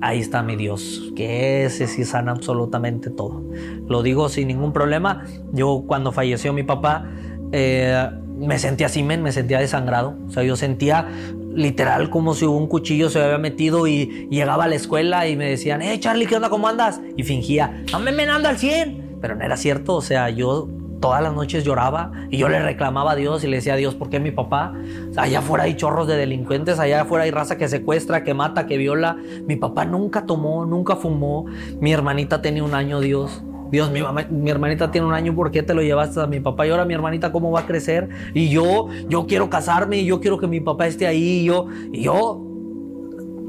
ahí 0.00 0.20
está 0.20 0.42
mi 0.42 0.56
Dios, 0.56 1.12
que 1.14 1.64
ese 1.64 1.86
sí 1.86 2.04
sana 2.04 2.32
absolutamente 2.32 3.10
todo. 3.10 3.42
Lo 3.86 4.02
digo 4.02 4.28
sin 4.28 4.48
ningún 4.48 4.72
problema. 4.72 5.24
Yo 5.52 5.84
cuando 5.86 6.12
falleció 6.12 6.52
mi 6.52 6.62
papá, 6.62 7.06
eh, 7.52 8.08
me 8.38 8.58
sentía 8.58 8.86
así, 8.86 9.02
me 9.02 9.32
sentía 9.32 9.58
desangrado. 9.58 10.16
O 10.26 10.30
sea, 10.30 10.42
yo 10.42 10.56
sentía 10.56 11.08
literal 11.54 12.08
como 12.08 12.34
si 12.34 12.44
un 12.44 12.68
cuchillo 12.68 13.10
se 13.10 13.20
había 13.20 13.38
metido 13.38 13.86
y 13.86 14.28
llegaba 14.30 14.64
a 14.64 14.68
la 14.68 14.76
escuela 14.76 15.26
y 15.28 15.36
me 15.36 15.46
decían, 15.50 15.82
eh, 15.82 15.98
Charlie, 15.98 16.26
¿qué 16.26 16.36
onda? 16.36 16.48
¿Cómo 16.48 16.68
andas? 16.68 17.00
Y 17.16 17.24
fingía, 17.24 17.84
no 17.92 17.98
me 17.98 18.22
ando 18.24 18.48
al 18.48 18.58
100. 18.58 19.08
Pero 19.20 19.34
no 19.34 19.44
era 19.44 19.56
cierto, 19.56 19.96
o 19.96 20.00
sea, 20.00 20.30
yo 20.30 20.68
todas 21.00 21.22
las 21.22 21.34
noches 21.34 21.64
lloraba 21.64 22.12
y 22.30 22.38
yo 22.38 22.48
le 22.48 22.60
reclamaba 22.60 23.12
a 23.12 23.16
Dios 23.16 23.44
y 23.44 23.46
le 23.46 23.56
decía 23.56 23.74
a 23.74 23.76
Dios, 23.76 23.94
¿por 23.94 24.10
qué 24.10 24.20
mi 24.20 24.30
papá? 24.30 24.74
allá 25.16 25.40
afuera 25.40 25.64
hay 25.64 25.74
chorros 25.74 26.06
de 26.06 26.16
delincuentes, 26.16 26.78
allá 26.78 27.02
afuera 27.02 27.24
hay 27.24 27.30
raza 27.30 27.56
que 27.56 27.68
secuestra, 27.68 28.24
que 28.24 28.34
mata, 28.34 28.66
que 28.66 28.76
viola. 28.76 29.16
Mi 29.46 29.56
papá 29.56 29.84
nunca 29.84 30.26
tomó, 30.26 30.64
nunca 30.64 30.96
fumó. 30.96 31.46
Mi 31.80 31.92
hermanita 31.92 32.42
tenía 32.42 32.64
un 32.64 32.74
año, 32.74 33.00
Dios. 33.00 33.42
Dios, 33.70 33.90
mi, 33.90 34.48
hermanita 34.48 34.90
tiene 34.90 35.06
un 35.06 35.12
año, 35.12 35.34
¿por 35.34 35.50
qué 35.50 35.62
te 35.62 35.74
lo 35.74 35.82
llevaste 35.82 36.20
a 36.20 36.26
mi 36.26 36.40
papá? 36.40 36.66
Y 36.66 36.70
ahora 36.70 36.86
mi 36.86 36.94
hermanita, 36.94 37.32
¿cómo 37.32 37.50
va 37.50 37.60
a 37.60 37.66
crecer? 37.66 38.08
Y 38.32 38.48
yo, 38.48 38.88
yo 39.08 39.26
quiero 39.26 39.50
casarme 39.50 39.98
y 39.98 40.06
yo 40.06 40.20
quiero 40.20 40.38
que 40.38 40.46
mi 40.46 40.60
papá 40.60 40.86
esté 40.86 41.06
ahí. 41.06 41.40
Y 41.40 41.44
yo, 41.44 41.66
y 41.92 42.02
yo, 42.02 42.42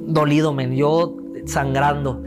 dolido, 0.07 0.53
men, 0.53 0.75
yo 0.75 1.15
sangrando. 1.45 2.21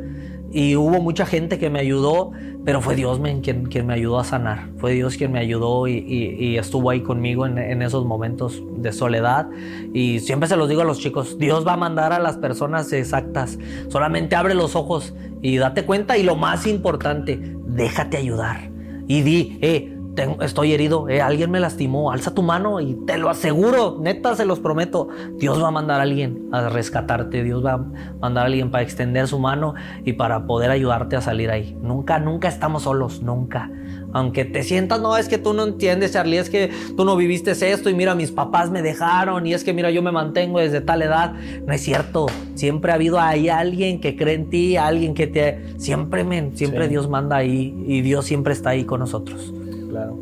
Y 0.52 0.76
hubo 0.76 1.00
mucha 1.00 1.24
gente 1.24 1.58
que 1.58 1.70
me 1.70 1.80
ayudó, 1.80 2.32
pero 2.62 2.82
fue 2.82 2.94
Dios 2.94 3.18
quien, 3.42 3.64
quien 3.66 3.86
me 3.86 3.94
ayudó 3.94 4.18
a 4.18 4.24
sanar. 4.24 4.68
Fue 4.76 4.92
Dios 4.92 5.16
quien 5.16 5.32
me 5.32 5.38
ayudó 5.38 5.88
y, 5.88 6.58
estuvo 6.58 6.90
ahí 6.90 7.00
conmigo 7.00 7.46
en, 7.46 7.56
en, 7.56 7.80
esos 7.80 8.04
momentos 8.04 8.62
de 8.76 8.92
soledad. 8.92 9.48
Y 9.94 10.20
siempre 10.20 10.48
se 10.48 10.56
los 10.56 10.68
digo 10.68 10.82
a 10.82 10.84
los 10.84 10.98
chicos, 10.98 11.38
Dios 11.38 11.66
va 11.66 11.72
a 11.72 11.76
mandar 11.78 12.12
a 12.12 12.18
las 12.18 12.36
personas 12.36 12.92
exactas. 12.92 13.58
Solamente 13.88 14.36
abre 14.36 14.54
los 14.54 14.76
ojos 14.76 15.14
y 15.40 15.56
date 15.56 15.84
cuenta. 15.86 16.18
Y 16.18 16.22
lo 16.22 16.36
más 16.36 16.66
importante, 16.66 17.40
déjate 17.66 18.18
ayudar. 18.18 18.70
Y 19.08 19.22
di, 19.22 19.58
eh, 19.62 19.91
estoy 20.40 20.72
herido, 20.72 21.08
eh, 21.08 21.20
alguien 21.20 21.50
me 21.50 21.60
lastimó, 21.60 22.12
alza 22.12 22.34
tu 22.34 22.42
mano 22.42 22.80
y 22.80 22.94
te 23.06 23.16
lo 23.16 23.30
aseguro, 23.30 23.98
neta 24.00 24.36
se 24.36 24.44
los 24.44 24.60
prometo, 24.60 25.08
Dios 25.38 25.62
va 25.62 25.68
a 25.68 25.70
mandar 25.70 26.00
a 26.00 26.02
alguien 26.02 26.48
a 26.52 26.68
rescatarte, 26.68 27.42
Dios 27.42 27.64
va 27.64 27.74
a 27.74 27.84
mandar 28.20 28.44
a 28.44 28.46
alguien 28.46 28.70
para 28.70 28.82
extender 28.82 29.26
su 29.26 29.38
mano 29.38 29.74
y 30.04 30.12
para 30.12 30.46
poder 30.46 30.70
ayudarte 30.70 31.16
a 31.16 31.20
salir 31.20 31.50
ahí. 31.50 31.76
Nunca, 31.80 32.18
nunca 32.18 32.48
estamos 32.48 32.82
solos, 32.82 33.22
nunca. 33.22 33.70
Aunque 34.14 34.44
te 34.44 34.62
sientas, 34.62 35.00
no, 35.00 35.16
es 35.16 35.28
que 35.28 35.38
tú 35.38 35.54
no 35.54 35.64
entiendes, 35.64 36.12
Charlie, 36.12 36.36
es 36.36 36.50
que 36.50 36.70
tú 36.96 37.06
no 37.06 37.16
viviste 37.16 37.52
esto 37.52 37.88
y 37.88 37.94
mira, 37.94 38.14
mis 38.14 38.30
papás 38.30 38.70
me 38.70 38.82
dejaron 38.82 39.46
y 39.46 39.54
es 39.54 39.64
que 39.64 39.72
mira, 39.72 39.90
yo 39.90 40.02
me 40.02 40.12
mantengo 40.12 40.58
desde 40.58 40.82
tal 40.82 41.00
edad. 41.00 41.32
No 41.66 41.72
es 41.72 41.80
cierto, 41.80 42.26
siempre 42.54 42.92
ha 42.92 42.96
habido 42.96 43.18
ahí 43.18 43.48
alguien 43.48 44.00
que 44.00 44.14
cree 44.14 44.34
en 44.34 44.50
ti, 44.50 44.76
alguien 44.76 45.14
que 45.14 45.26
te... 45.26 45.72
Siempre, 45.78 46.24
men, 46.24 46.54
siempre 46.56 46.88
Dios 46.88 47.08
manda 47.08 47.36
ahí 47.36 47.74
y 47.86 48.02
Dios 48.02 48.26
siempre 48.26 48.52
está 48.52 48.70
ahí 48.70 48.84
con 48.84 49.00
nosotros 49.00 49.54
claro. 49.92 50.16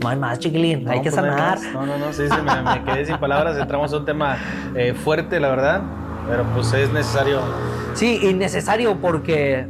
No 0.00 0.08
hay 0.08 0.16
más, 0.16 0.38
chiquilín, 0.38 0.88
hay 0.88 0.98
que 1.00 1.10
pues 1.10 1.14
sanar. 1.14 1.58
No, 1.72 1.86
no, 1.86 1.98
no, 1.98 2.12
sí, 2.12 2.24
sí 2.28 2.36
me, 2.42 2.84
quedé 2.84 3.04
sin 3.04 3.16
palabras. 3.18 3.56
Entramos 3.58 3.92
a 3.92 3.96
un 3.96 4.04
tema 4.04 4.36
eh, 4.74 4.94
fuerte, 4.94 5.40
la 5.40 5.48
verdad, 5.48 5.82
pero 6.28 6.44
pues 6.54 6.72
es 6.72 6.92
necesario. 6.92 7.40
Sí, 7.94 8.20
innecesario 8.22 8.98
porque 9.00 9.66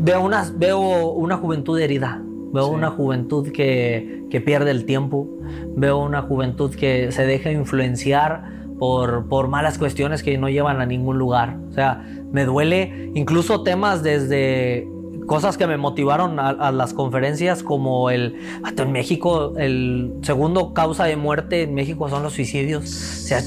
veo 0.00 0.22
una, 0.22 0.46
veo 0.54 1.10
una 1.10 1.36
juventud 1.36 1.78
herida. 1.78 2.22
Veo 2.52 2.68
una 2.68 2.90
juventud 2.90 3.50
que, 3.52 4.24
que 4.30 4.40
pierde 4.40 4.70
el 4.70 4.86
tiempo. 4.86 5.28
Veo 5.76 5.98
una 5.98 6.22
juventud 6.22 6.74
que 6.74 7.12
se 7.12 7.26
deja 7.26 7.50
influenciar 7.50 8.44
por, 8.78 9.28
por 9.28 9.48
malas 9.48 9.76
cuestiones 9.76 10.22
que 10.22 10.38
no 10.38 10.48
llevan 10.48 10.80
a 10.80 10.86
ningún 10.86 11.18
lugar. 11.18 11.58
O 11.68 11.72
sea, 11.72 12.02
me 12.32 12.46
duele 12.46 13.10
incluso 13.14 13.62
temas 13.62 14.02
desde 14.02 14.88
cosas 15.26 15.56
que 15.56 15.66
me 15.66 15.76
motivaron 15.76 16.38
a, 16.38 16.70
las 16.72 16.94
conferencias 16.94 17.62
como 17.62 18.10
el 18.10 18.36
en 18.76 18.92
México 18.92 19.54
el 19.56 20.14
segundo 20.22 20.72
causa 20.72 21.04
de 21.04 21.16
muerte 21.16 21.62
en 21.62 21.74
México 21.74 22.08
son 22.08 22.22
los 22.22 22.34
suicidios 22.34 22.84
o 22.84 22.86
sea 22.86 23.40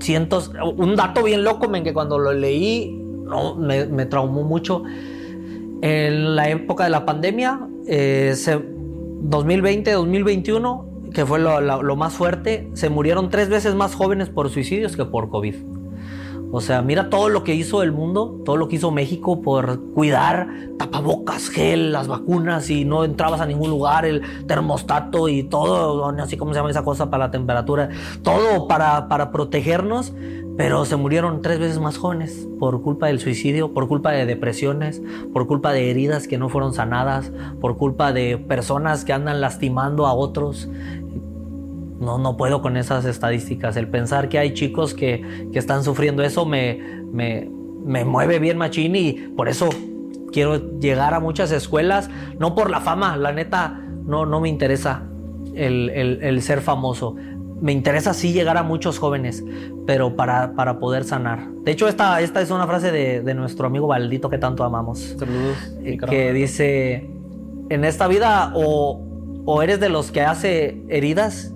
cientos 0.00 0.52
un 0.76 0.96
dato 0.96 1.22
bien 1.22 1.42
loco 1.42 1.68
men, 1.68 1.84
que 1.84 1.92
cuando 1.92 2.18
lo 2.18 2.32
leí 2.32 3.02
me, 3.58 3.86
me, 3.86 4.06
traumó 4.06 4.44
mucho 4.44 4.84
en 5.82 6.36
la 6.36 6.48
época 6.50 6.84
de 6.84 6.90
la 6.90 7.04
pandemia 7.04 7.60
eh, 7.86 8.34
2020 9.22 9.92
2021 9.92 10.86
que 11.16 11.24
fue 11.24 11.38
lo, 11.38 11.96
más 11.96 12.12
fuerte, 12.12 12.68
se 12.74 12.90
murieron 12.90 13.30
tres 13.30 13.48
veces 13.48 13.74
más 13.74 13.94
jóvenes 13.94 14.28
por 14.28 14.50
suicidios 14.50 14.96
que 14.96 15.06
por 15.06 15.30
COVID. 15.30 15.54
O 16.52 16.60
sea, 16.60 16.80
mira 16.80 17.10
todo 17.10 17.28
lo 17.28 17.44
que 17.44 17.54
hizo 17.54 17.82
el 17.82 17.92
mundo, 17.92 18.40
todo 18.44 18.56
lo 18.56 18.68
que 18.68 18.76
hizo 18.76 18.90
México 18.90 19.42
por 19.42 19.80
cuidar 19.92 20.48
tapabocas, 20.78 21.48
gel, 21.48 21.92
las 21.92 22.06
vacunas 22.06 22.70
y 22.70 22.84
no 22.84 23.04
entrabas 23.04 23.40
a 23.40 23.46
ningún 23.46 23.70
lugar, 23.70 24.04
el 24.04 24.22
termostato 24.46 25.28
y 25.28 25.42
todo, 25.42 26.08
así 26.20 26.36
como 26.36 26.52
se 26.52 26.58
llama 26.58 26.70
esa 26.70 26.84
cosa 26.84 27.10
para 27.10 27.26
la 27.26 27.30
temperatura, 27.30 27.88
todo 28.22 28.68
para, 28.68 29.08
para 29.08 29.32
protegernos, 29.32 30.12
pero 30.56 30.84
se 30.84 30.96
murieron 30.96 31.42
tres 31.42 31.58
veces 31.58 31.80
más 31.80 31.98
jóvenes 31.98 32.48
por 32.58 32.80
culpa 32.80 33.08
del 33.08 33.20
suicidio, 33.20 33.74
por 33.74 33.88
culpa 33.88 34.12
de 34.12 34.24
depresiones, 34.24 35.02
por 35.32 35.46
culpa 35.46 35.72
de 35.72 35.90
heridas 35.90 36.26
que 36.26 36.38
no 36.38 36.48
fueron 36.48 36.72
sanadas, 36.72 37.32
por 37.60 37.76
culpa 37.76 38.12
de 38.12 38.38
personas 38.38 39.04
que 39.04 39.12
andan 39.12 39.40
lastimando 39.40 40.06
a 40.06 40.14
otros 40.14 40.68
no, 42.00 42.18
no 42.18 42.36
puedo 42.36 42.62
con 42.62 42.76
esas 42.76 43.04
estadísticas. 43.04 43.76
El 43.76 43.88
pensar 43.88 44.28
que 44.28 44.38
hay 44.38 44.54
chicos 44.54 44.94
que, 44.94 45.48
que 45.52 45.58
están 45.58 45.84
sufriendo 45.84 46.22
eso 46.22 46.44
me, 46.44 47.02
me, 47.12 47.50
me, 47.84 48.04
mueve 48.04 48.38
bien 48.38 48.58
machín 48.58 48.96
y 48.96 49.12
por 49.36 49.48
eso 49.48 49.68
quiero 50.32 50.78
llegar 50.78 51.14
a 51.14 51.20
muchas 51.20 51.52
escuelas, 51.52 52.10
no 52.38 52.54
por 52.54 52.70
la 52.70 52.80
fama, 52.80 53.16
la 53.16 53.32
neta, 53.32 53.80
no, 54.04 54.26
no 54.26 54.40
me 54.40 54.48
interesa 54.48 55.04
el, 55.54 55.90
el, 55.90 56.22
el 56.22 56.42
ser 56.42 56.60
famoso. 56.60 57.16
Me 57.58 57.72
interesa 57.72 58.12
sí 58.12 58.34
llegar 58.34 58.58
a 58.58 58.62
muchos 58.62 58.98
jóvenes, 58.98 59.42
pero 59.86 60.14
para, 60.14 60.52
para 60.52 60.78
poder 60.78 61.04
sanar. 61.04 61.48
De 61.64 61.72
hecho, 61.72 61.88
esta, 61.88 62.20
esta 62.20 62.42
es 62.42 62.50
una 62.50 62.66
frase 62.66 62.92
de, 62.92 63.22
de 63.22 63.34
nuestro 63.34 63.66
amigo 63.66 63.86
Baldito 63.86 64.28
que 64.28 64.36
tanto 64.36 64.62
amamos. 64.62 65.16
Saludos. 65.18 65.56
Eh, 65.82 65.96
que 65.96 66.34
dice, 66.34 67.08
en 67.70 67.84
esta 67.86 68.08
vida 68.08 68.52
o, 68.54 69.00
o 69.46 69.62
eres 69.62 69.80
de 69.80 69.88
los 69.88 70.12
que 70.12 70.20
hace 70.20 70.82
heridas 70.90 71.54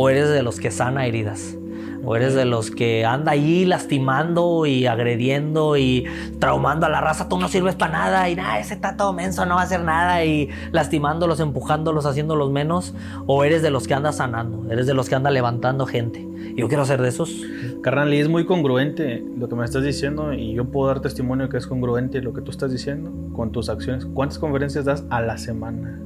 o 0.00 0.08
eres 0.08 0.30
de 0.30 0.44
los 0.44 0.60
que 0.60 0.70
sana 0.70 1.06
heridas. 1.06 1.56
O 2.04 2.14
eres 2.14 2.32
de 2.32 2.44
los 2.44 2.70
que 2.70 3.04
anda 3.04 3.32
ahí 3.32 3.64
lastimando 3.64 4.64
y 4.64 4.86
agrediendo 4.86 5.76
y 5.76 6.06
traumando 6.38 6.86
a 6.86 6.88
la 6.88 7.00
raza, 7.00 7.28
tú 7.28 7.36
no 7.36 7.48
sirves 7.48 7.74
para 7.74 7.90
nada 7.90 8.30
y 8.30 8.36
nada, 8.36 8.60
ese 8.60 8.74
está 8.74 8.96
todo 8.96 9.12
menso, 9.12 9.44
no 9.44 9.56
va 9.56 9.62
a 9.62 9.64
hacer 9.64 9.82
nada 9.82 10.24
y 10.24 10.50
lastimándolos, 10.70 11.40
empujándolos, 11.40 12.06
haciéndolos 12.06 12.52
menos. 12.52 12.94
O 13.26 13.42
eres 13.42 13.60
de 13.60 13.70
los 13.70 13.88
que 13.88 13.94
anda 13.94 14.12
sanando, 14.12 14.70
eres 14.70 14.86
de 14.86 14.94
los 14.94 15.08
que 15.08 15.16
anda 15.16 15.32
levantando 15.32 15.84
gente. 15.84 16.24
Yo 16.54 16.68
quiero 16.68 16.84
ser 16.84 17.02
de 17.02 17.08
esos. 17.08 17.34
Carnal, 17.82 18.14
y 18.14 18.20
es 18.20 18.28
muy 18.28 18.46
congruente 18.46 19.24
lo 19.36 19.48
que 19.48 19.56
me 19.56 19.64
estás 19.64 19.82
diciendo 19.82 20.32
y 20.32 20.54
yo 20.54 20.66
puedo 20.66 20.86
dar 20.86 21.00
testimonio 21.00 21.48
que 21.48 21.56
es 21.56 21.66
congruente 21.66 22.22
lo 22.22 22.32
que 22.32 22.40
tú 22.40 22.52
estás 22.52 22.70
diciendo 22.70 23.10
con 23.34 23.50
tus 23.50 23.68
acciones. 23.68 24.06
¿Cuántas 24.06 24.38
conferencias 24.38 24.84
das 24.84 25.02
a 25.10 25.20
la 25.20 25.38
semana? 25.38 25.98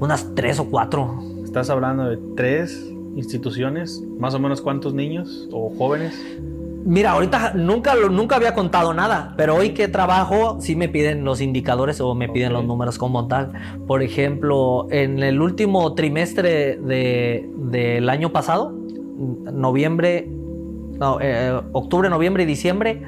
Unas 0.00 0.34
tres 0.34 0.58
o 0.58 0.64
cuatro. 0.64 1.22
Estás 1.52 1.68
hablando 1.68 2.08
de 2.08 2.18
tres 2.34 2.94
instituciones, 3.14 4.02
más 4.18 4.32
o 4.32 4.38
menos 4.38 4.62
cuántos 4.62 4.94
niños 4.94 5.50
o 5.52 5.68
jóvenes. 5.76 6.18
Mira, 6.86 7.10
ahorita 7.10 7.52
nunca, 7.52 7.94
nunca 7.94 8.36
había 8.36 8.54
contado 8.54 8.94
nada, 8.94 9.34
pero 9.36 9.56
hoy 9.56 9.74
que 9.74 9.86
trabajo 9.86 10.56
sí 10.62 10.76
me 10.76 10.88
piden 10.88 11.26
los 11.26 11.42
indicadores 11.42 12.00
o 12.00 12.14
me 12.14 12.30
piden 12.30 12.54
los 12.54 12.64
números 12.64 12.96
como 12.96 13.28
tal. 13.28 13.52
Por 13.86 14.02
ejemplo, 14.02 14.86
en 14.90 15.22
el 15.22 15.42
último 15.42 15.92
trimestre 15.92 16.78
de, 16.78 17.46
del 17.54 18.08
año 18.08 18.32
pasado, 18.32 18.72
noviembre, 19.52 20.30
no, 20.98 21.18
eh, 21.20 21.60
octubre, 21.72 22.08
noviembre 22.08 22.44
y 22.44 22.46
diciembre, 22.46 23.02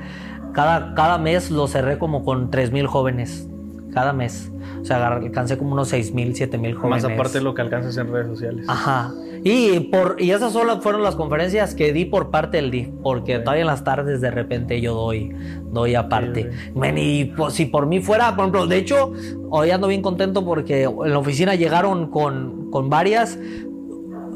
cada, 0.53 0.93
cada 0.95 1.17
mes 1.17 1.51
lo 1.51 1.67
cerré 1.67 1.97
como 1.97 2.23
con 2.23 2.51
3.000 2.51 2.85
jóvenes, 2.89 3.49
cada 3.95 4.13
mes. 4.13 4.51
O 4.85 4.87
sea, 4.87 5.07
alcancé 5.07 5.57
como 5.57 5.73
unos 5.73 5.89
6 5.89 6.13
mil, 6.13 6.37
7 6.37 6.59
mil 6.59 6.75
jóvenes. 6.75 7.05
Más 7.05 7.11
aparte 7.11 7.39
de 7.39 7.45
lo 7.45 7.55
que 7.55 7.63
alcanzas 7.63 7.97
en 7.97 8.13
redes 8.13 8.27
sociales. 8.27 8.67
Ajá. 8.69 9.15
Y, 9.43 9.81
por, 9.81 10.17
y 10.19 10.31
esas 10.31 10.53
solo 10.53 10.83
fueron 10.83 11.03
las 11.03 11.17
conferencias 11.17 11.75
que 11.75 11.95
di 11.95 12.05
por 12.05 12.31
parte 12.31 12.59
del 12.59 12.71
DIF, 12.71 12.89
porque 13.03 13.39
todavía 13.39 13.63
en 13.63 13.69
las 13.69 13.83
tardes 13.83 14.21
de 14.21 14.31
repente 14.31 14.83
yo 14.83 14.93
doy, 14.93 15.35
doy 15.71 15.95
aparte. 15.95 16.51
y 16.97 17.25
pues, 17.25 17.55
si 17.55 17.65
por 17.65 17.87
mí 17.87 18.01
fuera, 18.01 18.37
por 18.37 18.41
ejemplo, 18.41 18.67
de 18.67 18.77
hecho, 18.77 19.15
hoy 19.49 19.71
ando 19.71 19.89
bien 19.89 20.03
contento 20.03 20.45
porque 20.45 20.83
en 20.83 21.11
la 21.11 21.19
oficina 21.19 21.55
llegaron 21.55 22.11
con, 22.11 22.71
con 22.71 22.91
varias. 22.91 23.39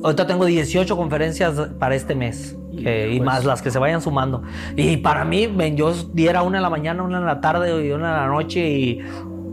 Ahorita 0.03 0.26
tengo 0.26 0.46
18 0.46 0.96
conferencias 0.96 1.59
para 1.78 1.94
este 1.94 2.14
mes. 2.14 2.57
y 2.70 2.82
pues. 2.82 3.22
más 3.22 3.44
las 3.44 3.61
que 3.61 3.70
se 3.70 3.78
vayan 3.78 4.01
sumando. 4.01 4.42
Y 4.76 4.96
para 4.96 5.26
mí, 5.26 5.46
ven, 5.46 5.76
yo 5.76 5.92
diera 6.14 6.42
una 6.42 6.57
en 6.57 6.62
la 6.62 6.70
mañana, 6.70 7.03
una 7.03 7.18
en 7.18 7.26
la 7.26 7.42
tarde 7.42 7.86
y 7.86 7.90
una 7.90 8.09
en 8.09 8.16
la 8.16 8.26
noche 8.28 8.66
y 8.66 9.01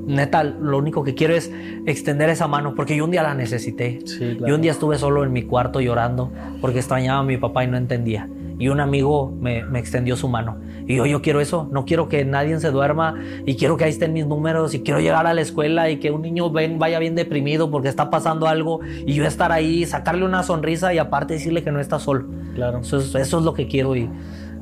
neta, 0.05 0.43
lo 0.43 0.77
único 0.77 1.03
que 1.03 1.15
quiero 1.15 1.35
es 1.35 1.51
extender 1.85 2.29
esa 2.29 2.47
mano, 2.47 2.75
porque 2.75 2.95
yo 2.95 3.05
un 3.05 3.11
día 3.11 3.23
la 3.23 3.33
necesité. 3.33 3.99
Yo 4.45 4.55
un 4.55 4.61
día 4.61 4.71
estuve 4.71 4.97
solo 4.97 5.23
en 5.23 5.33
mi 5.33 5.43
cuarto 5.43 5.81
llorando 5.81 6.31
porque 6.61 6.79
extrañaba 6.79 7.19
a 7.19 7.23
mi 7.23 7.37
papá 7.37 7.63
y 7.63 7.67
no 7.67 7.77
entendía. 7.77 8.29
Y 8.57 8.69
un 8.69 8.79
amigo 8.79 9.33
me, 9.37 9.59
extendió 9.77 10.15
su 10.15 10.29
mano. 10.29 10.57
Y 10.87 10.95
yo, 10.95 11.05
yo 11.05 11.21
quiero 11.21 11.41
eso, 11.41 11.67
no 11.71 11.83
quiero 11.83 12.07
que 12.07 12.23
nadie 12.23 12.57
se 12.59 12.71
duerma 12.71 13.15
y 13.45 13.55
quiero 13.55 13.75
que 13.75 13.83
ahí 13.83 13.89
estén 13.89 14.13
mis 14.13 14.25
números 14.25 14.73
y 14.73 14.81
quiero 14.81 14.99
llegar 14.99 15.27
a 15.27 15.33
la 15.33 15.41
escuela 15.41 15.89
y 15.89 15.97
que 15.97 16.11
un 16.11 16.21
niño 16.21 16.49
ven, 16.51 16.79
vaya 16.79 16.99
bien 16.99 17.15
deprimido 17.15 17.69
porque 17.71 17.89
está 17.89 18.09
pasando 18.09 18.47
algo 18.47 18.79
y 19.05 19.13
yo 19.13 19.25
estar 19.25 19.51
ahí, 19.51 19.85
sacarle 19.85 20.25
una 20.25 20.43
sonrisa 20.43 20.93
y 20.93 20.99
aparte 20.99 21.33
decirle 21.33 21.63
que 21.63 21.71
no 21.71 21.79
está 21.79 21.99
solo. 21.99 22.27
Claro. 22.53 22.79
Eso, 22.79 22.97
eso 22.97 23.39
es 23.39 23.43
lo 23.43 23.53
que 23.53 23.67
quiero 23.67 23.95
y 23.95 24.09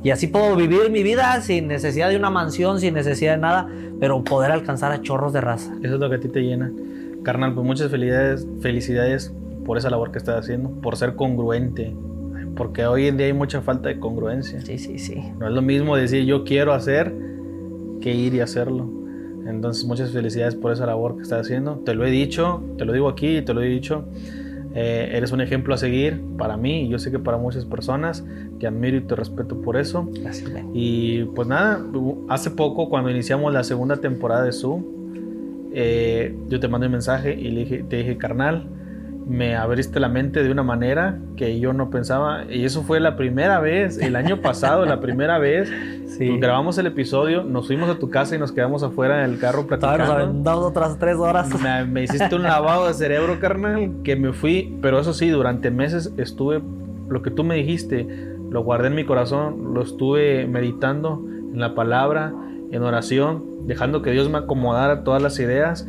y 0.04 0.10
así 0.10 0.26
puedo 0.26 0.54
vivir 0.54 0.90
mi 0.90 1.02
vida 1.02 1.40
sin 1.40 1.66
necesidad 1.66 2.10
de 2.10 2.16
una 2.16 2.28
mansión, 2.28 2.78
sin 2.78 2.92
necesidad 2.92 3.32
de 3.32 3.38
nada, 3.38 3.68
pero 3.98 4.22
poder 4.22 4.52
alcanzar 4.52 4.92
a 4.92 5.00
chorros 5.00 5.32
de 5.32 5.40
raza. 5.40 5.74
Eso 5.82 5.94
es 5.94 6.00
lo 6.00 6.10
que 6.10 6.16
a 6.16 6.20
ti 6.20 6.28
te 6.28 6.42
llena. 6.42 6.70
Carnal, 7.22 7.54
pues 7.54 7.66
muchas 7.66 7.90
felicidades, 7.90 8.46
felicidades 8.60 9.32
por 9.64 9.78
esa 9.78 9.88
labor 9.88 10.12
que 10.12 10.18
estás 10.18 10.38
haciendo, 10.38 10.68
por 10.82 10.98
ser 10.98 11.16
congruente. 11.16 11.96
Porque 12.54 12.84
hoy 12.84 13.06
en 13.06 13.16
día 13.16 13.28
hay 13.28 13.32
mucha 13.32 13.62
falta 13.62 13.88
de 13.88 13.98
congruencia. 13.98 14.60
Sí, 14.60 14.76
sí, 14.76 14.98
sí. 14.98 15.32
No 15.38 15.48
es 15.48 15.54
lo 15.54 15.62
mismo 15.62 15.96
decir 15.96 16.26
yo 16.26 16.44
quiero 16.44 16.74
hacer 16.74 17.10
que 18.02 18.14
ir 18.14 18.34
y 18.34 18.40
hacerlo. 18.40 18.86
Entonces, 19.46 19.86
muchas 19.86 20.10
felicidades 20.10 20.54
por 20.54 20.70
esa 20.70 20.84
labor 20.84 21.16
que 21.16 21.22
estás 21.22 21.46
haciendo. 21.46 21.76
Te 21.84 21.94
lo 21.94 22.04
he 22.04 22.10
dicho, 22.10 22.62
te 22.76 22.84
lo 22.84 22.92
digo 22.92 23.08
aquí, 23.08 23.40
te 23.40 23.54
lo 23.54 23.62
he 23.62 23.68
dicho. 23.68 24.04
Eh, 24.76 25.10
eres 25.12 25.30
un 25.30 25.40
ejemplo 25.40 25.72
a 25.72 25.78
seguir 25.78 26.20
para 26.36 26.56
mí 26.56 26.82
y 26.82 26.88
yo 26.88 26.98
sé 26.98 27.10
que 27.10 27.18
para 27.18 27.38
muchas 27.38 27.64
personas. 27.64 28.24
Te 28.58 28.66
admiro 28.66 28.96
y 28.96 29.02
te 29.02 29.14
respeto 29.14 29.60
por 29.60 29.76
eso. 29.76 30.08
Y 30.72 31.24
pues 31.24 31.46
nada, 31.46 31.84
hace 32.28 32.50
poco 32.50 32.88
cuando 32.88 33.10
iniciamos 33.10 33.52
la 33.52 33.62
segunda 33.62 33.96
temporada 33.98 34.44
de 34.44 34.52
Zoom, 34.52 34.84
eh, 35.72 36.36
yo 36.48 36.60
te 36.60 36.68
mandé 36.68 36.86
un 36.86 36.92
mensaje 36.92 37.34
y 37.34 37.50
le 37.50 37.60
dije, 37.60 37.84
te 37.88 37.96
dije, 37.96 38.16
carnal, 38.16 38.68
me 39.26 39.56
abriste 39.56 40.00
la 40.00 40.08
mente 40.08 40.42
de 40.42 40.50
una 40.50 40.62
manera 40.62 41.18
que 41.36 41.58
yo 41.58 41.72
no 41.72 41.90
pensaba. 41.90 42.44
Y 42.50 42.64
eso 42.64 42.82
fue 42.82 43.00
la 43.00 43.16
primera 43.16 43.60
vez, 43.60 43.98
el 43.98 44.16
año 44.16 44.40
pasado, 44.40 44.84
la 44.84 45.00
primera 45.00 45.38
vez. 45.38 45.70
Sí. 46.14 46.38
Grabamos 46.38 46.78
el 46.78 46.86
episodio, 46.86 47.42
nos 47.42 47.66
fuimos 47.66 47.90
a 47.90 47.98
tu 47.98 48.08
casa 48.08 48.36
y 48.36 48.38
nos 48.38 48.52
quedamos 48.52 48.84
afuera 48.84 49.24
en 49.24 49.32
el 49.32 49.40
carro 49.40 49.66
platicando. 49.66 50.26
Nos 50.32 50.44
dado 50.44 50.68
otras 50.68 50.96
tres 50.96 51.16
horas. 51.16 51.48
Me, 51.88 52.04
hiciste 52.04 52.32
un 52.36 52.44
lavado 52.44 52.86
de 52.86 52.94
cerebro, 52.94 53.40
carnal, 53.40 53.90
que 54.04 54.14
me 54.14 54.32
fui. 54.32 54.78
Pero 54.80 55.00
eso 55.00 55.12
sí, 55.12 55.28
durante 55.30 55.72
meses 55.72 56.12
estuve, 56.16 56.62
lo 57.08 57.20
que 57.22 57.32
tú 57.32 57.42
me 57.42 57.56
dijiste, 57.56 58.06
lo 58.48 58.62
guardé 58.62 58.86
en 58.88 58.94
mi 58.94 59.04
corazón, 59.04 59.74
lo 59.74 59.82
estuve 59.82 60.46
meditando 60.46 61.20
en 61.52 61.58
la 61.58 61.74
palabra, 61.74 62.32
en 62.70 62.82
oración, 62.84 63.42
dejando 63.66 64.00
que 64.02 64.12
Dios 64.12 64.30
me 64.30 64.38
acomodara 64.38 65.02
todas 65.02 65.20
las 65.20 65.40
ideas 65.40 65.84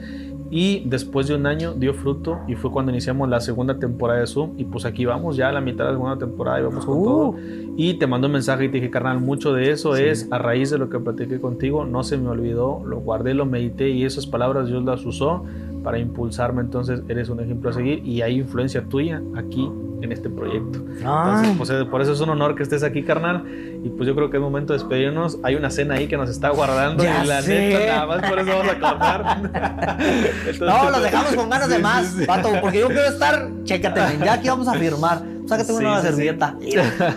y 0.58 0.84
después 0.86 1.28
de 1.28 1.36
un 1.36 1.48
año 1.48 1.74
dio 1.74 1.94
fruto 1.94 2.40
y 2.48 2.56
fue 2.56 2.72
cuando 2.72 2.90
iniciamos 2.90 3.28
la 3.28 3.42
segunda 3.42 3.78
temporada 3.78 4.22
de 4.22 4.26
Zoom. 4.26 4.52
Y 4.56 4.64
pues 4.64 4.86
aquí 4.86 5.04
vamos 5.04 5.36
ya 5.36 5.50
a 5.50 5.52
la 5.52 5.60
mitad 5.60 5.84
de 5.84 5.92
la 5.92 5.98
segunda 5.98 6.18
temporada 6.18 6.62
y 6.62 6.64
vamos 6.64 6.86
con 6.86 7.04
todo. 7.04 7.30
Uh. 7.32 7.74
Y 7.76 7.96
te 7.96 8.08
mando 8.08 8.28
un 8.28 8.34
mensaje 8.34 8.64
y 8.64 8.70
te 8.70 8.76
dije, 8.76 8.90
carnal, 8.90 9.20
mucho 9.20 9.52
de 9.52 9.72
eso 9.72 9.98
es 9.98 10.30
a 10.32 10.38
raíz 10.38 10.70
de 10.70 10.78
lo 10.78 10.90
que 10.90 10.98
platiqué 10.98 11.42
contigo. 11.42 11.84
No 11.84 12.04
se 12.04 12.18
me 12.18 12.30
olvidó, 12.30 12.82
lo 12.86 13.02
guardé, 13.02 13.34
lo 13.34 13.46
medité 13.46 13.90
y 13.90 14.06
esas 14.06 14.28
palabras 14.28 14.70
Dios 14.70 14.82
las 14.86 15.06
usó 15.06 15.44
para 15.84 16.00
impulsarme. 16.00 16.62
Entonces 16.62 17.04
eres 17.10 17.28
un 17.28 17.42
ejemplo 17.42 17.72
a 17.72 17.74
seguir 17.74 18.02
y 18.08 18.22
hay 18.22 18.38
influencia 18.38 18.82
tuya 18.86 19.22
aquí 19.36 19.70
en 20.02 20.12
este 20.12 20.30
proyecto. 20.30 20.80
Entonces, 20.98 21.56
pues, 21.58 21.70
eh, 21.70 21.86
por 21.86 22.02
eso 22.02 22.14
es 22.14 22.20
un 22.20 22.30
honor 22.30 22.56
que 22.56 22.64
estés 22.64 22.84
aquí, 22.84 23.04
carnal. 23.04 23.44
Y 23.84 23.90
pues 23.90 24.08
yo 24.08 24.16
creo 24.16 24.30
que 24.30 24.38
es 24.38 24.42
momento 24.42 24.74
de 24.74 24.80
despedirnos. 24.80 25.38
Hay 25.44 25.56
una 25.56 25.70
cena 25.70 25.96
ahí 25.96 26.08
que 26.08 26.18
nos 26.18 26.30
está 26.30 26.50
guardando 26.50 27.04
y 27.04 27.28
la 27.28 27.42
neta, 27.42 27.86
nada 27.86 28.06
más 28.06 28.30
por 28.30 28.40
eso 28.40 28.50
vamos 28.50 28.72
a 28.72 28.80
cortar. 28.80 29.42
no, 30.60 30.90
lo 30.90 31.00
dejamos 31.00 31.36
con 31.36 31.50
ganas 31.50 31.70
de 31.70 31.80
más, 31.80 32.16
pato, 32.26 32.50
porque 32.62 32.80
yo 32.80 32.88
quiero 32.88 33.08
estar, 33.08 33.50
chécate, 33.64 34.02
ya 34.24 34.34
aquí 34.34 34.48
vamos 34.50 34.68
a 34.68 34.74
firmar. 34.74 35.22
sácate 35.48 35.72
una 35.72 35.82
nueva 35.82 36.02
servilleta. 36.02 36.58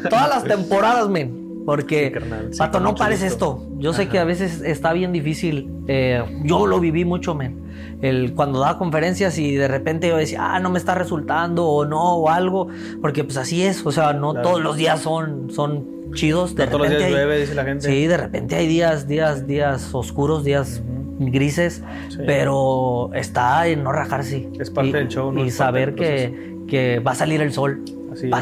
Todas 0.09 0.29
las 0.29 0.45
temporadas, 0.45 1.09
men. 1.09 1.48
Porque, 1.69 2.19
Pato, 2.57 2.81
no 2.81 2.95
pares 2.95 3.23
esto. 3.23 3.63
Yo 3.77 3.93
sé 3.93 4.09
que 4.09 4.19
a 4.19 4.25
veces 4.25 4.63
está 4.63 4.95
bien 4.95 5.13
difícil. 5.13 5.71
Eh, 5.87 6.25
yo 6.43 6.67
lo 6.67 6.81
viví 6.81 7.05
mucho, 7.05 7.35
men. 7.35 7.61
El, 8.01 8.33
cuando 8.33 8.61
daba 8.61 8.79
conferencias 8.79 9.37
y 9.37 9.55
de 9.55 9.69
repente 9.69 10.09
yo 10.09 10.17
decía, 10.17 10.55
ah, 10.55 10.61
no 10.61 10.71
me 10.71 10.79
está 10.79 10.95
resultando 10.95 11.67
o 11.67 11.85
no, 11.85 12.15
o 12.15 12.31
algo. 12.31 12.69
Porque 13.03 13.23
pues 13.23 13.37
así 13.37 13.65
es. 13.65 13.85
O 13.85 13.93
sea, 13.93 14.15
no 14.15 14.33
todos 14.33 14.63
los 14.63 14.79
días 14.79 15.03
son, 15.03 15.51
son 15.51 16.15
chidos. 16.15 16.55
De 16.55 16.69
todos 16.69 16.89
los 16.89 16.89
días 16.89 17.11
llueve, 17.11 17.39
dice 17.39 17.55
la 17.55 17.65
gente. 17.65 17.87
Sí, 17.87 18.07
de 18.07 18.17
repente 18.17 18.57
hay 18.57 18.67
días, 18.67 19.07
días, 19.07 19.47
días 19.47 19.95
oscuros, 19.95 20.45
días 20.45 20.83
grises, 21.19 21.83
pero 22.25 23.11
está 23.13 23.67
en 23.67 23.85
no 23.85 23.93
rajarse. 23.93 24.49
Es 24.59 24.71
parte 24.71 24.97
del 24.97 25.09
show, 25.09 25.31
¿no? 25.33 25.45
Y 25.45 25.51
saber 25.51 25.95
que, 25.95 26.57
que 26.67 27.01
va 27.01 27.11
a 27.11 27.15
salir 27.15 27.43
el 27.43 27.53
sol 27.53 27.85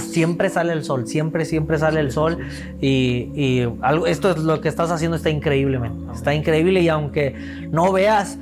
siempre 0.01 0.49
sale 0.49 0.72
el 0.72 0.85
sol, 0.85 1.07
siempre, 1.07 1.45
siempre 1.45 1.79
sale 1.79 2.01
el 2.01 2.11
sol. 2.11 2.39
Y, 2.81 3.62
algo, 3.83 4.07
esto 4.07 4.31
es 4.31 4.39
lo 4.39 4.61
que 4.61 4.68
estás 4.68 4.91
haciendo, 4.91 5.16
está 5.16 5.31
increíble, 5.31 5.81
Está 6.14 6.35
increíble 6.35 6.81
y 6.81 6.89
aunque 6.89 7.35
no 7.70 7.93
veas, 7.93 8.39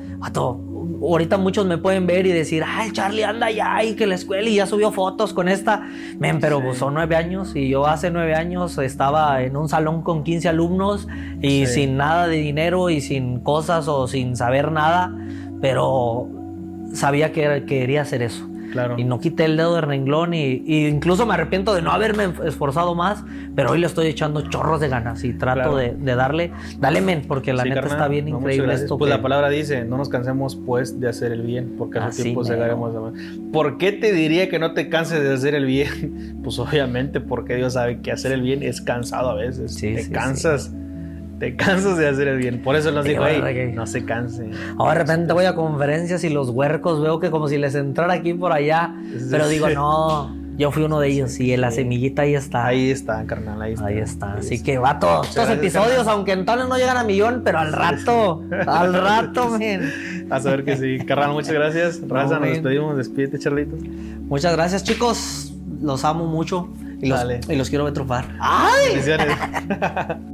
ahorita 1.03 1.37
muchos 1.37 1.67
me 1.67 1.79
pueden 1.79 2.07
ver 2.07 2.27
y 2.27 2.33
decir, 2.33 2.63
ay, 2.67 2.91
Charlie 2.93 3.25
anda 3.25 3.51
ya 3.51 3.83
y 3.85 3.95
que 3.95 4.07
la 4.07 4.15
escuela 4.15 4.49
y 4.49 4.57
ya 4.57 4.67
subió 4.67 4.93
fotos 4.93 5.33
con 5.35 5.49
esta. 5.49 5.87
Men, 6.19 6.41
pero 6.41 6.63
pues, 6.63 6.79
son 6.79 6.95
nueve 6.95 7.17
años 7.17 7.55
y 7.55 7.69
yo 7.69 7.87
hace 7.87 8.11
nueve 8.11 8.35
años 8.35 8.79
estaba 8.79 9.43
en 9.43 9.57
un 9.57 9.69
salón 9.69 10.03
con 10.03 10.25
15 10.25 10.49
alumnos 10.49 11.09
y 11.41 11.67
sin 11.67 11.97
nada 11.97 12.27
de 12.27 12.37
dinero 12.37 12.91
y 12.91 13.01
sin 13.01 13.41
cosas 13.41 13.89
o 13.89 14.07
sin 14.07 14.37
saber 14.37 14.73
nada, 14.73 15.15
pero 15.61 16.29
sabía 16.93 17.33
que 17.33 17.65
quería 17.67 18.03
hacer 18.03 18.23
eso. 18.23 18.49
Y 18.97 19.05
no 19.05 19.21
quité 19.21 19.45
el 19.45 19.57
dedo 19.57 19.75
de 19.75 19.81
renglón 19.81 20.35
y, 20.35 20.63
incluso 20.89 21.27
me 21.27 21.35
arrepiento 21.35 21.75
de 21.75 21.83
no 21.83 21.91
haberme 21.91 22.33
esforzado 22.45 22.95
más, 22.95 23.25
pero 23.55 23.73
hoy 23.73 23.79
le 23.79 23.87
estoy 23.87 24.07
echando 24.07 24.49
chorros 24.49 24.81
de 24.81 24.89
ganas 24.89 25.25
y 25.25 25.33
trato 25.33 25.77
de, 25.77 25.95
darle, 26.15 26.53
dale 26.79 27.01
men, 27.01 27.23
porque 27.27 27.53
la 27.53 27.65
neta 27.65 27.87
está 27.87 28.09
bien 28.09 28.29
increíble 28.29 28.75
esto. 28.75 28.99
Pues 28.99 29.11
la 29.11 29.23
palabra 29.23 29.49
dice, 29.49 29.85
no 29.85 29.97
nos 29.97 30.09
cansemos 30.09 30.57
pues 30.57 31.01
de 31.01 31.09
hacer 31.09 31.33
el 31.33 31.43
bien, 31.43 31.75
porque 31.77 31.99
a 31.99 32.11
tiempo 32.11 32.43
llegaremos 32.43 32.95
a... 32.95 33.13
¿Por 33.53 33.79
qué 33.79 33.93
te 33.93 34.13
diría 34.13 34.49
que 34.49 34.59
no 34.59 34.73
te 34.75 34.89
canses 34.89 35.23
de 35.23 35.33
hacer 35.33 35.55
el 35.55 35.67
bien? 35.67 36.35
Pues 36.45 36.59
obviamente 36.59 37.21
porque 37.21 37.57
Dios 37.57 37.73
sabe 37.73 38.03
que 38.03 38.13
hacer 38.13 38.31
el 38.33 38.43
bien 38.43 38.63
es 38.63 38.83
cansado 38.83 39.31
a 39.31 39.35
veces. 39.35 39.77
te 39.77 40.11
cansas 40.11 40.75
te 41.39 41.57
cansas 41.57 41.97
de 41.97 42.09
hacer 42.09 42.29
el 42.29 42.39
bien. 42.39 42.63
Por 42.63 42.77
eso 42.77 42.91
nos 42.91 43.05
dijo, 43.05 43.23
ahí, 43.23 43.73
no 43.75 43.87
se 43.87 44.05
canse. 44.05 44.51
Ahora 44.79 44.95
de 44.95 45.01
repente 45.01 45.33
voy 45.33 45.45
a 45.45 45.55
conferencias 45.55 46.25
y 46.25 46.29
los 46.29 46.51
huercos 46.51 47.03
veo 47.03 47.21
que 47.21 47.31
como 47.31 47.49
si 47.49 47.59
les 47.59 47.75
entrara 47.75 48.15
aquí 48.15 48.35
por 48.35 48.53
allá. 48.53 48.95
Pero 49.31 49.49
digo, 49.49 49.69
no, 49.71 50.35
yo 50.57 50.71
fui 50.71 50.85
uno 50.85 51.01
de 51.01 51.09
ellos 51.09 51.41
y 51.41 51.57
la 51.57 51.71
semillita 51.71 52.23
ahí 52.23 52.35
está. 52.35 52.67
Ahí 52.67 52.91
está, 52.91 53.25
carnal, 53.27 53.61
ahí 53.61 53.73
está. 53.73 53.87
Ahí 53.87 53.99
está. 53.99 54.33
Así 54.35 54.63
que 54.63 54.79
va 54.79 54.99
todos 55.01 55.29
estos 55.29 55.51
episodios, 55.51 56.07
aunque 56.07 56.33
entonces 56.33 56.69
no 56.69 56.77
llegan 56.77 56.97
a 56.97 57.05
millón, 57.05 57.43
pero 57.45 57.59
al 57.59 57.73
rato, 57.73 58.43
al 58.67 58.95
rato, 59.03 59.59
men. 59.59 60.27
A 60.31 60.41
saber 60.41 60.65
que 60.65 60.77
sí. 60.77 61.05
Carnal, 61.05 61.33
muchas 61.33 61.53
gracias. 61.53 62.01
Raza, 62.07 62.39
nos 62.39 62.51
despedimos. 62.51 62.97
Despídete, 62.97 63.39
Charlito. 63.39 63.77
Muchas 64.29 64.55
gracias, 64.55 64.85
chicos. 64.85 65.53
Los 65.83 66.05
amo 66.05 66.27
mucho 66.27 66.69
y 67.03 67.09
los, 67.09 67.25
y 67.49 67.57
los 67.57 67.69
quiero 67.69 67.85
ver 67.85 67.93
trufar. 67.93 68.25
¡Ay! 68.41 69.01